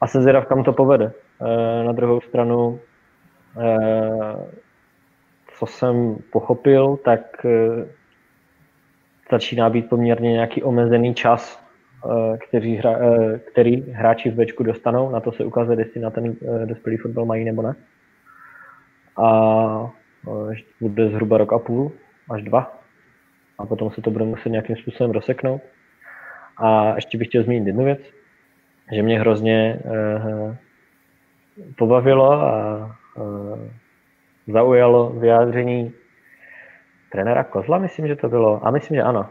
A 0.00 0.06
se 0.06 0.22
zvědav, 0.22 0.46
kam 0.46 0.64
to 0.64 0.72
povede. 0.72 1.12
Eh, 1.12 1.84
na 1.84 1.92
druhou 1.92 2.20
stranu, 2.20 2.80
eh, 3.60 4.36
co 5.58 5.66
jsem 5.66 6.16
pochopil, 6.32 6.96
tak 6.96 7.46
začíná 9.30 9.70
být 9.70 9.88
poměrně 9.88 10.32
nějaký 10.32 10.62
omezený 10.62 11.14
čas, 11.14 11.62
který, 12.48 12.76
hra, 12.76 12.98
který 13.52 13.92
hráči 13.92 14.30
v 14.30 14.34
Bčku 14.34 14.62
dostanou. 14.62 15.10
Na 15.10 15.20
to 15.20 15.32
se 15.32 15.44
ukazuje, 15.44 15.78
jestli 15.78 16.00
na 16.00 16.10
ten 16.10 16.36
dospělý 16.64 16.96
fotbal 16.96 17.24
mají 17.24 17.44
nebo 17.44 17.62
ne. 17.62 17.74
A 19.16 19.99
bude 20.80 21.08
zhruba 21.08 21.38
rok 21.38 21.52
a 21.52 21.58
půl 21.58 21.92
až 22.30 22.42
dva. 22.42 22.80
A 23.58 23.66
potom 23.66 23.90
se 23.90 24.02
to 24.02 24.10
bude 24.10 24.24
muset 24.24 24.48
nějakým 24.48 24.76
způsobem 24.76 25.10
rozseknout. 25.10 25.62
A 26.56 26.94
ještě 26.94 27.18
bych 27.18 27.28
chtěl 27.28 27.42
zmínit 27.42 27.66
jednu 27.66 27.84
věc, 27.84 28.00
že 28.92 29.02
mě 29.02 29.20
hrozně 29.20 29.80
uh, 29.84 30.54
pobavilo 31.76 32.32
a 32.32 32.76
uh, 33.16 33.58
zaujalo 34.46 35.10
vyjádření 35.10 35.92
trenéra 37.12 37.44
Kozla, 37.44 37.78
myslím, 37.78 38.06
že 38.06 38.16
to 38.16 38.28
bylo. 38.28 38.66
A 38.66 38.70
myslím, 38.70 38.94
že 38.94 39.02
ano. 39.02 39.26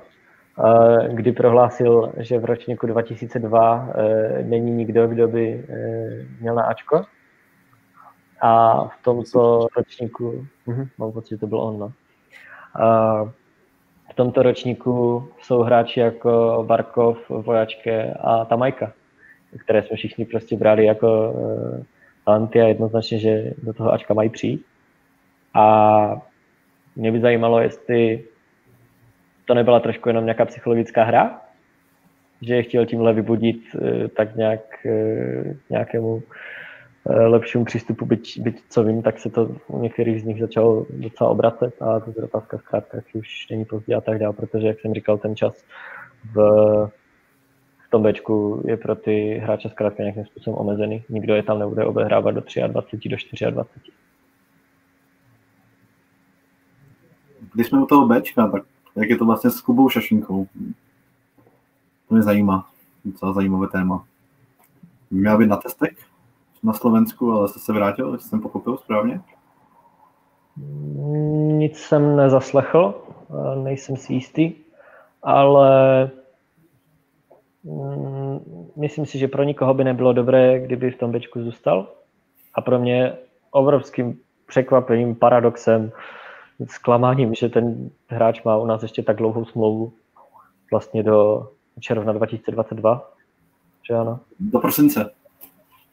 Uh, 0.59 1.05
kdy 1.07 1.31
prohlásil, 1.31 2.13
že 2.17 2.39
v 2.39 2.45
ročníku 2.45 2.87
2002 2.87 3.75
uh, 3.75 4.47
není 4.49 4.71
nikdo, 4.71 5.07
kdo 5.07 5.27
by 5.27 5.55
uh, 5.55 5.75
měl 6.39 6.55
na 6.55 6.63
Ačko 6.63 7.05
a 8.41 8.83
v 8.87 9.03
tomto 9.03 9.67
ročníku, 9.77 10.47
uh, 10.65 10.87
mám 10.97 11.11
pocit, 11.11 11.29
že 11.29 11.37
to 11.37 11.47
byl 11.47 11.59
on, 11.59 11.79
no. 11.79 11.93
A 12.83 13.23
v 14.11 14.13
tomto 14.15 14.43
ročníku 14.43 15.27
jsou 15.41 15.61
hráči 15.61 15.99
jako 15.99 16.63
Barkov, 16.67 17.29
Vojačke 17.29 18.13
a 18.13 18.45
Tamajka, 18.45 18.93
které 19.63 19.83
jsme 19.83 19.97
všichni 19.97 20.25
prostě 20.25 20.57
brali 20.57 20.85
jako 20.85 21.31
uh, 21.31 21.83
talenty 22.25 22.61
a 22.61 22.67
jednoznačně, 22.67 23.19
že 23.19 23.53
do 23.63 23.73
toho 23.73 23.93
Ačka 23.93 24.13
mají 24.13 24.29
přijít. 24.29 24.65
A 25.53 26.21
mě 26.95 27.11
by 27.11 27.19
zajímalo, 27.19 27.59
jestli 27.59 28.25
to 29.45 29.53
nebyla 29.53 29.79
trošku 29.79 30.09
jenom 30.09 30.25
nějaká 30.25 30.45
psychologická 30.45 31.03
hra, 31.03 31.41
že 32.41 32.55
je 32.55 32.63
chtěl 32.63 32.85
tímhle 32.85 33.13
vybudit 33.13 33.61
uh, 33.75 34.07
tak 34.07 34.35
nějak 34.35 34.61
uh, 34.85 35.53
nějakému 35.69 36.21
lepšímu 37.09 37.65
přístupu, 37.65 38.05
byť, 38.05 38.41
byť 38.41 38.63
co 38.69 38.83
vím, 38.83 39.01
tak 39.01 39.19
se 39.19 39.29
to 39.29 39.55
u 39.67 39.81
některých 39.81 40.21
z 40.21 40.25
nich 40.25 40.39
začalo 40.39 40.85
docela 40.89 41.29
obracet 41.29 41.81
a 41.81 41.99
to 41.99 42.13
je 42.17 42.23
otázka 42.23 42.57
zkrátka, 42.57 42.97
jestli 42.97 43.19
už 43.19 43.47
není 43.49 43.65
pozdě 43.65 43.95
a 43.95 44.01
tak 44.01 44.19
dále, 44.19 44.33
protože, 44.33 44.67
jak 44.67 44.79
jsem 44.79 44.93
říkal, 44.93 45.17
ten 45.17 45.35
čas 45.35 45.63
v, 46.33 46.35
v 47.87 47.89
tom 47.89 48.03
Bčku 48.03 48.63
je 48.67 48.77
pro 48.77 48.95
ty 48.95 49.41
hráče 49.43 49.69
zkrátka 49.69 50.03
nějakým 50.03 50.25
způsobem 50.25 50.59
omezený. 50.59 51.03
Nikdo 51.09 51.35
je 51.35 51.43
tam 51.43 51.59
nebude 51.59 51.85
obehrávat 51.85 52.35
do 52.35 52.41
23, 52.67 53.09
do 53.45 53.51
24. 53.51 53.97
Když 57.53 57.67
jsme 57.67 57.83
u 57.83 57.85
toho 57.85 58.07
Bčka, 58.07 58.47
tak 58.47 58.63
jak 58.95 59.09
je 59.09 59.17
to 59.17 59.25
vlastně 59.25 59.49
s 59.49 59.61
Kubou 59.61 59.89
Šašinkou? 59.89 60.47
To 62.07 62.15
mě 62.15 62.23
zajímá. 62.23 62.69
Docela 63.05 63.33
zajímavé 63.33 63.67
téma. 63.67 64.05
Měla 65.11 65.37
být 65.37 65.47
na 65.47 65.57
testech 65.57 66.08
na 66.63 66.73
Slovensku, 66.73 67.31
ale 67.31 67.47
jste 67.47 67.59
se 67.59 67.73
vrátil, 67.73 68.13
jestli 68.13 68.29
jsem 68.29 68.41
pochopil 68.41 68.77
správně? 68.77 69.21
Nic 71.57 71.77
jsem 71.77 72.15
nezaslechl, 72.15 73.01
nejsem 73.63 73.97
si 73.97 74.13
jistý, 74.13 74.53
ale 75.23 76.11
mm, 77.63 78.39
myslím 78.75 79.05
si, 79.05 79.19
že 79.19 79.27
pro 79.27 79.43
nikoho 79.43 79.73
by 79.73 79.83
nebylo 79.83 80.13
dobré, 80.13 80.59
kdyby 80.59 80.91
v 80.91 80.97
tom 80.97 81.11
bečku 81.11 81.43
zůstal. 81.43 81.87
A 82.53 82.61
pro 82.61 82.79
mě 82.79 83.13
obrovským 83.51 84.19
překvapením, 84.47 85.15
paradoxem, 85.15 85.91
zklamáním, 86.67 87.33
že 87.35 87.49
ten 87.49 87.89
hráč 88.07 88.43
má 88.43 88.57
u 88.57 88.65
nás 88.65 88.83
ještě 88.83 89.03
tak 89.03 89.17
dlouhou 89.17 89.45
smlouvu, 89.45 89.93
vlastně 90.71 91.03
do 91.03 91.47
června 91.79 92.13
2022, 92.13 93.11
že 93.87 93.95
ano? 93.95 94.19
Do 94.39 94.59
prosince. 94.59 95.11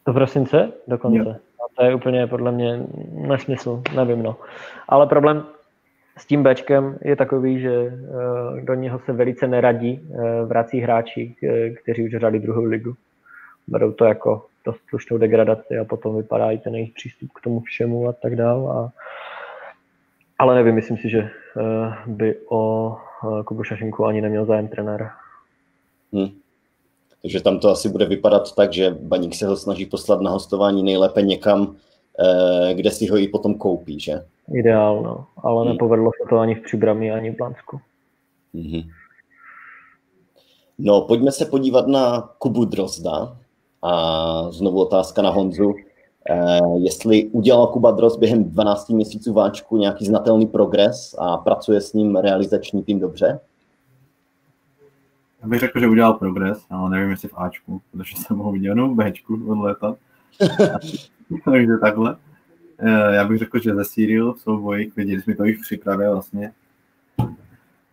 Do 0.06 0.12
prosince 0.12 0.72
dokonce. 0.88 1.18
Jo. 1.18 1.30
A 1.30 1.74
to 1.76 1.84
je 1.84 1.94
úplně 1.94 2.26
podle 2.26 2.52
mě 2.52 2.86
nesmysl, 3.12 3.82
nevím 3.94 4.22
no. 4.22 4.36
Ale 4.88 5.06
problém 5.06 5.44
s 6.18 6.26
tím 6.26 6.42
Bčkem 6.42 6.98
je 7.02 7.16
takový, 7.16 7.60
že 7.60 7.72
eh, 7.72 8.60
do 8.60 8.74
něho 8.74 8.98
se 8.98 9.12
velice 9.12 9.46
neradí 9.46 10.00
eh, 10.00 10.44
vrací 10.44 10.80
hráči, 10.80 11.36
eh, 11.44 11.70
kteří 11.70 12.06
už 12.06 12.14
hráli 12.14 12.38
druhou 12.38 12.64
ligu. 12.64 12.94
Berou 13.68 13.92
to 13.92 14.04
jako 14.04 14.46
dost 14.64 14.80
slušnou 14.88 15.18
degradaci 15.18 15.78
a 15.78 15.84
potom 15.84 16.16
vypadá 16.16 16.50
i 16.50 16.58
ten 16.58 16.74
jejich 16.74 16.92
přístup 16.92 17.32
k 17.32 17.40
tomu 17.40 17.60
všemu 17.60 18.08
a 18.08 18.12
tak 18.12 18.36
dál. 18.36 18.70
A... 18.70 18.92
Ale 20.38 20.54
nevím, 20.54 20.74
myslím 20.74 20.96
si, 20.96 21.10
že 21.10 21.30
by 22.06 22.36
o 22.50 22.96
Kubu 23.44 23.64
Šašinku 23.64 24.04
ani 24.04 24.20
neměl 24.20 24.44
zájem 24.44 24.68
trenér. 24.68 25.10
Hmm. 26.12 26.28
Takže 27.26 27.40
tam 27.42 27.58
to 27.58 27.68
asi 27.68 27.88
bude 27.88 28.06
vypadat 28.06 28.54
tak, 28.54 28.72
že 28.72 28.90
Baník 28.90 29.34
se 29.34 29.46
ho 29.46 29.56
snaží 29.56 29.86
poslat 29.86 30.20
na 30.20 30.30
hostování 30.30 30.82
nejlépe 30.82 31.22
někam, 31.22 31.76
eh, 32.20 32.74
kde 32.74 32.90
si 32.90 33.06
ho 33.06 33.18
i 33.18 33.28
potom 33.28 33.54
koupí, 33.54 34.00
že? 34.00 34.24
Ideál, 34.54 35.02
no. 35.02 35.26
Ale 35.36 35.62
hmm. 35.62 35.72
nepovedlo 35.72 36.10
se 36.22 36.28
to 36.30 36.38
ani 36.38 36.54
v 36.54 36.62
Příbrami, 36.62 37.12
ani 37.12 37.30
v 37.30 37.36
Blansku. 37.36 37.80
Hmm. 38.54 38.82
No, 40.78 41.00
pojďme 41.00 41.32
se 41.32 41.44
podívat 41.44 41.86
na 41.86 42.30
Kubu 42.38 42.64
Drozda. 42.64 43.36
A 43.82 44.50
znovu 44.50 44.80
otázka 44.80 45.22
na 45.22 45.30
Honzu. 45.30 45.74
Eh, 46.30 46.60
jestli 46.78 47.24
udělal 47.24 47.66
Kuba 47.66 47.90
Drozd 47.90 48.18
během 48.18 48.44
12 48.44 48.88
měsíců 48.88 49.32
váčku 49.32 49.76
nějaký 49.76 50.06
znatelný 50.06 50.46
progres 50.46 51.14
a 51.18 51.36
pracuje 51.36 51.80
s 51.80 51.92
ním 51.92 52.16
realizační 52.16 52.82
tým 52.82 53.00
dobře? 53.00 53.40
Já 55.46 55.50
bych 55.50 55.60
řekl, 55.60 55.80
že 55.80 55.88
udělal 55.88 56.14
progres, 56.14 56.66
ale 56.70 56.90
nevím, 56.90 57.10
jestli 57.10 57.28
v 57.28 57.38
Ačku, 57.38 57.82
protože 57.92 58.16
jsem 58.16 58.38
ho 58.38 58.52
viděl 58.52 58.72
jenom 58.72 58.96
v 58.96 59.04
Bčku 59.04 59.44
od 59.46 59.58
léta. 59.58 59.96
Takže 61.44 61.76
takhle. 61.80 62.16
Eh, 62.78 63.14
já 63.14 63.24
bych 63.24 63.38
řekl, 63.38 63.58
že 63.58 63.74
ze 63.74 63.84
Serial 63.84 64.32
v 64.32 64.40
souboji, 64.40 64.92
viděli 64.96 65.22
jsme 65.22 65.34
to 65.34 65.44
jich 65.44 65.58
připravil 65.60 66.12
vlastně. 66.12 66.52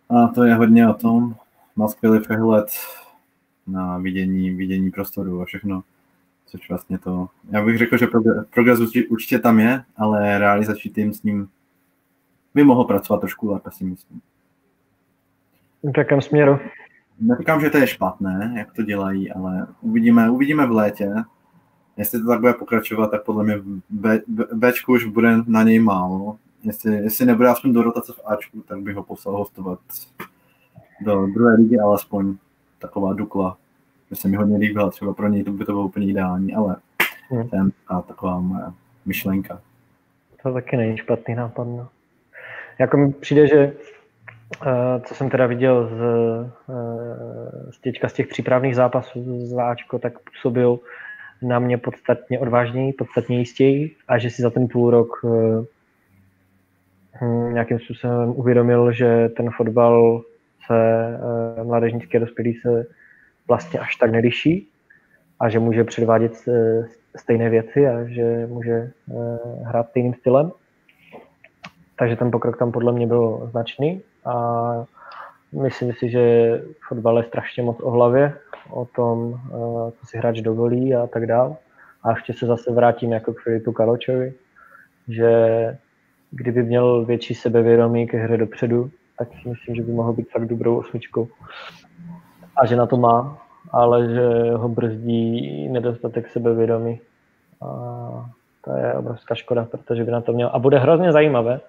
A 0.09 0.27
to 0.27 0.43
je 0.43 0.55
hodně 0.55 0.89
o 0.89 0.93
tom. 0.93 1.35
Má 1.75 1.87
skvělý 1.87 2.19
přehled 2.19 2.67
na 3.67 3.97
vidění, 3.97 4.49
vidění 4.49 4.91
prostoru 4.91 5.41
a 5.41 5.45
všechno. 5.45 5.83
Což 6.45 6.69
vlastně 6.69 6.97
to... 6.97 7.29
Já 7.49 7.65
bych 7.65 7.77
řekl, 7.77 7.97
že 7.97 8.07
progres 8.49 8.79
určitě 9.09 9.39
tam 9.39 9.59
je, 9.59 9.83
ale 9.97 10.39
realizační 10.39 10.91
tým 10.91 11.13
s 11.13 11.23
ním 11.23 11.49
by 12.53 12.63
mohl 12.63 12.83
pracovat 12.83 13.19
trošku 13.19 13.51
lépe, 13.51 13.71
si 13.71 13.83
myslím. 13.83 14.21
V 15.83 15.97
jakém 15.97 16.21
směru? 16.21 16.59
Neříkám, 17.23 17.61
že 17.61 17.69
to 17.69 17.77
je 17.77 17.87
špatné, 17.87 18.53
jak 18.57 18.73
to 18.73 18.83
dělají, 18.83 19.31
ale 19.31 19.67
uvidíme, 19.81 20.29
uvidíme 20.29 20.67
v 20.67 20.71
létě. 20.71 21.13
Jestli 21.97 22.21
to 22.21 22.27
tak 22.27 22.39
bude 22.39 22.53
pokračovat, 22.53 23.11
tak 23.11 23.23
podle 23.23 23.43
mě 23.43 23.61
B, 23.89 24.21
B, 24.27 24.45
Bčku 24.53 24.93
už 24.93 25.05
bude 25.05 25.37
na 25.47 25.63
něj 25.63 25.79
málo. 25.79 26.37
Jestli, 26.63 26.95
jestli 26.95 27.25
nebude 27.25 27.49
aspoň 27.49 27.73
do 27.73 27.83
rotace 27.83 28.13
v 28.13 28.21
Ačku, 28.25 28.61
tak 28.61 28.79
bych 28.79 28.95
ho 28.95 29.03
poslal 29.03 29.37
hostovat 29.37 29.79
do 31.01 31.27
druhé 31.27 31.55
ligy, 31.55 31.79
alespoň 31.79 32.35
taková 32.79 33.13
Dukla, 33.13 33.57
že 34.09 34.15
se 34.15 34.27
mi 34.27 34.37
hodně 34.37 34.57
líbila, 34.57 34.89
třeba 34.89 35.13
pro 35.13 35.27
něj 35.27 35.43
to 35.43 35.51
by 35.51 35.65
to 35.65 35.71
bylo 35.71 35.85
úplně 35.85 36.07
ideální, 36.07 36.55
ale 36.55 36.75
hmm. 37.29 37.49
ten 37.49 37.71
a 37.87 38.01
taková 38.01 38.39
moje 38.39 38.63
myšlenka. 39.05 39.61
To 40.43 40.53
taky 40.53 40.77
není 40.77 40.97
špatný 40.97 41.35
nápad. 41.35 41.63
No. 41.63 41.87
Jako 42.79 42.97
mi 42.97 43.13
přijde, 43.13 43.47
že 43.47 43.73
co 45.03 45.15
jsem 45.15 45.29
teda 45.29 45.47
viděl 45.47 45.87
z, 45.87 46.01
eh, 46.69 47.71
z, 47.71 47.79
teďka 47.79 48.09
z 48.09 48.13
těch 48.13 48.27
přípravných 48.27 48.75
zápasů 48.75 49.45
z 49.45 49.53
Váčko, 49.53 49.99
tak 49.99 50.13
působil 50.19 50.79
na 51.41 51.59
mě 51.59 51.77
podstatně 51.77 52.39
odvážněji, 52.39 52.93
podstatně 52.93 53.39
jistěji 53.39 53.95
a 54.07 54.17
že 54.17 54.29
si 54.29 54.41
za 54.41 54.49
ten 54.49 54.67
půl 54.67 54.91
rok 54.91 55.09
eh, 55.25 55.65
hm, 57.21 57.53
nějakým 57.53 57.79
způsobem 57.79 58.29
uvědomil, 58.29 58.91
že 58.91 59.29
ten 59.29 59.49
fotbal 59.49 60.21
se 60.67 60.77
eh, 61.59 61.63
mládežnický 61.63 62.17
a 62.17 62.19
dospělý 62.19 62.53
se 62.53 62.85
vlastně 63.47 63.79
až 63.79 63.95
tak 63.95 64.11
neliší 64.11 64.67
a 65.39 65.49
že 65.49 65.59
může 65.59 65.83
předvádět 65.83 66.33
stejné 67.15 67.49
věci 67.49 67.87
a 67.87 68.03
že 68.03 68.47
může 68.47 68.91
hrát 69.63 69.89
stejným 69.89 70.13
stylem. 70.13 70.51
Takže 71.99 72.15
ten 72.15 72.31
pokrok 72.31 72.57
tam 72.57 72.71
podle 72.71 72.93
mě 72.93 73.07
byl 73.07 73.47
značný 73.51 74.01
a 74.25 74.85
myslím 75.51 75.93
si, 75.93 76.09
že 76.09 76.61
fotbal 76.87 77.17
je 77.17 77.23
strašně 77.23 77.63
moc 77.63 77.77
o 77.81 77.91
hlavě, 77.91 78.33
o 78.69 78.85
tom, 78.85 79.39
eh, 79.45 79.91
co 79.91 80.05
si 80.05 80.17
hráč 80.17 80.41
dovolí 80.41 80.95
a 80.95 81.07
tak 81.07 81.25
dál. 81.25 81.57
A 82.03 82.09
ještě 82.09 82.33
se 82.33 82.45
zase 82.45 82.71
vrátím 82.71 83.11
jako 83.11 83.33
k 83.33 83.39
Filipu 83.39 83.71
Kaločovi, 83.71 84.33
že 85.07 85.31
kdyby 86.31 86.63
měl 86.63 87.05
větší 87.05 87.35
sebevědomí 87.35 88.07
ke 88.07 88.17
hře 88.17 88.37
dopředu, 88.37 88.91
tak 89.17 89.27
si 89.41 89.49
myslím, 89.49 89.75
že 89.75 89.81
by 89.81 89.91
mohl 89.91 90.13
být 90.13 90.31
fakt 90.31 90.45
dobrou 90.45 90.77
osmičkou. 90.77 91.27
A 92.55 92.65
že 92.65 92.75
na 92.75 92.85
to 92.85 92.97
má, 92.97 93.37
ale 93.71 94.09
že 94.09 94.51
ho 94.51 94.69
brzdí 94.69 95.67
nedostatek 95.69 96.29
sebevědomí. 96.29 96.99
A 97.61 98.29
to 98.61 98.77
je 98.77 98.93
obrovská 98.93 99.35
škoda, 99.35 99.65
protože 99.65 100.03
by 100.03 100.11
na 100.11 100.21
to 100.21 100.33
měl. 100.33 100.49
A 100.53 100.59
bude 100.59 100.79
hrozně 100.79 101.11
zajímavé, 101.11 101.59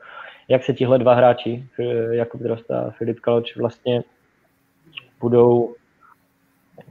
jak 0.48 0.64
se 0.64 0.74
tihle 0.74 0.98
dva 0.98 1.14
hráči, 1.14 1.66
Jakub 2.10 2.40
Drosta 2.40 2.80
a 2.80 2.90
Filip 2.90 3.20
Kaloč, 3.20 3.56
vlastně 3.56 4.02
budou, 5.20 5.74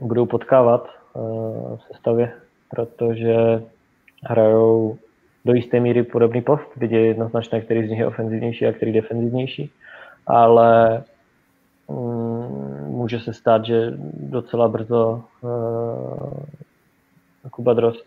budou 0.00 0.26
potkávat 0.26 0.88
uh, 1.12 1.76
v 1.76 1.82
sestavě, 1.82 2.32
protože 2.70 3.62
hrajou 4.22 4.98
do 5.44 5.54
jisté 5.54 5.80
míry 5.80 6.02
podobný 6.02 6.42
post, 6.42 6.68
byť 6.76 6.90
je 6.90 7.06
jednoznačné, 7.06 7.60
který 7.60 7.86
z 7.86 7.90
nich 7.90 7.98
je 7.98 8.06
ofenzivnější 8.06 8.66
a 8.66 8.72
který 8.72 8.92
defenzivnější, 8.92 9.70
ale 10.26 11.04
um, 11.86 12.64
může 12.88 13.20
se 13.20 13.32
stát, 13.32 13.64
že 13.64 13.92
docela 14.14 14.68
brzo 14.68 15.24
uh, 15.40 16.42
Kuba 17.50 17.72
Drost 17.74 18.06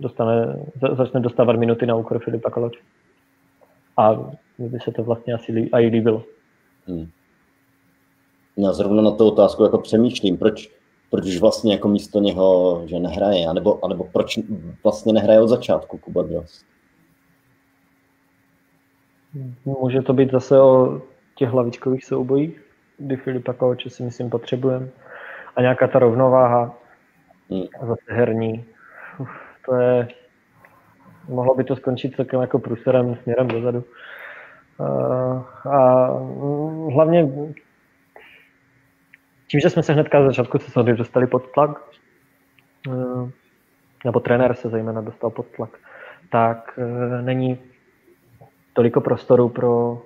dostane, 0.00 0.56
začne 0.92 1.20
dostávat 1.20 1.56
minuty 1.56 1.86
na 1.86 1.96
úkor 1.96 2.18
Filipa 2.18 2.50
Kaloče 2.50 2.80
a 3.96 4.12
mi 4.58 4.68
by 4.68 4.80
se 4.80 4.92
to 4.92 5.04
vlastně 5.04 5.34
asi 5.34 5.52
lí, 5.52 5.70
i 5.72 5.86
líbilo. 5.86 6.24
Hmm. 6.86 7.10
Já 8.56 8.72
zrovna 8.72 9.02
na 9.02 9.10
tu 9.10 9.28
otázku 9.28 9.62
jako 9.62 9.78
přemýšlím, 9.78 10.36
proč, 10.36 10.70
proč 11.10 11.36
vlastně 11.36 11.72
jako 11.72 11.88
místo 11.88 12.20
něho, 12.20 12.82
že 12.86 12.98
nehraje, 12.98 13.46
anebo, 13.46 13.84
anebo 13.84 14.04
proč 14.04 14.38
vlastně 14.82 15.12
nehraje 15.12 15.40
od 15.40 15.48
začátku 15.48 15.98
Kuba 15.98 16.22
Drost? 16.22 16.66
Může 19.64 20.02
to 20.02 20.12
být 20.12 20.30
zase 20.30 20.60
o 20.60 21.02
těch 21.34 21.48
hlavičkových 21.48 22.04
soubojích, 22.04 22.64
kdy 22.98 23.16
Filipa 23.16 23.52
Kovače 23.52 23.90
si 23.90 24.02
myslím 24.02 24.30
potřebujeme. 24.30 24.88
A 25.56 25.60
nějaká 25.60 25.88
ta 25.88 25.98
rovnováha, 25.98 26.78
hmm. 27.50 27.64
zase 27.80 28.04
herní, 28.08 28.64
Uf, 29.18 29.28
to 29.66 29.74
je, 29.74 30.08
mohlo 31.28 31.54
by 31.54 31.64
to 31.64 31.76
skončit 31.76 32.16
celkem 32.16 32.40
jako 32.40 32.58
průserem 32.58 33.16
směrem 33.16 33.48
dozadu. 33.48 33.84
A 35.70 36.06
hlavně 36.94 37.28
tím, 39.46 39.60
že 39.60 39.70
jsme 39.70 39.82
se 39.82 39.92
hnedka 39.92 40.22
z 40.22 40.26
začátku 40.26 40.58
sezóny 40.58 40.94
dostali 40.94 41.26
pod 41.26 41.52
tlak, 41.52 41.82
nebo 44.04 44.20
trenér 44.20 44.54
se 44.54 44.68
zejména 44.68 45.00
dostal 45.00 45.30
pod 45.30 45.46
tlak, 45.46 45.70
tak 46.30 46.78
není 47.20 47.58
toliko 48.72 49.00
prostoru 49.00 49.48
pro 49.48 50.02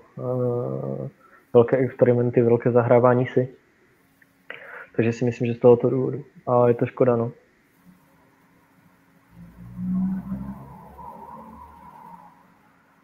velké 1.53 1.77
experimenty, 1.77 2.43
velké 2.43 2.71
zahrávání 2.71 3.27
si. 3.27 3.49
Takže 4.97 5.13
si 5.13 5.25
myslím, 5.25 5.47
že 5.47 5.55
z 5.55 5.59
tohoto 5.59 5.91
důvodu. 5.91 6.25
A 6.47 6.69
je 6.69 6.75
to 6.75 6.87
škoda, 6.87 7.17
no. 7.17 7.33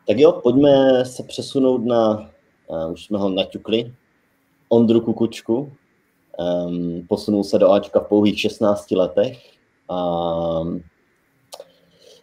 Tak 0.06 0.18
jo, 0.18 0.32
pojďme 0.32 1.04
se 1.04 1.22
přesunout 1.22 1.84
na, 1.84 2.30
uh, 2.66 2.92
už 2.92 3.04
jsme 3.04 3.18
ho 3.18 3.28
naťukli, 3.28 3.94
Ondru 4.68 5.00
Kukučku. 5.00 5.72
Um, 6.38 7.06
posunul 7.08 7.44
se 7.44 7.58
do 7.58 7.72
Ačka 7.72 8.00
v 8.00 8.08
pouhých 8.08 8.40
16 8.40 8.90
letech. 8.90 9.38
A 9.88 9.96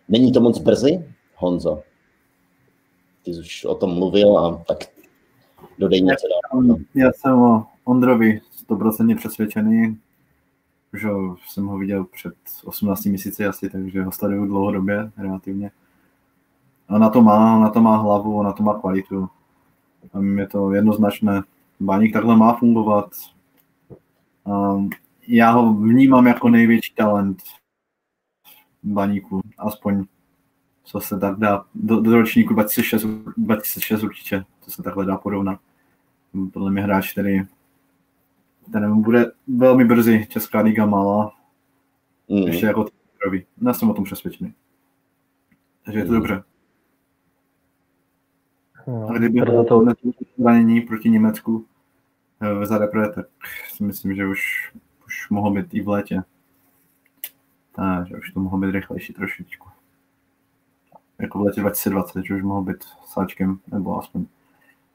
není 0.10 0.32
to 0.32 0.42
moc 0.42 0.60
brzy, 0.60 1.06
Honzo? 1.36 1.84
Ty 3.24 3.34
jsi 3.34 3.40
už 3.40 3.66
o 3.66 3.76
tom 3.76 3.94
mluvil 3.94 4.38
a 4.38 4.64
tak 4.68 4.78
dodej 5.80 6.02
něco 6.02 6.28
dál. 6.28 6.78
Já 6.96 7.12
jsem 7.12 7.42
o 7.42 7.66
Ondrovi 7.84 8.42
100% 8.70 9.18
přesvědčený, 9.18 10.00
že 10.94 11.08
jsem 11.48 11.66
ho 11.66 11.78
viděl 11.78 12.06
před 12.06 12.34
18 12.64 13.06
měsíci 13.06 13.46
asi, 13.46 13.70
takže 13.70 14.04
ho 14.04 14.12
sleduju 14.12 14.46
dlouhodobě 14.46 15.12
relativně. 15.18 15.72
A 16.92 16.98
na 16.98 17.10
to 17.10 17.22
má, 17.22 17.60
na 17.60 17.70
to 17.70 17.82
má 17.82 17.98
hlavu, 17.98 18.44
na 18.44 18.52
to 18.52 18.64
má 18.64 18.80
kvalitu. 18.80 19.30
A 20.14 20.20
je 20.20 20.48
to 20.48 20.74
jednoznačné. 20.74 21.42
Baník 21.80 22.14
takhle 22.14 22.38
má 22.38 22.54
fungovat. 22.54 23.12
A 24.46 24.76
já 25.28 25.52
ho 25.52 25.74
vnímám 25.74 26.28
jako 26.28 26.50
největší 26.50 26.94
talent 26.96 27.44
Baníku, 28.84 29.42
aspoň 29.58 30.06
co 30.84 31.00
se 31.00 31.20
tak 31.20 31.40
dá, 31.40 31.66
do, 31.76 32.00
do 32.00 32.16
ročníku 32.16 32.54
2006, 32.54 33.06
2006 33.38 34.04
určitě, 34.04 34.46
to 34.66 34.72
se 34.72 34.84
takhle 34.84 35.06
dá 35.06 35.18
porovnat. 35.18 35.60
Podle 36.54 36.72
mě 36.72 36.82
hráč, 36.82 37.12
který, 37.12 37.42
který 38.70 38.86
bude 38.94 39.32
velmi 39.48 39.86
brzy 39.86 40.28
Česká 40.30 40.60
liga 40.60 40.86
malá, 40.86 41.32
mm. 42.28 42.38
ještě 42.38 42.66
jako 42.66 42.86
první. 43.24 43.44
Já 43.62 43.74
jsem 43.74 43.90
o 43.90 43.94
tom 43.94 44.04
přesvědčený. 44.04 44.54
Takže 45.86 46.00
je 46.00 46.06
to 46.06 46.12
mm. 46.12 46.18
dobře. 46.18 46.44
No, 48.88 49.08
a 49.10 49.18
kdyby 49.18 49.42
bylo 49.42 49.64
to 49.64 49.86
zranění 50.38 50.82
proti 50.82 51.10
Německu 51.10 51.66
eh, 52.42 52.66
za 52.66 52.78
repre, 52.78 53.10
tak 53.10 53.26
si 53.70 53.84
myslím, 53.84 54.16
že 54.16 54.28
už, 54.28 54.72
už 55.06 55.30
mohlo 55.30 55.52
být 55.52 55.74
i 55.74 55.82
v 55.82 55.88
létě. 55.88 56.24
Takže 57.76 58.18
už 58.18 58.32
to 58.32 58.40
mohlo 58.40 58.60
být 58.60 58.72
rychlejší 58.72 59.14
trošičku. 59.14 59.70
Jako 61.20 61.40
v 61.40 61.42
létě 61.42 61.62
2020, 61.62 62.26
že 62.26 62.36
už 62.36 62.44
mohlo 62.44 62.64
být 62.64 62.84
s 62.84 63.18
Ačkem, 63.18 63.60
nebo 63.72 64.00
aspoň. 64.00 64.26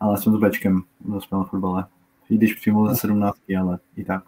Ale 0.01 0.19
jsem 0.19 0.33
s 0.33 0.41
Bčkem 0.41 0.83
dospěl 1.01 1.39
na 1.39 1.45
fotbale. 1.45 1.85
I 2.31 2.37
když 2.37 2.55
přímo 2.55 2.89
ze 2.89 2.97
17, 2.97 3.39
ale 3.61 3.79
i 3.97 4.05
tak. 4.05 4.23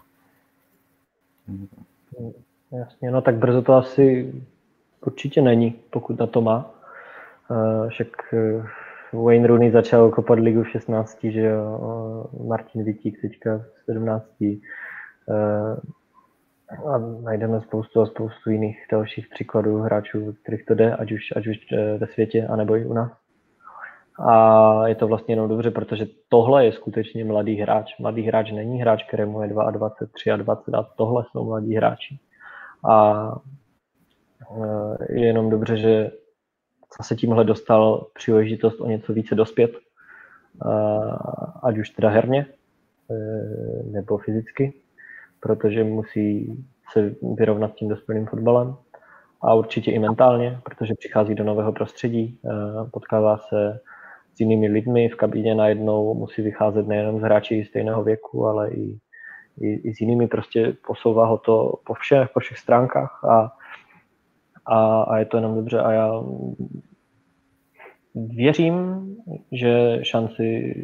Jasně, 2.73 3.11
no 3.11 3.23
tak 3.23 3.35
brzo 3.35 3.63
to 3.63 3.75
asi 3.75 4.35
určitě 5.07 5.43
není, 5.43 5.75
pokud 5.91 6.19
na 6.19 6.27
to 6.27 6.41
má. 6.41 6.71
Uh, 7.51 7.89
však 7.89 8.09
uh, 8.33 8.67
Wayne 9.13 9.47
Rooney 9.47 9.71
začal 9.71 10.11
kopat 10.11 10.39
ligu 10.39 10.63
v 10.63 10.69
16, 10.69 11.19
že 11.25 11.41
jo, 11.41 12.27
Martin 12.47 12.85
Vitík 12.85 13.21
teďka 13.21 13.59
v 13.59 13.85
17. 13.85 14.27
A 16.69 16.99
najdeme 17.23 17.61
spoustu 17.61 18.01
a 18.01 18.07
spoustu 18.07 18.51
jiných 18.51 18.87
dalších 18.93 19.29
příkladů 19.29 19.79
hráčů, 19.79 20.33
kterých 20.43 20.65
to 20.65 20.75
jde, 20.75 20.97
ať 20.97 21.13
už, 21.13 21.21
ať 21.37 21.47
už 21.47 21.57
e, 21.73 21.99
ve 21.99 22.07
světě, 22.07 22.47
anebo 22.47 22.77
i 22.77 22.87
u 22.87 22.93
nás. 22.93 23.13
A 24.19 24.87
je 24.87 24.95
to 24.95 25.09
vlastně 25.09 25.33
jenom 25.33 25.49
dobře, 25.49 25.71
protože 25.71 26.07
tohle 26.29 26.65
je 26.65 26.73
skutečně 26.73 27.25
mladý 27.25 27.55
hráč. 27.55 27.99
Mladý 27.99 28.23
hráč 28.23 28.53
není 28.53 28.81
hráč, 28.81 29.05
kterému 29.09 29.43
je 29.43 29.49
22, 29.49 30.37
23 30.37 30.75
a 30.75 30.83
tohle 30.83 31.25
jsou 31.31 31.45
mladí 31.45 31.77
hráči. 31.77 32.19
A 32.91 33.29
e, 35.09 35.15
je 35.15 35.27
jenom 35.27 35.51
dobře, 35.51 35.77
že 35.77 36.11
zase 36.99 37.16
tímhle 37.16 37.45
dostal 37.45 38.07
příležitost 38.14 38.80
o 38.80 38.86
něco 38.86 39.12
více 39.12 39.34
dospět, 39.34 39.70
ať 41.62 41.78
už 41.78 41.91
teda 41.91 42.09
herně, 42.09 42.47
e, 43.11 43.14
nebo 43.91 44.18
fyzicky, 44.18 44.72
protože 45.41 45.84
musí 45.84 46.57
se 46.93 47.14
vyrovnat 47.34 47.74
tím 47.74 47.89
dospělým 47.89 48.26
fotbalem 48.26 48.76
a 49.41 49.55
určitě 49.55 49.91
i 49.91 49.99
mentálně, 49.99 50.61
protože 50.64 50.95
přichází 50.99 51.34
do 51.34 51.45
nového 51.45 51.72
prostředí, 51.72 52.41
potkává 52.91 53.39
se 53.39 53.80
s 54.39 54.41
jinými 54.41 54.68
lidmi 54.68 55.09
v 55.09 55.16
kabině 55.16 55.55
najednou, 55.55 56.14
musí 56.14 56.43
vycházet 56.43 56.86
nejenom 56.86 57.20
z 57.20 57.22
hráči 57.22 57.64
stejného 57.64 58.05
věku, 58.05 58.47
ale 58.47 58.70
i, 58.70 58.99
i, 59.61 59.68
i 59.74 59.95
s 59.95 60.01
jinými, 60.01 60.26
prostě 60.26 60.76
posouvá 60.86 61.26
ho 61.26 61.39
to 61.39 61.72
po 61.86 61.95
všech, 61.95 62.28
po 62.34 62.41
všech 62.41 62.59
stránkách 62.59 63.24
a 63.24 63.53
a, 64.69 65.03
a 65.03 65.19
je 65.19 65.25
to 65.25 65.37
jenom 65.37 65.55
dobře. 65.55 65.81
A 65.81 65.93
já 65.93 66.23
věřím, 68.14 68.77
že 69.53 69.99
šanci, 70.03 70.75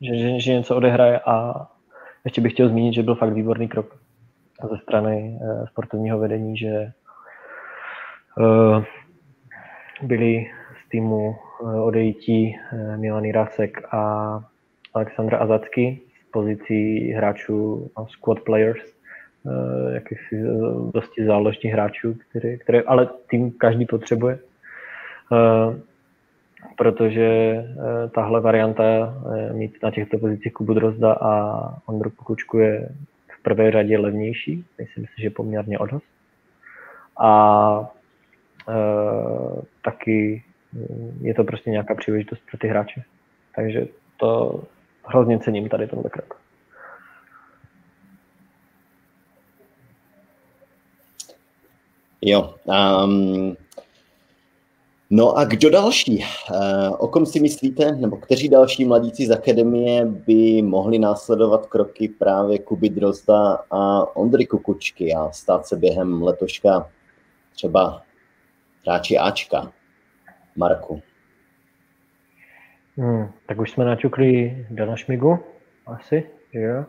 že, 0.00 0.18
že, 0.18 0.40
že 0.40 0.52
něco 0.52 0.76
odehraje 0.76 1.20
a 1.26 1.66
ještě 2.24 2.40
bych 2.40 2.52
chtěl 2.52 2.68
zmínit, 2.68 2.94
že 2.94 3.02
byl 3.02 3.14
fakt 3.14 3.32
výborný 3.32 3.68
krok 3.68 3.96
ze 4.70 4.78
strany 4.78 5.38
uh, 5.40 5.66
sportovního 5.66 6.18
vedení, 6.18 6.56
že 6.56 6.92
uh, 8.38 8.84
byli 10.02 10.46
z 10.84 10.88
týmu 10.88 11.36
uh, 11.60 11.86
odejítí 11.86 12.56
uh, 12.72 12.96
Milan 12.96 13.30
Rásek 13.30 13.94
a 13.94 14.40
Aleksandr 14.94 15.34
Azacky 15.34 16.00
z 16.20 16.30
pozicí 16.30 17.12
hráčů 17.12 17.90
no, 17.98 18.06
squad 18.08 18.40
players, 18.40 18.96
jakýchsi 19.92 20.42
dosti 20.94 21.24
záložních 21.24 21.72
hráčů, 21.72 22.14
které, 22.28 22.56
které 22.56 22.80
ale 22.80 23.08
tým 23.30 23.50
každý 23.50 23.86
potřebuje. 23.86 24.38
Protože 26.76 27.54
uh, 27.54 28.10
tahle 28.10 28.40
varianta 28.40 29.14
mít 29.52 29.82
na 29.82 29.90
těchto 29.90 30.18
pozicích 30.18 30.52
Kubu 30.52 30.74
Drozda 30.74 31.12
a 31.12 31.60
Ondru 31.86 32.10
Pokučku 32.10 32.58
je 32.58 32.88
v 33.38 33.42
prvé 33.42 33.70
řadě 33.70 33.98
levnější, 33.98 34.64
myslím 34.78 35.04
si, 35.06 35.22
že 35.22 35.30
poměrně 35.30 35.78
o 35.78 35.86
dost. 35.86 36.04
A 37.20 37.90
taky 39.84 40.42
je 41.20 41.34
to 41.34 41.44
prostě 41.44 41.70
nějaká 41.70 41.94
příležitost 41.94 42.42
pro 42.50 42.58
ty 42.58 42.68
hráče. 42.68 43.02
Takže 43.56 43.86
to 44.16 44.60
hrozně 45.06 45.38
cením 45.38 45.68
tady 45.68 45.86
tenhle 45.86 46.10
krok. 46.10 46.43
Jo, 52.26 52.54
um, 53.04 53.56
no 55.10 55.38
a 55.38 55.44
kdo 55.44 55.70
další? 55.70 56.24
Uh, 56.50 56.96
o 56.98 57.08
kom 57.08 57.26
si 57.26 57.40
myslíte, 57.40 57.92
nebo 57.92 58.16
kteří 58.16 58.48
další 58.48 58.84
mladíci 58.84 59.26
z 59.26 59.30
akademie 59.30 60.04
by 60.04 60.62
mohli 60.62 60.98
následovat 60.98 61.66
kroky 61.66 62.08
právě 62.08 62.58
Kuby 62.58 62.88
Drozda 62.88 63.58
a 63.70 64.06
Ondry 64.16 64.46
Kukučky 64.46 65.14
a 65.14 65.30
stát 65.30 65.66
se 65.66 65.76
během 65.76 66.22
letoška 66.22 66.90
třeba 67.52 68.02
hráči 68.86 69.18
Ačka? 69.18 69.72
Marku. 70.56 71.02
Hmm, 72.96 73.28
tak 73.46 73.58
už 73.58 73.70
jsme 73.70 73.84
naťukli 73.84 74.66
Dana 74.70 74.96
Šmigu, 74.96 75.38
asi, 75.86 76.30
že 76.52 76.60
jo? 76.60 76.84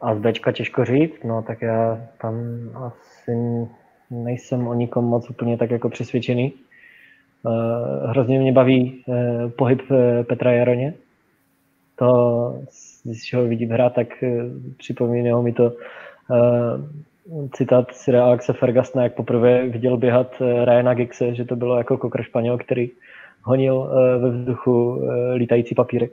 A 0.00 0.14
z 0.14 0.18
Bčka 0.18 0.52
těžko 0.52 0.84
říct, 0.84 1.24
no 1.24 1.42
tak 1.42 1.62
já 1.62 2.08
tam 2.20 2.34
asi 2.74 3.32
nejsem 4.10 4.66
o 4.66 4.74
nikom 4.74 5.04
moc 5.04 5.30
úplně 5.30 5.56
tak 5.56 5.70
jako 5.70 5.88
přesvědčený. 5.88 6.52
Uh, 7.42 8.10
hrozně 8.10 8.38
mě 8.38 8.52
baví 8.52 9.04
uh, 9.06 9.50
pohyb 9.50 9.82
uh, 9.90 9.96
Petra 10.22 10.52
Jaroně. 10.52 10.94
To, 11.96 12.60
když 13.04 13.34
ho 13.34 13.44
vidím 13.44 13.70
hrát, 13.70 13.94
tak 13.94 14.08
připomíná 14.76 15.40
mi 15.40 15.52
to 15.52 15.72
citát 17.52 17.94
Sira 17.94 18.24
Alexe 18.24 18.52
Fergasna, 18.52 19.02
jak 19.02 19.14
poprvé 19.14 19.68
viděl 19.68 19.96
běhat 19.96 20.42
Ryana 20.64 20.94
Giggse, 20.94 21.34
že 21.34 21.44
to 21.44 21.56
bylo 21.56 21.78
jako 21.78 21.98
kokr 21.98 22.22
Španěl, 22.22 22.58
který 22.58 22.90
honil 23.42 23.90
ve 24.18 24.30
vzduchu 24.30 25.02
lítající 25.34 25.74
papírek. 25.74 26.10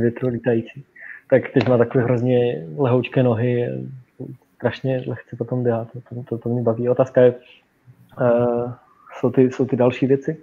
Větru 0.00 0.28
lítající. 0.28 0.84
Tak 1.30 1.42
teď 1.50 1.68
má 1.68 1.78
takové 1.78 2.04
hrozně 2.04 2.66
lehoučké 2.76 3.22
nohy, 3.22 3.68
strašně 4.54 5.04
lehce 5.06 5.36
potom 5.36 5.62
běhat. 5.62 5.88
To, 6.08 6.22
to, 6.22 6.38
to 6.38 6.48
mě 6.48 6.62
baví. 6.62 6.88
Otázka 6.88 7.20
je, 7.20 7.34
uh, 8.20 8.72
jsou, 9.20 9.30
ty, 9.30 9.42
jsou 9.42 9.66
ty 9.66 9.76
další 9.76 10.06
věci 10.06 10.36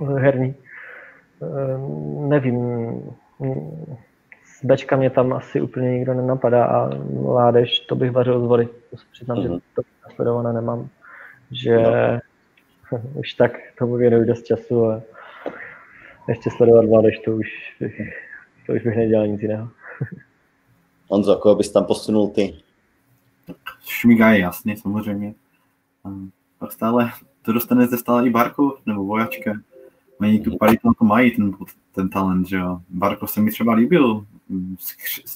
uh, 0.00 0.18
herní. 0.18 0.54
Uh, 1.38 2.28
nevím, 2.28 2.56
s 4.44 4.64
Bčka 4.64 4.96
mě 4.96 5.10
tam 5.10 5.32
asi 5.32 5.60
úplně 5.60 5.90
nikdo 5.90 6.14
nenapadá 6.14 6.64
a 6.64 6.90
mládež, 7.22 7.80
to 7.80 7.96
bych 7.96 8.10
vařil 8.10 8.40
z 8.40 8.44
vody. 8.44 8.68
To 8.90 8.96
se 8.96 9.04
přiznám, 9.12 9.38
mm-hmm. 9.38 9.42
že 9.42 9.48
mhm. 9.48 9.60
to 9.74 9.82
nasledované 10.04 10.52
nemám. 10.52 10.88
že 11.50 11.76
no. 12.92 13.00
už 13.14 13.32
tak 13.32 13.52
tomu 13.78 13.96
věnuju 13.96 14.24
dost 14.24 14.42
času 14.42 14.86
a 14.86 15.02
ještě 16.28 16.50
sledovat 16.50 16.84
mládež, 16.84 17.18
to 17.18 17.32
už, 17.32 17.46
to 18.66 18.72
už 18.72 18.82
bych 18.82 18.96
nedělal 18.96 19.26
nic 19.26 19.42
jiného. 19.42 19.68
Honzo, 21.08 21.36
koho 21.36 21.54
bys 21.54 21.72
tam 21.72 21.84
posunul 21.84 22.28
ty? 22.28 22.65
Šmiga 23.84 24.30
je 24.30 24.40
jasný, 24.40 24.76
samozřejmě. 24.76 25.34
A 26.60 26.66
stále 26.66 27.12
to 27.42 27.52
dostane 27.52 27.86
ze 27.86 27.98
stále 27.98 28.26
i 28.26 28.30
Barko 28.30 28.78
nebo 28.86 29.04
Vojačka. 29.04 29.52
Mají 30.18 30.40
tu 30.40 30.56
paritu, 30.56 30.92
to 30.98 31.04
mají 31.04 31.30
ten, 31.30 31.52
ten 31.92 32.08
talent, 32.08 32.48
že 32.48 32.56
jo. 32.56 32.80
Barko 32.88 33.26
se 33.26 33.40
mi 33.40 33.50
třeba 33.50 33.74
líbil, 33.74 34.26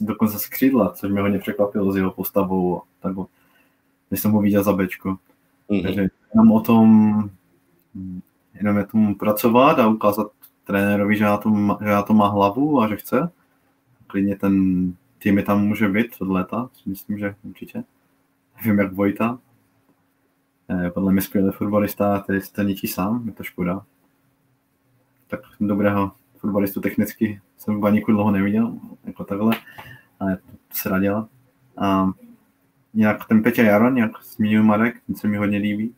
dokonce 0.01 0.39
z 0.39 0.47
křídla, 0.47 0.93
což 0.93 1.11
mě 1.11 1.21
hodně 1.21 1.39
překvapilo 1.39 1.93
s 1.93 1.97
jeho 1.97 2.11
postavou, 2.11 2.83
tak, 3.01 3.15
když 4.09 4.21
jsem 4.21 4.33
ho 4.33 4.41
viděl 4.41 4.63
za 4.63 4.73
Bčko. 4.73 5.09
Mm-hmm. 5.71 5.83
Takže 5.83 6.09
jenom 6.35 6.53
o 6.53 6.61
tom, 6.61 7.31
jenom 8.55 8.77
je 8.77 8.87
tomu 8.87 9.15
pracovat 9.15 9.79
a 9.79 9.89
ukázat 9.89 10.27
trenérovi, 10.65 11.17
že 11.17 11.25
já 11.25 11.37
to, 11.37 11.79
že 11.83 11.89
já 11.89 12.03
to 12.03 12.15
má 12.15 12.29
hlavu 12.29 12.81
a 12.81 12.89
že 12.89 12.97
chce. 12.97 13.31
Klidně 14.07 14.37
ten 14.37 14.55
tým 15.19 15.39
je 15.39 15.45
tam 15.45 15.67
může 15.67 15.89
být 15.89 16.07
od 16.19 16.29
léta, 16.29 16.71
myslím, 16.87 17.19
že 17.19 17.35
určitě. 17.43 17.85
Nevím, 18.65 18.79
jak 18.79 18.93
Vojta. 18.93 19.39
Podle 20.95 21.13
mě 21.13 21.23
skvělý 21.23 21.53
fotbalista, 21.53 22.21
který 22.21 22.41
se 22.41 22.65
ničí 22.65 22.87
sám, 22.87 23.27
je 23.27 23.33
to 23.33 23.43
škoda. 23.43 23.83
Tak 25.27 25.41
dobrého 25.61 26.13
fotbalistu 26.37 26.81
technicky 26.81 27.41
jsem 27.59 27.77
v 27.77 27.81
baníku 27.81 28.13
dlouho 28.13 28.31
neviděl, 28.31 28.79
jako 29.05 29.25
takhle, 29.25 29.57
ale 30.21 30.37
to 30.37 30.75
se 30.75 30.91
dělat. 31.01 31.29
A 31.79 32.11
nějak 32.95 33.29
ten 33.29 33.43
Peťa 33.43 33.63
Jaron, 33.63 33.95
nějak 33.95 34.13
zmínil 34.25 34.63
Marek, 34.63 35.03
ten 35.07 35.17
se 35.17 35.29
mi 35.29 35.37
hodně 35.37 35.59
líbí. 35.59 35.95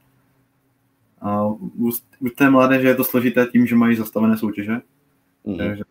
A 1.21 1.47
u, 1.47 1.91
u 2.21 2.29
té 2.29 2.51
mládeže 2.51 2.89
je 2.89 2.95
to 2.95 3.05
složité 3.05 3.47
tím, 3.47 3.67
že 3.67 3.77
mají 3.77 3.97
zastavené 3.97 4.39
soutěže. 4.39 4.73
Mm-hmm. 5.47 5.59
Takže, 5.59 5.83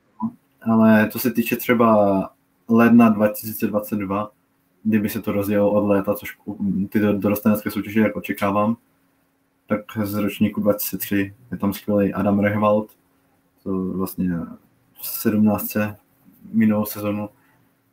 ale 0.62 1.10
co 1.12 1.20
se 1.20 1.32
týče 1.32 1.56
třeba 1.56 2.30
ledna 2.70 3.10
2022, 3.10 4.32
kdyby 4.84 5.10
se 5.10 5.22
to 5.22 5.32
rozjelo 5.32 5.72
od 5.72 5.88
léta, 5.88 6.14
což 6.14 6.38
ty 6.90 7.00
dorostenecké 7.00 7.72
soutěže, 7.72 8.00
jak 8.00 8.16
očekávám, 8.16 8.78
tak 9.68 9.82
z 10.04 10.16
ročníku 10.16 10.62
2003 10.62 11.34
je 11.52 11.58
tam 11.58 11.74
skvělý 11.74 12.14
Adam 12.14 12.40
Rehwald, 12.40 12.92
to 13.64 13.84
vlastně 13.84 14.30
v 14.94 15.08
17. 15.08 15.78
minulou 16.54 16.86
sezonu 16.86 17.30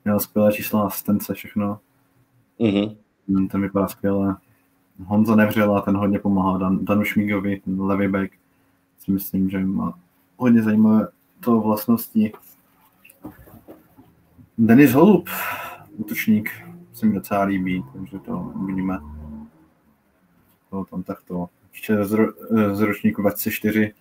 měl 0.04 0.20
skvělé 0.20 0.52
čísla, 0.52 0.86
asistence, 0.86 1.34
všechno. 1.34 1.80
Mm-hmm. 2.60 2.96
Ten 3.50 3.62
vypadá 3.62 3.88
skvěle. 3.88 4.36
Honza 5.04 5.36
Nevřela, 5.36 5.80
ten 5.80 5.96
hodně 5.96 6.18
pomáhá 6.18 6.58
Dan, 6.58 6.84
Danu 6.84 7.04
Šmígovi, 7.04 7.60
ten 7.64 7.80
levý 7.80 8.08
back. 8.08 8.32
Si 8.98 9.12
myslím, 9.12 9.50
že 9.50 9.58
má 9.58 9.98
hodně 10.36 10.62
zajímavé 10.62 11.08
to 11.40 11.60
vlastnosti. 11.60 12.32
Denis 14.58 14.92
Holub, 14.92 15.28
útočník, 15.96 16.50
se 16.98 17.06
mi 17.06 17.14
docela 17.14 17.42
líbí, 17.42 17.84
takže 17.92 18.18
to 18.18 18.52
uvidíme. 18.54 18.98
To 20.70 20.84
tam 20.84 21.02
takto. 21.02 21.48
Ještě 21.72 22.04
z, 22.04 22.12
ro, 22.12 22.32
z 22.72 22.80
ročníku 22.80 23.22
24 23.22 23.94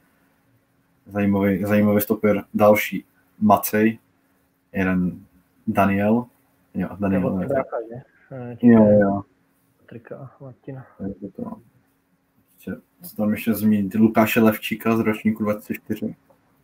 zajímavý, 1.06 1.64
zajímavý 1.64 2.02
stoper. 2.02 2.43
Další 2.54 3.06
Macej, 3.39 4.00
jeden 4.74 5.26
Daniel. 5.68 6.26
Jo, 6.74 6.89
Daniel. 7.00 7.48
Jo, 8.62 8.86
jo. 9.00 9.22
Patrika 9.80 10.32
Martina. 10.41 10.86
To. 11.36 11.62
Ještě, 12.56 12.82
tam 13.18 13.32
ještě 13.32 13.54
zmínit 13.54 13.95
Lukáše 13.95 14.41
Levčíka 14.41 14.98
z 14.98 15.00
ročníku 15.00 15.43
24. 15.43 16.16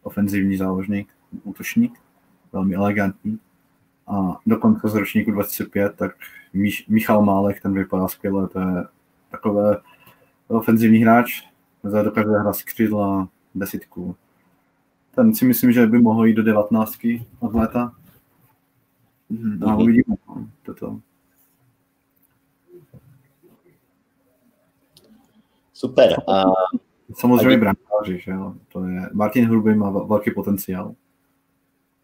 Ofenzivní 0.04 0.58
záložník, 0.58 1.14
útočník, 1.44 2.00
velmi 2.52 2.76
elegantní. 2.76 3.40
A 4.08 4.40
dokonce 4.46 4.90
z 4.90 4.96
ročníku 4.96 5.32
25, 5.32 5.96
tak 5.96 6.16
Michal 6.88 7.22
Málek, 7.22 7.62
ten 7.62 7.74
vypadá 7.74 8.08
skvěle, 8.08 8.48
to 8.48 8.60
je 8.60 8.84
takové 9.32 9.78
ofenzivní 10.48 11.00
hráč, 11.00 11.44
dokáže 11.84 12.30
hrát 12.30 12.54
z 12.54 12.64
křídla 12.64 13.28
desítku. 13.56 14.16
Ten 15.16 15.36
si 15.36 15.46
myslím, 15.46 15.72
že 15.72 15.88
by 15.88 16.00
mohl 16.00 16.26
jít 16.26 16.34
do 16.34 16.44
19 16.44 16.98
od 17.40 17.54
léta. 17.54 17.96
A 19.66 19.72
mhm. 19.72 19.82
uvidíme. 19.82 20.16
No, 20.28 20.48
toto. 20.64 21.00
Super. 25.74 26.16
A... 26.30 26.44
Samozřejmě 27.14 27.58
brankáři, 27.58 28.20
že 28.20 28.32
jo. 28.32 28.56
To 28.72 28.86
je, 28.86 29.10
Martin 29.14 29.46
Hrubý 29.46 29.76
má 29.76 29.90
velký 29.90 30.32
potenciál, 30.32 30.96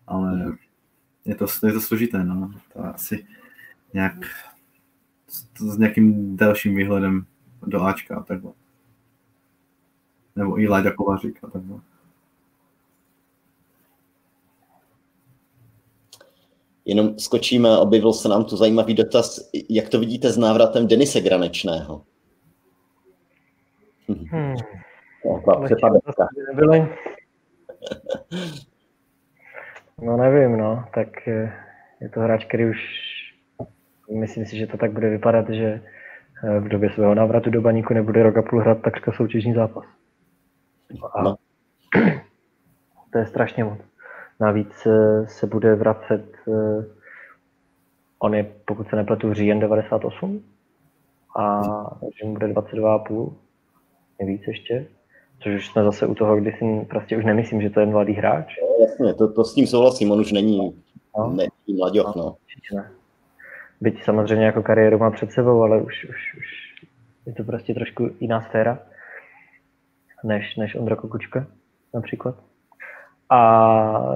ale 0.07 0.57
je 1.29 1.35
to, 1.35 1.45
je 1.67 1.73
to 1.73 1.81
složité, 1.81 2.23
no. 2.23 2.51
To 2.73 2.85
asi 2.85 3.25
nějak 3.93 4.13
s, 5.27 5.45
s 5.73 5.77
nějakým 5.77 6.37
dalším 6.37 6.75
výhledem 6.75 7.25
do 7.67 7.81
Ačka 7.81 8.17
a 8.17 8.23
takhle. 8.23 8.51
Nebo 10.35 10.59
i 10.59 10.67
Láďa 10.67 10.91
Kovařík 10.91 11.39
a 11.43 11.49
takhle. 11.49 11.79
Jenom 16.85 17.19
skočíme, 17.19 17.77
objevil 17.77 18.13
se 18.13 18.29
nám 18.29 18.45
tu 18.45 18.57
zajímavý 18.57 18.93
dotaz, 18.93 19.49
jak 19.69 19.89
to 19.89 19.99
vidíte 19.99 20.31
s 20.31 20.37
návratem 20.37 20.87
Denise 20.87 21.21
Granečného? 21.21 22.05
Hmm. 24.07 24.55
No 30.01 30.17
nevím, 30.17 30.57
no, 30.57 30.85
tak 30.93 31.27
eh, 31.27 31.53
je 32.01 32.09
to 32.09 32.19
hráč, 32.19 32.45
který 32.45 32.65
už 32.65 32.77
myslím 34.19 34.45
si, 34.45 34.57
že 34.57 34.67
to 34.67 34.77
tak 34.77 34.91
bude 34.91 35.09
vypadat, 35.09 35.49
že 35.49 35.81
eh, 36.43 36.59
v 36.59 36.67
době 36.67 36.89
svého 36.89 37.15
návratu 37.15 37.49
do 37.49 37.61
baníku 37.61 37.93
nebude 37.93 38.23
rok 38.23 38.37
a 38.37 38.41
půl 38.41 38.61
hrát 38.61 38.81
takřka 38.81 39.11
soutěžní 39.11 39.53
zápas. 39.53 39.85
A 41.13 41.23
no. 41.23 41.35
to 43.13 43.19
je 43.19 43.25
strašně 43.25 43.63
moc. 43.63 43.79
Navíc 44.39 44.87
eh, 44.87 45.27
se 45.27 45.47
bude 45.47 45.75
vracet, 45.75 46.25
on 48.19 48.35
je, 48.35 48.43
pokud 48.65 48.89
se 48.89 48.95
nepletu, 48.95 49.33
říjen 49.33 49.59
98 49.59 50.43
a 51.37 51.61
že 52.19 52.25
mu 52.25 52.33
bude 52.33 52.47
22,5 52.47 53.35
víc 54.19 54.47
ještě. 54.47 54.87
Což 55.43 55.55
už 55.55 55.67
jsme 55.67 55.83
zase 55.83 56.07
u 56.07 56.15
toho, 56.15 56.35
kdy 56.35 56.51
si 56.51 56.85
prostě 56.89 57.17
už 57.17 57.25
nemyslím, 57.25 57.61
že 57.61 57.69
to 57.69 57.79
je 57.79 57.85
mladý 57.85 58.13
hráč. 58.13 58.55
No, 58.61 58.85
jasně, 58.85 59.13
to, 59.13 59.33
to 59.33 59.43
s 59.43 59.53
tím 59.53 59.67
souhlasím, 59.67 60.11
on 60.11 60.19
už 60.19 60.31
není, 60.31 60.81
no. 61.17 61.29
není 61.29 61.77
mladěch, 61.77 62.15
no. 62.15 62.35
Ne. 62.73 62.91
Byť 63.81 64.03
samozřejmě 64.03 64.45
jako 64.45 64.63
kariéru 64.63 64.97
má 64.97 65.11
před 65.11 65.31
sebou, 65.31 65.63
ale 65.63 65.81
už, 65.81 66.05
už, 66.09 66.35
už 66.37 66.69
je 67.25 67.33
to 67.33 67.43
prostě 67.43 67.73
trošku 67.73 68.09
jiná 68.19 68.41
sféra, 68.41 68.79
než, 70.23 70.55
než 70.55 70.75
Ondra 70.75 70.95
Kukučka 70.95 71.45
například. 71.93 72.35
A 73.29 74.13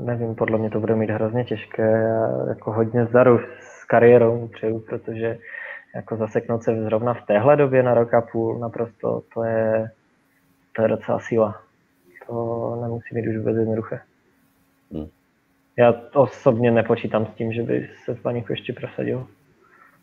nevím, 0.00 0.34
podle 0.34 0.58
mě 0.58 0.70
to 0.70 0.80
bude 0.80 0.96
mít 0.96 1.10
hrozně 1.10 1.44
těžké. 1.44 1.82
Já 1.82 2.48
jako 2.48 2.72
hodně 2.72 3.06
zdaru 3.06 3.40
s 3.60 3.84
kariérou 3.84 4.48
přeju, 4.48 4.80
protože 4.80 5.38
jako 5.94 6.16
zaseknout 6.16 6.62
se 6.62 6.84
zrovna 6.84 7.14
v 7.14 7.26
téhle 7.26 7.56
době 7.56 7.82
na 7.82 7.94
rok 7.94 8.14
a 8.14 8.20
půl 8.20 8.58
naprosto, 8.58 9.22
to 9.34 9.44
je, 9.44 9.90
to 10.76 10.82
je 10.82 10.88
docela 10.88 11.18
síla. 11.18 11.62
To 12.26 12.78
nemusí 12.82 13.14
být 13.14 13.28
už 13.28 13.36
vůbec 13.36 13.56
jednoduché. 13.56 14.00
Hmm. 14.92 15.08
Já 15.76 15.94
osobně 16.14 16.70
nepočítám 16.70 17.26
s 17.26 17.36
tím, 17.36 17.52
že 17.52 17.62
by 17.62 17.90
se 18.04 18.14
v 18.14 18.22
Baníku 18.22 18.52
ještě 18.52 18.72
prosadil. 18.72 19.26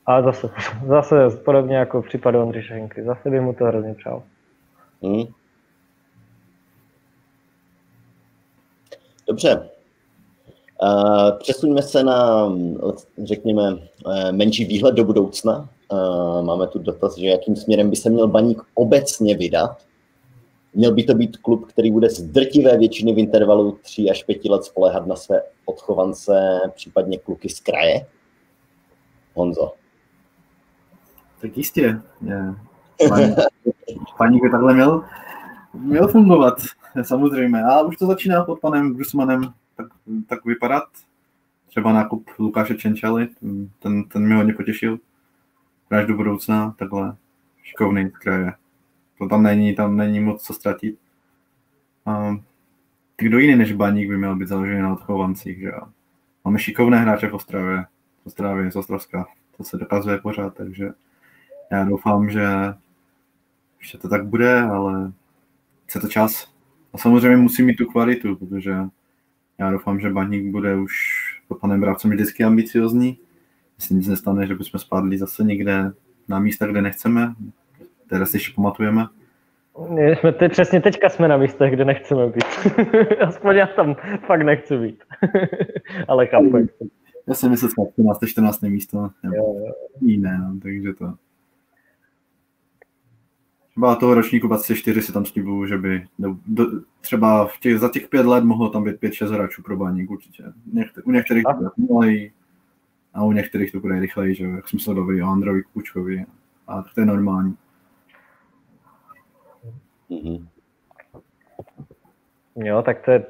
Ale 0.06 0.24
zase, 0.24 0.50
zase 0.88 1.30
podobně 1.30 1.76
jako 1.76 2.02
v 2.02 2.08
případu 2.08 2.42
Ondřeje 2.42 2.64
Henky, 2.70 3.04
zase 3.04 3.30
by 3.30 3.40
mu 3.40 3.54
to 3.54 3.66
hrozně 3.66 3.94
přál. 3.94 4.24
Hmm. 5.02 5.24
Dobře, 9.28 9.70
Přesuňme 11.40 11.82
se 11.82 12.04
na, 12.04 12.52
řekněme, 13.24 13.78
eh, 14.12 14.32
menší 14.32 14.66
výhled 14.66 14.96
do 14.96 15.04
budoucna. 15.04 15.70
Máme 16.42 16.68
tu 16.68 16.80
dotaz, 16.80 17.18
že 17.18 17.28
jakým 17.28 17.56
směrem 17.56 17.90
by 17.90 17.96
se 17.96 18.10
měl 18.10 18.28
baník 18.28 18.62
obecně 18.74 19.38
vydat. 19.38 19.78
Měl 20.74 20.94
by 20.94 21.04
to 21.04 21.14
být 21.14 21.38
klub, 21.38 21.66
který 21.68 21.92
bude 21.92 22.10
z 22.10 22.22
drtivé 22.22 22.78
většiny 22.78 23.14
v 23.14 23.20
intervalu 23.20 23.72
3 23.82 24.10
až 24.10 24.24
5 24.24 24.46
let 24.46 24.64
spolehat 24.64 25.08
na 25.08 25.16
své 25.16 25.42
odchovance, 25.66 26.60
případně 26.76 27.18
kluky 27.18 27.50
z 27.50 27.60
kraje? 27.60 28.06
Honzo. 29.34 29.74
Tak 31.42 31.58
jistě. 31.58 32.02
Paník 34.18 34.44
by 34.44 34.50
takhle 34.50 34.74
měl, 34.74 35.04
měl 35.74 36.08
fungovat, 36.08 36.54
samozřejmě. 37.02 37.64
A 37.64 37.82
už 37.82 37.98
to 37.98 38.06
začíná 38.06 38.44
pod 38.44 38.60
panem 38.60 38.96
Grusmanem 38.96 39.54
tak, 39.78 39.88
tak 40.28 40.46
vypadat. 40.46 40.84
Třeba 41.68 41.94
nákup 41.94 42.30
Lukáše 42.40 42.76
Čenčaly, 42.76 43.28
ten, 43.80 44.04
ten 44.04 44.26
mě 44.26 44.36
hodně 44.36 44.54
potěšil. 44.54 45.00
Hráč 45.90 46.08
do 46.08 46.16
budoucna, 46.16 46.76
takhle. 46.80 47.16
šikovný 47.64 48.12
kraje. 48.12 48.54
To 49.24 49.30
tam 49.30 49.44
není, 49.44 49.76
tam 49.76 49.98
není 49.98 50.20
moc 50.20 50.44
co 50.44 50.54
ztratit. 50.54 51.00
A 52.06 52.38
kdo 53.18 53.40
jiný 53.40 53.56
než 53.56 53.74
Baník 53.74 54.10
by 54.10 54.18
měl 54.18 54.36
být 54.36 54.48
založený 54.48 54.82
na 54.82 54.94
odchovancích, 54.94 55.60
že? 55.60 55.72
Máme 56.46 56.60
šikovné 56.60 56.98
hráče 56.98 57.28
v 57.28 57.34
Ostravě, 57.34 57.86
v 58.24 58.26
Ostravě, 58.28 58.72
z 58.72 58.76
Ostrovska. 58.76 59.26
To 59.58 59.64
se 59.64 59.78
dokazuje 59.78 60.18
pořád, 60.18 60.54
takže 60.54 60.90
já 61.72 61.84
doufám, 61.84 62.30
že 62.30 62.48
ještě 63.80 63.98
to 63.98 64.10
tak 64.10 64.26
bude, 64.26 64.62
ale 64.62 65.12
chce 65.86 66.00
to 66.00 66.08
čas. 66.08 66.54
A 66.94 66.98
samozřejmě 66.98 67.38
musí 67.38 67.64
mít 67.64 67.76
tu 67.76 67.86
kvalitu, 67.86 68.36
protože 68.36 68.76
já 69.58 69.72
doufám, 69.72 70.00
že 70.00 70.10
Baník 70.10 70.52
bude 70.52 70.76
už 70.76 70.94
pod 71.48 71.60
panem 71.60 71.82
Bravcem 71.82 72.12
vždycky 72.12 72.44
ambiciozní. 72.44 73.18
Jestli 73.80 73.96
nic 73.96 74.08
nestane, 74.08 74.48
že 74.48 74.56
bychom 74.56 74.80
spadli 74.80 75.18
zase 75.18 75.44
někde 75.44 75.92
na 76.28 76.40
místa, 76.40 76.68
kde 76.68 76.82
nechceme, 76.82 77.36
které 78.14 78.26
si 78.26 78.38
ještě 78.38 78.54
pamatujeme. 78.56 79.08
jsme 80.20 80.32
teď, 80.32 80.52
přesně 80.52 80.82
teďka 80.82 81.10
jsme 81.10 81.28
na 81.28 81.38
místech, 81.38 81.74
kde 81.74 81.86
nechceme 81.86 82.28
být. 82.28 82.46
Aspoň 83.28 83.56
já 83.56 83.68
tam 83.68 83.96
fakt 84.26 84.42
nechci 84.42 84.78
být. 84.78 85.04
Ale 86.08 86.28
chápu. 86.28 86.58
Já 87.28 87.34
jsem 87.34 87.52
myslel, 87.52 87.70
že 87.70 87.92
13. 87.94 88.20
14. 88.26 88.62
místo. 88.62 89.10
Jo, 89.24 89.32
jo. 89.34 89.74
Jiné, 90.02 90.38
no, 90.38 90.60
takže 90.62 90.94
to. 90.94 91.14
Třeba 93.70 93.96
toho 93.96 94.14
ročníku 94.14 94.48
24 94.48 95.02
si 95.02 95.14
tam 95.14 95.26
slibuju, 95.26 95.66
že 95.66 95.78
by 95.78 96.08
do, 96.20 96.36
do, 96.48 96.66
třeba 97.02 97.48
v 97.48 97.60
těch, 97.60 97.80
za 97.80 97.90
těch 97.90 98.08
pět 98.10 98.26
let 98.26 98.44
mohlo 98.44 98.70
tam 98.70 98.84
být 98.84 99.02
5-6 99.02 99.34
hráčů 99.34 99.64
pro 99.64 99.78
baník 99.78 100.12
určitě. 100.12 100.44
Někde, 100.74 101.02
u 101.04 101.12
některých 101.12 101.44
to 101.44 101.54
bude 101.78 102.30
a 103.14 103.24
u 103.24 103.32
některých 103.32 103.72
to 103.72 103.80
bude 103.80 104.00
rychleji, 104.00 104.36
že 104.36 104.46
jak 104.46 104.70
jsem 104.70 104.80
se 104.80 104.94
bavil 104.94 105.26
o 105.26 105.32
Androvi 105.32 105.64
Kučkovi 105.64 106.26
a 106.68 106.82
to 106.82 107.02
je 107.02 107.06
normální. 107.06 107.56
Mm-hmm. 110.14 110.48
Jo, 112.56 112.82
tak 112.82 113.06
to 113.06 113.12
je 113.12 113.24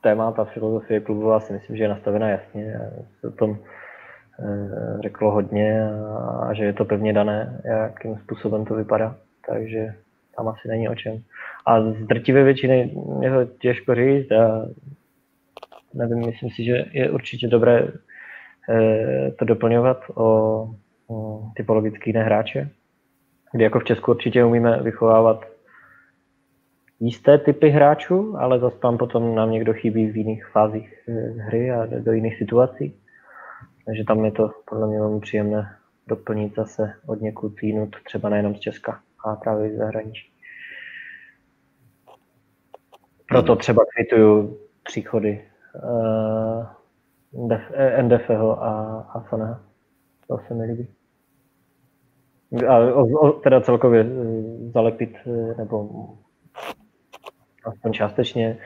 téma, 0.00 0.32
ta 0.32 0.44
filozofie 0.44 1.00
klubu, 1.00 1.40
si 1.40 1.52
myslím, 1.52 1.76
že 1.76 1.84
je 1.84 1.88
nastavená 1.88 2.28
jasně. 2.28 2.80
Se 3.20 3.28
o 3.28 3.30
tom 3.30 3.58
eh, 4.40 5.02
řeklo 5.02 5.30
hodně 5.30 5.90
a 6.42 6.54
že 6.54 6.64
je 6.64 6.72
to 6.72 6.84
pevně 6.84 7.12
dané, 7.12 7.60
jakým 7.64 8.18
způsobem 8.18 8.64
to 8.64 8.74
vypadá 8.74 9.16
takže 9.50 9.94
tam 10.36 10.48
asi 10.48 10.68
není 10.68 10.88
o 10.88 10.94
čem. 10.94 11.22
A 11.66 11.82
z 11.82 12.06
drtivé 12.06 12.44
většiny 12.44 12.94
je 13.20 13.30
to 13.30 13.52
těžko 13.58 13.94
říct 13.94 14.32
a 14.32 14.68
nevím, 15.94 16.26
myslím 16.26 16.50
si, 16.50 16.64
že 16.64 16.84
je 16.92 17.10
určitě 17.10 17.48
dobré 17.48 17.88
eh, 18.68 19.30
to 19.38 19.44
doplňovat 19.44 20.00
o, 20.14 20.68
typologický 21.56 22.12
nehráče, 22.12 22.68
kdy 23.52 23.64
jako 23.64 23.80
v 23.80 23.84
Česku 23.84 24.10
určitě 24.10 24.44
umíme 24.44 24.82
vychovávat 24.82 25.44
jisté 27.00 27.38
typy 27.38 27.68
hráčů, 27.68 28.36
ale 28.38 28.58
zase 28.58 28.78
tam 28.78 28.98
potom 28.98 29.34
nám 29.34 29.50
někdo 29.50 29.72
chybí 29.72 30.06
v 30.06 30.16
jiných 30.16 30.46
fázích 30.46 31.08
eh, 31.08 31.12
hry 31.30 31.70
a 31.70 31.86
do 31.86 32.12
jiných 32.12 32.38
situací. 32.38 32.94
Takže 33.86 34.04
tam 34.04 34.24
je 34.24 34.32
to 34.32 34.50
podle 34.68 34.86
mě 34.86 34.98
velmi 35.00 35.20
příjemné 35.20 35.76
doplnit 36.06 36.54
zase 36.54 36.92
od 37.06 37.20
někud 37.20 37.62
jinut, 37.62 37.96
třeba 38.04 38.28
nejenom 38.28 38.54
z 38.54 38.60
Česka 38.60 39.00
a 39.24 39.36
právě 39.36 39.74
z 39.74 39.78
zahraničí. 39.78 40.30
Proto 43.28 43.56
třeba 43.56 43.84
kvituju 43.94 44.58
příchody 44.82 45.44
uh, 47.32 47.50
eh, 47.74 48.02
NDFho 48.02 48.62
a 48.62 49.00
Hasaneho. 49.10 49.56
To 50.28 50.38
se 50.48 50.54
mi 50.54 50.64
líbí. 50.64 50.88
A 52.68 52.78
o, 52.78 53.06
o, 53.06 53.32
teda 53.32 53.60
celkově 53.60 54.00
eh, 54.00 54.70
zalepit, 54.70 55.16
eh, 55.26 55.54
nebo 55.58 55.88
aspoň 57.64 57.92
částečně 57.92 58.56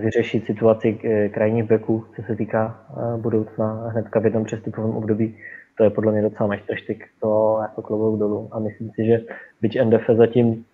vyřešit 0.00 0.46
situaci 0.46 0.98
krajních 1.34 1.64
beků, 1.64 2.04
co 2.16 2.22
se 2.22 2.36
týká 2.36 2.84
budoucna 3.16 3.88
hnedka 3.88 4.20
v 4.20 4.24
jednom 4.24 4.44
přestupovém 4.44 4.96
období 4.96 5.36
to 5.74 5.84
je 5.84 5.90
podle 5.90 6.12
mě 6.12 6.22
docela 6.22 6.46
majstrštyk, 6.46 7.08
to 7.20 7.58
jako 7.62 7.82
klobouk 7.82 8.18
dolů. 8.18 8.48
A 8.52 8.58
myslím 8.58 8.90
si, 8.90 9.04
že 9.06 9.20
byť 9.60 9.84
NDF 9.84 10.10
zatím 10.16 10.64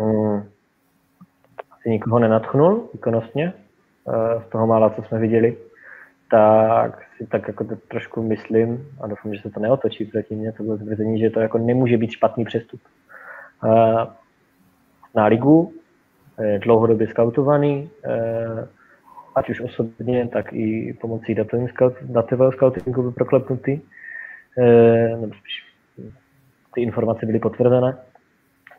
um, 0.00 0.48
asi 1.72 1.90
nikoho 1.90 2.18
nenatchnul 2.18 2.88
výkonnostně, 2.92 3.52
z 4.46 4.50
toho 4.50 4.66
mála, 4.66 4.90
co 4.90 5.02
jsme 5.02 5.18
viděli, 5.18 5.56
tak 6.30 7.02
si 7.16 7.26
tak 7.26 7.48
jako 7.48 7.64
to 7.64 7.76
trošku 7.76 8.22
myslím, 8.22 8.88
a 9.00 9.06
doufám, 9.06 9.34
že 9.34 9.42
se 9.42 9.50
to 9.50 9.60
neotočí 9.60 10.04
proti 10.04 10.34
mě, 10.34 10.52
to 10.52 10.62
bylo 10.62 10.76
tvrzení, 10.76 11.20
že 11.20 11.30
to 11.30 11.40
jako 11.40 11.58
nemůže 11.58 11.96
být 11.96 12.10
špatný 12.10 12.44
přestup. 12.44 12.80
Na 15.14 15.26
ligu, 15.26 15.72
dlouhodobě 16.58 17.06
skautovaný, 17.06 17.90
uh, 18.06 18.68
ať 19.34 19.50
už 19.50 19.60
osobně, 19.60 20.28
tak 20.32 20.52
i 20.52 20.98
pomocí 21.00 21.36
datového 22.02 22.52
scoutingu 22.52 23.02
byl 23.02 23.12
proklepnutý. 23.12 23.80
E, 24.58 25.16
nebo 25.16 25.34
spíš 25.34 25.66
ty 26.74 26.82
informace 26.82 27.26
byly 27.26 27.38
potvrzené 27.38 27.98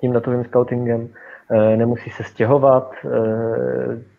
tím 0.02 0.14
datovým 0.14 0.44
scoutingem. 0.44 1.10
E, 1.52 1.78
nemusí 1.78 2.10
se 2.10 2.24
stěhovat, 2.24 2.92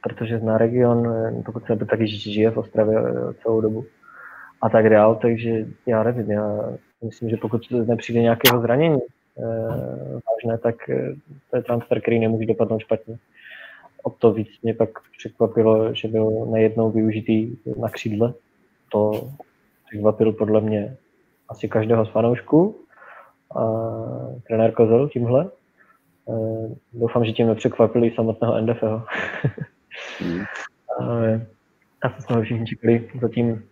protože 0.02 0.38
zná 0.38 0.58
region, 0.58 1.08
pokud 1.44 1.64
se 1.64 1.76
tak 1.76 2.00
již 2.00 2.22
žije 2.22 2.50
v 2.50 2.56
Ostravě 2.56 2.98
celou 3.42 3.60
dobu 3.60 3.84
a 4.62 4.68
tak 4.68 4.90
dál, 4.90 5.14
takže 5.14 5.66
já 5.86 6.02
nevím, 6.02 6.30
já 6.30 6.60
myslím, 7.04 7.30
že 7.30 7.36
pokud 7.36 7.62
nepřijde 7.70 8.22
nějakého 8.22 8.60
zranění 8.60 8.98
vážné, 10.30 10.58
tak 10.58 10.76
to 11.50 11.56
je 11.56 11.62
transfer, 11.62 12.00
který 12.00 12.18
nemůže 12.18 12.46
dopadnout 12.46 12.78
špatně 12.78 13.18
o 14.06 14.10
to 14.10 14.32
víc 14.32 14.48
mě 14.62 14.74
pak 14.74 14.90
překvapilo, 15.18 15.94
že 15.94 16.08
byl 16.08 16.46
nejednou 16.50 16.90
využitý 16.90 17.56
na 17.78 17.88
křídle. 17.88 18.34
To 18.92 19.30
překvapilo 19.88 20.32
podle 20.32 20.60
mě 20.60 20.96
asi 21.48 21.68
každého 21.68 22.06
z 22.06 22.10
fanoušků. 22.10 22.76
A 23.56 23.62
trenér 24.46 24.72
Kozel 24.72 25.08
tímhle. 25.08 25.44
E, 25.44 25.50
doufám, 26.92 27.24
že 27.24 27.32
tím 27.32 27.46
nepřekvapili 27.46 28.12
samotného 28.14 28.60
NDFho. 28.60 29.02
mm. 30.24 30.44
Ale 30.98 31.46
asi 32.02 32.22
jsme 32.22 32.36
ho 32.36 32.42
všichni 32.42 32.66
čekali 32.66 33.10
zatím 33.20 33.64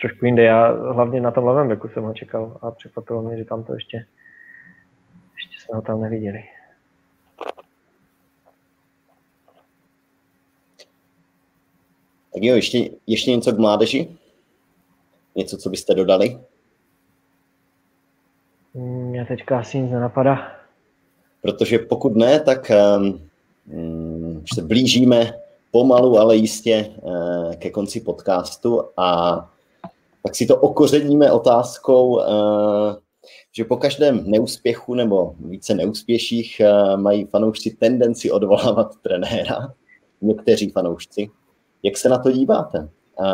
trošku 0.00 0.24
jinde. 0.24 0.42
Já 0.42 0.68
hlavně 0.92 1.20
na 1.20 1.30
tom 1.30 1.44
levém 1.44 1.68
beku 1.68 1.88
jsem 1.88 2.02
ho 2.02 2.14
čekal 2.14 2.58
a 2.62 2.70
překvapilo 2.70 3.22
mě, 3.22 3.36
že 3.36 3.44
tam 3.44 3.64
to 3.64 3.74
ještě, 3.74 4.04
ještě 5.38 5.64
jsme 5.64 5.76
ho 5.76 5.82
tam 5.82 6.00
neviděli. 6.00 6.44
Tak 12.34 12.42
jo, 12.42 12.56
ještě, 12.56 12.90
ještě 13.06 13.30
něco 13.30 13.52
k 13.52 13.58
mládeži? 13.58 14.16
Něco, 15.34 15.56
co 15.56 15.70
byste 15.70 15.94
dodali? 15.94 16.38
Mě 18.74 19.24
teďka 19.24 19.58
asi 19.58 19.78
nic 19.78 19.92
nenapadá. 19.92 20.52
Protože 21.42 21.78
pokud 21.78 22.16
ne, 22.16 22.40
tak 22.40 22.70
um, 22.96 23.28
se 24.54 24.62
blížíme 24.62 25.32
pomalu, 25.70 26.18
ale 26.18 26.36
jistě 26.36 26.94
uh, 27.02 27.54
ke 27.54 27.70
konci 27.70 28.00
podcastu 28.00 28.82
a 28.96 29.36
tak 30.22 30.36
si 30.36 30.46
to 30.46 30.56
okořeníme 30.56 31.32
otázkou, 31.32 32.16
uh, 32.16 32.24
že 33.52 33.64
po 33.64 33.76
každém 33.76 34.30
neúspěchu 34.30 34.94
nebo 34.94 35.34
více 35.40 35.74
neúspěších 35.74 36.60
uh, 36.60 37.00
mají 37.00 37.24
fanoušci 37.24 37.70
tendenci 37.70 38.30
odvolávat 38.30 38.96
trenéra, 39.02 39.74
někteří 40.20 40.70
fanoušci. 40.70 41.30
Jak 41.82 41.96
se 41.96 42.08
na 42.08 42.18
to 42.18 42.32
díváte? 42.32 42.88
A 43.18 43.28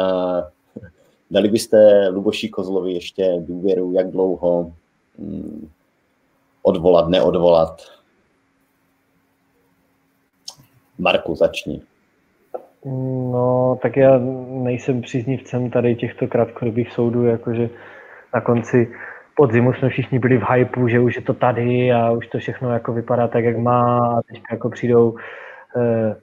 dali 1.30 1.48
byste 1.48 2.08
Luboši 2.08 2.48
Kozlovi 2.48 2.92
ještě 2.92 3.36
důvěru, 3.38 3.92
jak 3.92 4.10
dlouho 4.10 4.72
hmm, 5.18 5.70
odvolat, 6.62 7.08
neodvolat? 7.08 7.82
Marku, 10.98 11.34
začni. 11.34 11.82
No, 13.32 13.78
tak 13.82 13.96
já 13.96 14.18
nejsem 14.48 15.02
příznivcem 15.02 15.70
tady 15.70 15.96
těchto 15.96 16.26
krátkodobých 16.26 16.92
soudů, 16.92 17.24
jakože 17.24 17.70
na 18.34 18.40
konci 18.40 18.92
podzimu 19.36 19.72
jsme 19.72 19.88
všichni 19.88 20.18
byli 20.18 20.38
v 20.38 20.50
hypeu, 20.50 20.88
že 20.88 21.00
už 21.00 21.16
je 21.16 21.22
to 21.22 21.34
tady 21.34 21.92
a 21.92 22.10
už 22.10 22.26
to 22.26 22.38
všechno 22.38 22.72
jako 22.72 22.92
vypadá 22.92 23.28
tak, 23.28 23.44
jak 23.44 23.58
má. 23.58 23.98
A 23.98 24.22
teď 24.22 24.42
jako 24.50 24.70
přijdou 24.70 25.16
eh, 25.76 26.16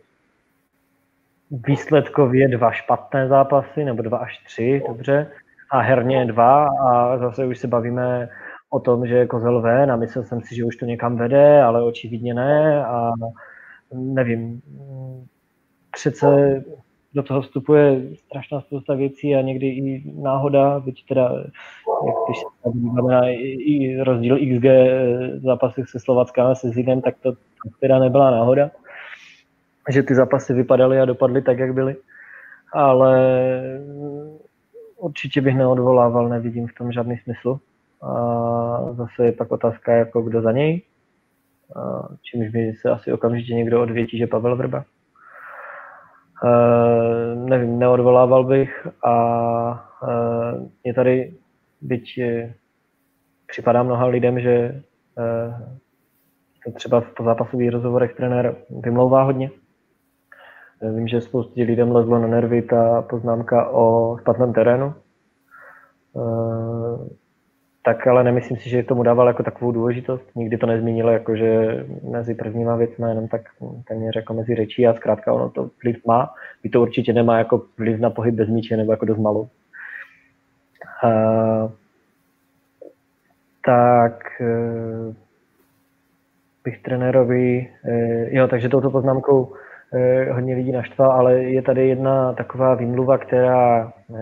výsledkově 1.51 2.47
dva 2.47 2.71
špatné 2.71 3.27
zápasy, 3.27 3.83
nebo 3.85 4.01
dva 4.01 4.17
až 4.17 4.43
tři, 4.45 4.83
dobře, 4.87 5.27
a 5.71 5.79
herně 5.79 6.25
dva. 6.25 6.67
A 6.67 7.17
zase 7.17 7.45
už 7.45 7.59
se 7.59 7.67
bavíme 7.67 8.29
o 8.69 8.79
tom, 8.79 9.07
že 9.07 9.15
je 9.15 9.27
kozel 9.27 9.61
ven 9.61 9.91
a 9.91 9.95
myslel 9.95 10.23
jsem 10.23 10.41
si, 10.41 10.55
že 10.55 10.65
už 10.65 10.75
to 10.75 10.85
někam 10.85 11.17
vede, 11.17 11.61
ale 11.63 11.83
očividně 11.83 12.33
ne. 12.33 12.85
A 12.85 13.11
nevím, 13.93 14.61
přece 15.91 16.63
do 17.13 17.23
toho 17.23 17.41
vstupuje 17.41 18.01
strašná 18.15 18.61
spousta 18.61 18.95
věcí 18.95 19.35
a 19.35 19.41
někdy 19.41 19.67
i 19.67 20.03
náhoda, 20.21 20.79
byť 20.79 21.05
teda, 21.07 21.21
jak 22.05 22.15
když 22.27 22.37
se 22.37 22.79
díváme 22.79 23.13
na 23.13 23.27
i 23.27 24.03
rozdíl 24.03 24.37
XG 24.37 24.65
zápasy 25.43 25.83
se 25.85 25.99
Slovacká 25.99 26.51
a 26.51 26.55
se 26.55 26.69
Zidem, 26.69 27.01
tak 27.01 27.15
to 27.21 27.33
teda 27.79 27.99
nebyla 27.99 28.31
náhoda, 28.31 28.71
že 29.89 30.03
ty 30.03 30.15
zápasy 30.15 30.53
vypadaly 30.53 30.99
a 30.99 31.05
dopadly 31.05 31.41
tak, 31.41 31.59
jak 31.59 31.73
byly. 31.73 31.95
Ale 32.73 33.61
určitě 34.97 35.41
bych 35.41 35.57
neodvolával, 35.57 36.29
nevidím 36.29 36.67
v 36.67 36.73
tom 36.73 36.91
žádný 36.91 37.17
smysl. 37.17 37.59
A 38.01 38.93
zase 38.93 39.25
je 39.25 39.31
pak 39.31 39.51
otázka, 39.51 39.93
jako 39.93 40.21
kdo 40.21 40.41
za 40.41 40.51
něj. 40.51 40.81
Čímž 42.21 42.49
by 42.49 42.73
se 42.73 42.89
asi 42.89 43.13
okamžitě 43.13 43.53
někdo 43.53 43.81
odvětí, 43.81 44.17
že 44.17 44.27
Pavel 44.27 44.55
Vrba. 44.55 44.85
Uh, 46.43 47.49
nevím, 47.49 47.79
neodvolával 47.79 48.43
bych 48.43 48.87
a 49.03 49.15
uh, 50.03 50.67
je 50.83 50.93
tady, 50.93 51.33
byť 51.81 52.19
uh, 52.19 52.49
připadá 53.47 53.83
mnoha 53.83 54.05
lidem, 54.05 54.39
že 54.39 54.83
uh, 56.67 56.73
třeba 56.73 57.01
v 57.01 57.23
zápasových 57.23 57.69
rozhovorech 57.69 58.15
trenér 58.15 58.55
vymlouvá 58.69 59.23
hodně. 59.23 59.51
Vím, 60.95 61.07
že 61.07 61.21
spoustě 61.21 61.63
lidem 61.63 61.91
lezlo 61.91 62.19
na 62.19 62.27
nervy 62.27 62.61
ta 62.61 63.01
poznámka 63.01 63.69
o 63.69 64.17
špatném 64.17 64.53
terénu. 64.53 64.93
Uh, 66.13 67.07
tak 67.83 68.07
ale 68.07 68.23
nemyslím 68.23 68.57
si, 68.57 68.69
že 68.69 68.83
tomu 68.83 69.03
dával 69.03 69.27
jako 69.27 69.43
takovou 69.43 69.71
důležitost. 69.71 70.35
Nikdy 70.35 70.57
to 70.57 70.65
nezmínil, 70.65 71.09
jako 71.09 71.35
že 71.35 71.83
mezi 72.11 72.35
prvníma 72.35 72.75
věcmi 72.75 73.09
jenom 73.09 73.27
tak 73.27 73.41
téměř 73.87 74.15
jako 74.15 74.33
mezi 74.33 74.55
řečí 74.55 74.87
a 74.87 74.93
zkrátka 74.93 75.33
ono 75.33 75.49
to 75.49 75.69
vliv 75.83 76.05
má. 76.05 76.33
By 76.63 76.69
to 76.69 76.81
určitě 76.81 77.13
nemá 77.13 77.37
jako 77.37 77.63
vliv 77.77 77.99
na 77.99 78.09
pohyb 78.09 78.35
bez 78.35 78.49
míče 78.49 78.77
nebo 78.77 78.91
jako 78.91 79.05
dost 79.05 79.17
malou. 79.17 79.49
Uh, 81.03 81.71
tak 83.65 84.23
uh, 84.41 85.15
bych 86.63 86.81
trenérovi, 86.81 87.69
uh, 87.85 87.93
jo, 88.27 88.47
takže 88.47 88.69
touto 88.69 88.89
poznámkou 88.89 89.43
uh, 89.43 90.35
hodně 90.35 90.55
lidí 90.55 90.71
naštval, 90.71 91.11
ale 91.11 91.33
je 91.33 91.61
tady 91.61 91.87
jedna 91.87 92.33
taková 92.33 92.75
výmluva, 92.75 93.17
která 93.17 93.91
uh, 94.07 94.17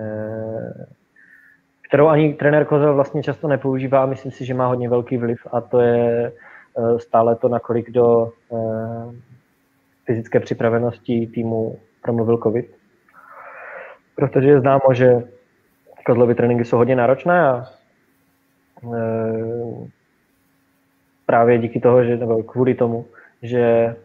kterou 1.89 2.07
ani 2.07 2.33
trenér 2.33 2.65
Kozel 2.65 2.93
vlastně 2.93 3.23
často 3.23 3.47
nepoužívá 3.47 4.05
myslím 4.05 4.31
si, 4.31 4.45
že 4.45 4.53
má 4.53 4.67
hodně 4.67 4.89
velký 4.89 5.17
vliv 5.17 5.47
a 5.51 5.61
to 5.61 5.79
je 5.81 6.31
eh, 6.31 6.99
stále 6.99 7.35
to, 7.35 7.49
nakolik 7.49 7.91
do 7.91 8.31
eh, 8.53 9.15
fyzické 10.05 10.39
připravenosti 10.39 11.27
týmu 11.27 11.79
promluvil 12.01 12.37
COVID. 12.37 12.65
Protože 14.15 14.49
je 14.49 14.59
známo, 14.59 14.93
že 14.93 15.23
Kozlovy 16.05 16.35
tréninky 16.35 16.65
jsou 16.65 16.77
hodně 16.77 16.95
náročné 16.95 17.47
a 17.47 17.65
eh, 18.83 19.87
právě 21.25 21.57
díky 21.57 21.79
toho, 21.79 22.03
že, 22.03 22.17
nebo 22.17 22.43
kvůli 22.43 22.75
tomu, 22.75 23.05
že 23.41 23.95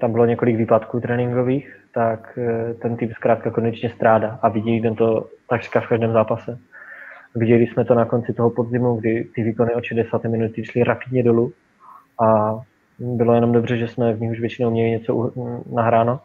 tam 0.00 0.12
bylo 0.12 0.26
několik 0.26 0.56
výpadků 0.56 1.00
tréninkových, 1.00 1.81
tak 1.94 2.38
ten 2.82 2.96
tým 2.96 3.10
zkrátka 3.12 3.50
konečně 3.50 3.90
stráda 3.90 4.38
a 4.42 4.48
vidí 4.48 4.82
ten 4.82 4.94
to 4.94 5.26
takřka 5.48 5.80
v 5.80 5.88
každém 5.88 6.12
zápase. 6.12 6.58
Viděli 7.34 7.66
jsme 7.66 7.84
to 7.84 7.94
na 7.94 8.04
konci 8.04 8.32
toho 8.32 8.50
podzimu, 8.50 8.96
kdy 8.96 9.24
ty 9.34 9.42
výkony 9.42 9.74
od 9.74 9.84
60 9.84 10.24
minut 10.24 10.52
šly 10.62 10.84
rapidně 10.84 11.22
dolů 11.22 11.52
a 12.24 12.58
bylo 12.98 13.34
jenom 13.34 13.52
dobře, 13.52 13.76
že 13.76 13.88
jsme 13.88 14.12
v 14.12 14.20
nich 14.20 14.30
už 14.30 14.40
většinou 14.40 14.70
měli 14.70 14.90
něco 14.90 15.32
nahráno. 15.72 16.20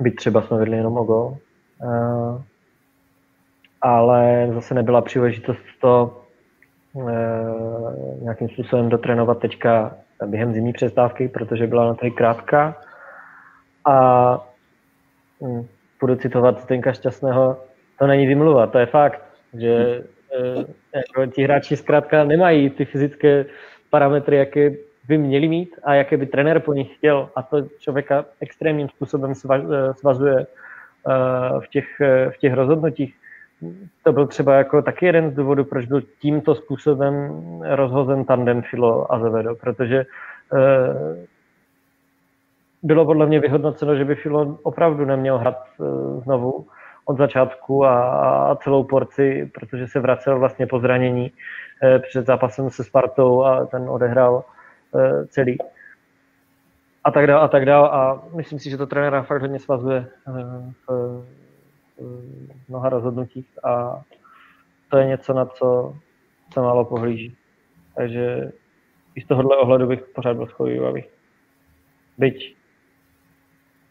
Byť 0.00 0.14
třeba 0.14 0.42
jsme 0.42 0.58
vedli 0.58 0.76
jenom 0.76 0.96
o 0.96 1.04
gol. 1.04 1.36
Uh, 1.82 2.42
ale 3.80 4.50
zase 4.54 4.74
nebyla 4.74 5.00
příležitost 5.00 5.58
to 5.80 6.22
uh, 6.92 7.10
nějakým 8.22 8.48
způsobem 8.48 8.88
dotrénovat 8.88 9.38
teďka 9.38 9.96
během 10.26 10.52
zimní 10.52 10.72
přestávky, 10.72 11.28
protože 11.28 11.66
byla 11.66 11.86
na 11.86 11.94
tady 11.94 12.10
krátká. 12.10 12.76
A 13.88 13.94
um, 15.38 15.68
budu 16.00 16.16
citovat 16.16 16.60
Zdenka 16.60 16.92
Šťastného, 16.92 17.56
to 17.98 18.06
není 18.06 18.26
vymluva, 18.26 18.66
to 18.66 18.78
je 18.78 18.86
fakt, 18.86 19.22
že 19.54 19.72
e, 19.72 20.98
jako 20.98 21.26
ti 21.26 21.42
hráči 21.42 21.76
zkrátka 21.76 22.24
nemají 22.24 22.70
ty 22.70 22.84
fyzické 22.84 23.44
parametry, 23.90 24.36
jaké 24.36 24.70
by 25.08 25.18
měli 25.18 25.48
mít 25.48 25.76
a 25.84 25.94
jaké 25.94 26.16
by 26.16 26.26
trenér 26.26 26.60
po 26.60 26.72
nich 26.72 26.94
chtěl 26.96 27.28
a 27.36 27.42
to 27.42 27.62
člověka 27.78 28.24
extrémním 28.40 28.88
způsobem 28.88 29.32
eh, 29.32 29.94
svazuje 29.94 30.36
uh, 30.36 31.60
v 31.60 31.68
těch, 31.68 31.86
v 32.30 32.36
těch 32.38 32.52
rozhodnutích. 32.52 33.14
To 34.02 34.12
byl 34.12 34.26
třeba 34.26 34.54
jako 34.54 34.82
taky 34.82 35.06
jeden 35.06 35.30
z 35.30 35.34
důvodů, 35.34 35.64
proč 35.64 35.86
byl 35.86 36.02
tímto 36.20 36.54
způsobem 36.54 37.32
rozhozen 37.64 38.24
tandem 38.24 38.62
Filo 38.62 39.12
a 39.12 39.18
Zevedo, 39.18 39.54
protože 39.54 40.06
bylo 42.82 43.04
podle 43.04 43.26
mě 43.26 43.40
vyhodnoceno, 43.40 43.96
že 43.96 44.04
by 44.04 44.14
Filo 44.14 44.58
opravdu 44.62 45.04
neměl 45.04 45.38
hrát 45.38 45.58
uh, 45.78 46.22
znovu 46.22 46.66
od 47.08 47.18
začátku 47.18 47.84
a, 47.84 48.10
a 48.50 48.56
celou 48.56 48.84
porci, 48.84 49.50
protože 49.54 49.86
se 49.86 50.00
vracel 50.00 50.38
vlastně 50.38 50.66
po 50.66 50.80
zranění 50.80 51.32
eh, 51.82 51.98
před 51.98 52.26
zápasem 52.26 52.70
se 52.70 52.84
Spartou 52.84 53.44
a 53.44 53.66
ten 53.66 53.90
odehrál 53.90 54.44
eh, 54.94 55.26
celý. 55.26 55.58
A 57.04 57.10
tak 57.10 57.26
dále, 57.26 57.40
a 57.40 57.48
tak 57.48 57.64
dále. 57.64 57.90
A 57.90 58.22
myslím 58.36 58.58
si, 58.58 58.70
že 58.70 58.76
to 58.76 58.86
trenéra 58.86 59.22
fakt 59.22 59.40
hodně 59.40 59.58
svazuje 59.58 60.06
eh, 60.28 60.32
v 60.88 61.24
mnoha 62.68 62.88
rozhodnutích 62.88 63.64
a 63.64 64.02
to 64.90 64.98
je 64.98 65.06
něco, 65.06 65.32
na 65.32 65.46
co 65.46 65.96
se 66.52 66.60
málo 66.60 66.84
pohlíží. 66.84 67.36
Takže 67.96 68.52
i 69.14 69.20
z 69.20 69.26
tohohle 69.26 69.56
ohledu 69.56 69.86
bych 69.86 70.02
pořád 70.02 70.36
byl 70.36 70.46
schovývavý. 70.46 71.04
Byť 72.18 72.56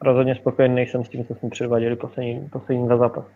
rozhodně 0.01 0.35
spokojený 0.35 0.75
nejsem 0.75 1.03
s 1.03 1.09
tím, 1.09 1.25
co 1.25 1.35
jsme 1.35 1.49
předváděli 1.49 1.95
poslední, 1.95 2.49
poslední 2.49 2.85
dva 2.85 2.97
zápasy. 2.97 3.31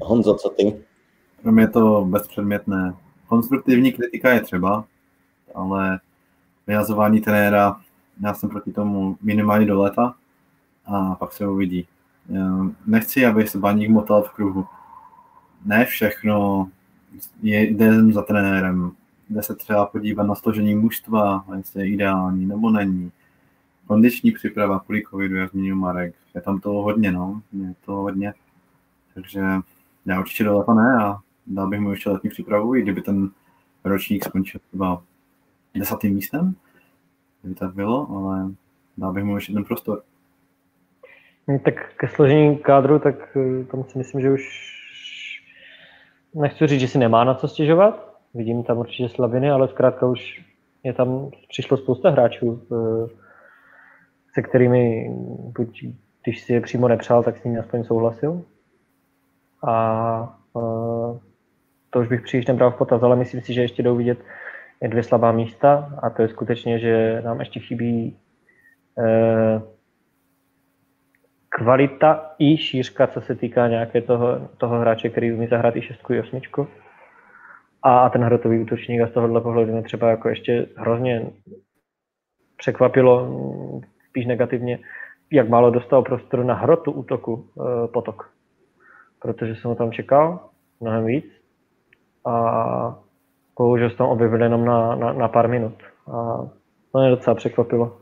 Honzo, 0.00 0.34
co 0.34 0.48
ty? 0.48 0.76
Pro 1.42 1.52
mě 1.52 1.62
je 1.62 1.68
to 1.68 2.04
bezpředmětné. 2.04 2.94
Konstruktivní 3.26 3.92
kritika 3.92 4.30
je 4.30 4.40
třeba, 4.40 4.84
ale 5.54 6.00
vyjazování 6.66 7.20
trenéra, 7.20 7.80
já 8.20 8.34
jsem 8.34 8.48
proti 8.48 8.72
tomu 8.72 9.18
minimálně 9.22 9.66
do 9.66 9.80
léta 9.80 10.14
a 10.84 11.14
pak 11.14 11.32
se 11.32 11.46
uvidí. 11.46 11.88
Nechci, 12.86 13.26
aby 13.26 13.46
se 13.46 13.58
baník 13.58 13.90
motal 13.90 14.22
v 14.22 14.30
kruhu. 14.30 14.66
Ne 15.64 15.84
všechno 15.84 16.68
je, 17.42 17.70
jde 17.70 18.12
za 18.12 18.22
trenérem. 18.22 18.92
Jde 19.30 19.42
se 19.42 19.54
třeba 19.54 19.86
podívat 19.86 20.22
na 20.22 20.34
složení 20.34 20.74
mužstva, 20.74 21.44
jestli 21.56 21.80
je 21.82 21.88
ideální 21.88 22.46
nebo 22.46 22.70
není 22.70 23.12
kondiční 23.86 24.32
příprava 24.32 24.78
kvůli 24.78 25.02
covidu, 25.10 25.36
jak 25.36 25.50
zmínil 25.50 25.76
Marek, 25.76 26.14
je 26.34 26.40
tam 26.40 26.60
toho 26.60 26.82
hodně, 26.82 27.12
no, 27.12 27.42
je 27.52 27.74
to 27.84 27.92
hodně, 27.92 28.34
takže 29.14 29.40
já 30.06 30.20
určitě 30.20 30.44
do 30.44 30.58
leta 30.58 30.74
ne 30.74 31.04
a 31.04 31.18
dal 31.46 31.68
bych 31.68 31.80
mu 31.80 31.90
ještě 31.90 32.10
letní 32.10 32.30
přípravu, 32.30 32.74
i 32.74 32.82
kdyby 32.82 33.02
ten 33.02 33.30
ročník 33.84 34.24
skončil 34.24 34.60
třeba 34.68 35.02
desátým 35.74 36.14
místem, 36.14 36.54
kdyby 37.42 37.54
tak 37.54 37.74
bylo, 37.74 38.10
ale 38.10 38.50
dal 38.96 39.12
bych 39.12 39.24
mu 39.24 39.34
ještě 39.34 39.52
ten 39.52 39.64
prostor. 39.64 40.02
No, 41.48 41.58
tak 41.58 41.94
ke 41.96 42.08
složení 42.08 42.58
kádru, 42.58 42.98
tak 42.98 43.36
eh, 43.36 43.64
tam 43.64 43.84
si 43.84 43.98
myslím, 43.98 44.20
že 44.20 44.30
už 44.30 44.42
nechci 46.34 46.66
říct, 46.66 46.80
že 46.80 46.88
si 46.88 46.98
nemá 46.98 47.24
na 47.24 47.34
co 47.34 47.48
stěžovat. 47.48 48.16
Vidím 48.34 48.62
tam 48.62 48.78
určitě 48.78 49.08
slabiny, 49.08 49.50
ale 49.50 49.68
zkrátka 49.68 50.06
už 50.06 50.44
je 50.84 50.92
tam, 50.92 51.30
přišlo 51.48 51.76
spousta 51.76 52.10
hráčů 52.10 52.62
eh, 52.72 53.25
se 54.36 54.42
kterými, 54.42 55.10
buď 55.58 55.84
když 56.22 56.42
si 56.42 56.52
je 56.52 56.60
přímo 56.60 56.88
nepřál, 56.88 57.22
tak 57.22 57.36
s 57.36 57.44
nimi 57.44 57.58
aspoň 57.58 57.84
souhlasil. 57.84 58.44
A 59.68 60.38
uh, 60.52 61.18
to 61.90 62.00
už 62.00 62.08
bych 62.08 62.20
příliš 62.20 62.46
nebral 62.46 62.70
v 62.70 62.76
potaz, 62.76 63.02
ale 63.02 63.16
myslím 63.16 63.40
si, 63.40 63.54
že 63.54 63.60
ještě 63.60 63.82
jdou 63.82 63.96
vidět 63.96 64.18
dvě 64.86 65.02
slabá 65.02 65.32
místa 65.32 65.98
a 66.02 66.10
to 66.10 66.22
je 66.22 66.28
skutečně, 66.28 66.78
že 66.78 67.22
nám 67.24 67.40
ještě 67.40 67.60
chybí 67.60 68.16
uh, 68.94 69.62
kvalita 71.48 72.34
i 72.38 72.56
šířka, 72.56 73.06
co 73.06 73.20
se 73.20 73.34
týká 73.34 73.68
nějaké 73.68 74.00
toho, 74.00 74.48
toho 74.58 74.78
hráče, 74.78 75.08
který 75.08 75.32
umí 75.32 75.46
zahrát 75.46 75.76
i 75.76 75.82
šestku 75.82 76.12
i 76.12 76.20
osmičku. 76.20 76.68
A 77.82 78.10
ten 78.10 78.24
hrotový 78.24 78.60
útočník 78.60 79.00
a 79.00 79.06
z 79.06 79.10
tohohle 79.10 79.40
pohledu 79.40 79.72
mě 79.72 79.82
třeba 79.82 80.10
jako 80.10 80.28
ještě 80.28 80.66
hrozně 80.76 81.30
překvapilo 82.56 83.28
spíš 84.16 84.26
negativně, 84.26 84.78
jak 85.32 85.48
málo 85.48 85.70
dostal 85.70 86.02
prostoru 86.02 86.42
na 86.42 86.54
hrotu 86.54 86.92
útoku 86.92 87.44
e, 87.44 87.88
potok. 87.88 88.30
Protože 89.22 89.54
jsem 89.54 89.68
ho 89.68 89.74
tam 89.74 89.92
čekal 89.92 90.40
mnohem 90.80 91.04
víc 91.04 91.24
a 92.24 92.98
bohužel 93.58 93.90
se 93.90 93.96
tam 93.96 94.08
objevil 94.08 94.42
jenom 94.42 94.64
na, 94.64 94.94
na, 94.94 95.12
na 95.12 95.28
pár 95.28 95.48
minut. 95.48 95.74
A 96.12 96.48
to 96.92 96.98
mě 96.98 97.10
docela 97.10 97.34
překvapilo. 97.34 97.96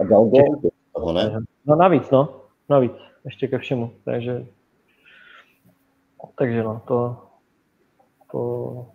A 0.00 0.04
dal 0.04 0.24
gol 0.24 0.60
toho, 0.94 1.12
ne? 1.12 1.38
No 1.66 1.76
navíc, 1.76 2.10
no. 2.10 2.28
Navíc. 2.68 2.92
Ještě 3.24 3.48
ke 3.48 3.58
všemu. 3.58 3.90
Takže, 4.04 4.46
takže 6.38 6.62
no, 6.62 6.82
to, 6.86 7.16
to 8.32 8.86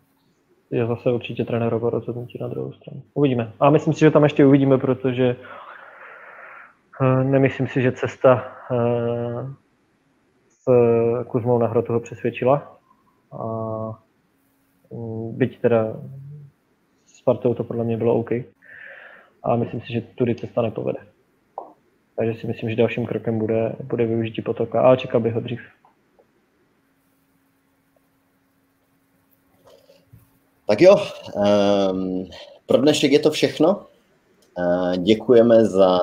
je 0.72 0.88
zase 0.88 1.12
určitě 1.12 1.46
trenérovo 1.46 1.90
rozhodnutí 1.90 2.38
na 2.42 2.48
druhou 2.48 2.72
stranu. 2.74 3.02
Uvidíme. 3.14 3.52
A 3.60 3.70
myslím 3.70 3.94
si, 3.94 4.00
že 4.00 4.12
tam 4.12 4.24
ještě 4.24 4.46
uvidíme, 4.46 4.78
protože 4.78 5.36
nemyslím 7.24 7.68
si, 7.68 7.82
že 7.82 7.92
cesta 7.92 8.58
uh, 8.72 9.54
s 10.50 10.66
Kuzmou 11.28 11.58
na 11.58 11.68
hrotu 11.68 11.94
ho 11.94 12.00
přesvědčila. 12.00 12.80
A 13.32 13.44
um, 14.90 15.38
byť 15.38 15.62
teda 15.62 15.96
s 17.06 17.18
Spartou 17.18 17.54
to 17.54 17.64
podle 17.64 17.84
mě 17.84 17.98
bylo 17.98 18.16
OK. 18.16 18.32
A 19.44 19.56
myslím 19.56 19.82
si, 19.82 19.94
že 19.94 20.02
tudy 20.02 20.36
cesta 20.36 20.62
nepovede. 20.62 21.00
Takže 22.16 22.40
si 22.40 22.48
myslím, 22.48 22.70
že 22.70 22.76
dalším 22.76 23.06
krokem 23.06 23.40
bude, 23.40 23.76
bude 23.84 24.06
využití 24.06 24.42
potoka, 24.42 24.82
ale 24.82 24.98
čekal 24.98 25.22
bych 25.22 25.34
ho 25.34 25.40
dřív. 25.40 25.62
Tak 30.68 30.82
jo, 30.82 30.96
um, 31.36 32.26
pro 32.66 32.78
dnešek 32.78 33.12
je 33.12 33.20
to 33.20 33.32
všechno. 33.32 33.86
Uh, 34.58 34.96
děkujeme 34.98 35.66
za 35.66 35.98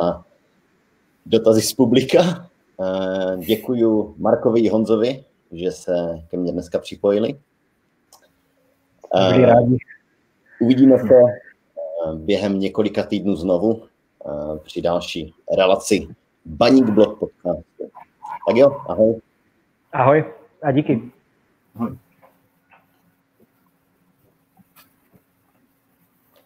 dotazy 1.29 1.63
z 1.63 1.73
publika. 1.73 2.49
Uh, 2.77 3.45
děkuju 3.45 4.15
Markovi 4.19 4.61
i 4.61 4.69
Honzovi, 4.69 5.25
že 5.53 5.73
se 5.73 6.23
ke 6.31 6.37
mně 6.37 6.53
dneska 6.53 6.79
připojili. 6.79 7.35
Uh, 9.15 9.45
rádi. 9.45 9.77
Uvidíme 10.61 10.99
se 10.99 11.15
během 12.15 12.61
několika 12.61 13.03
týdnů 13.03 13.37
znovu 13.37 13.83
při 14.63 14.83
další 14.83 15.35
relaci 15.57 16.09
Baník 16.45 16.89
Blog 16.89 17.19
podcastu. 17.19 17.91
Tak 18.49 18.57
jo, 18.57 18.77
ahoj. 18.89 19.21
Ahoj 19.93 20.25
a 20.63 20.73
díky. 20.73 21.03
Ahoj. 21.75 21.97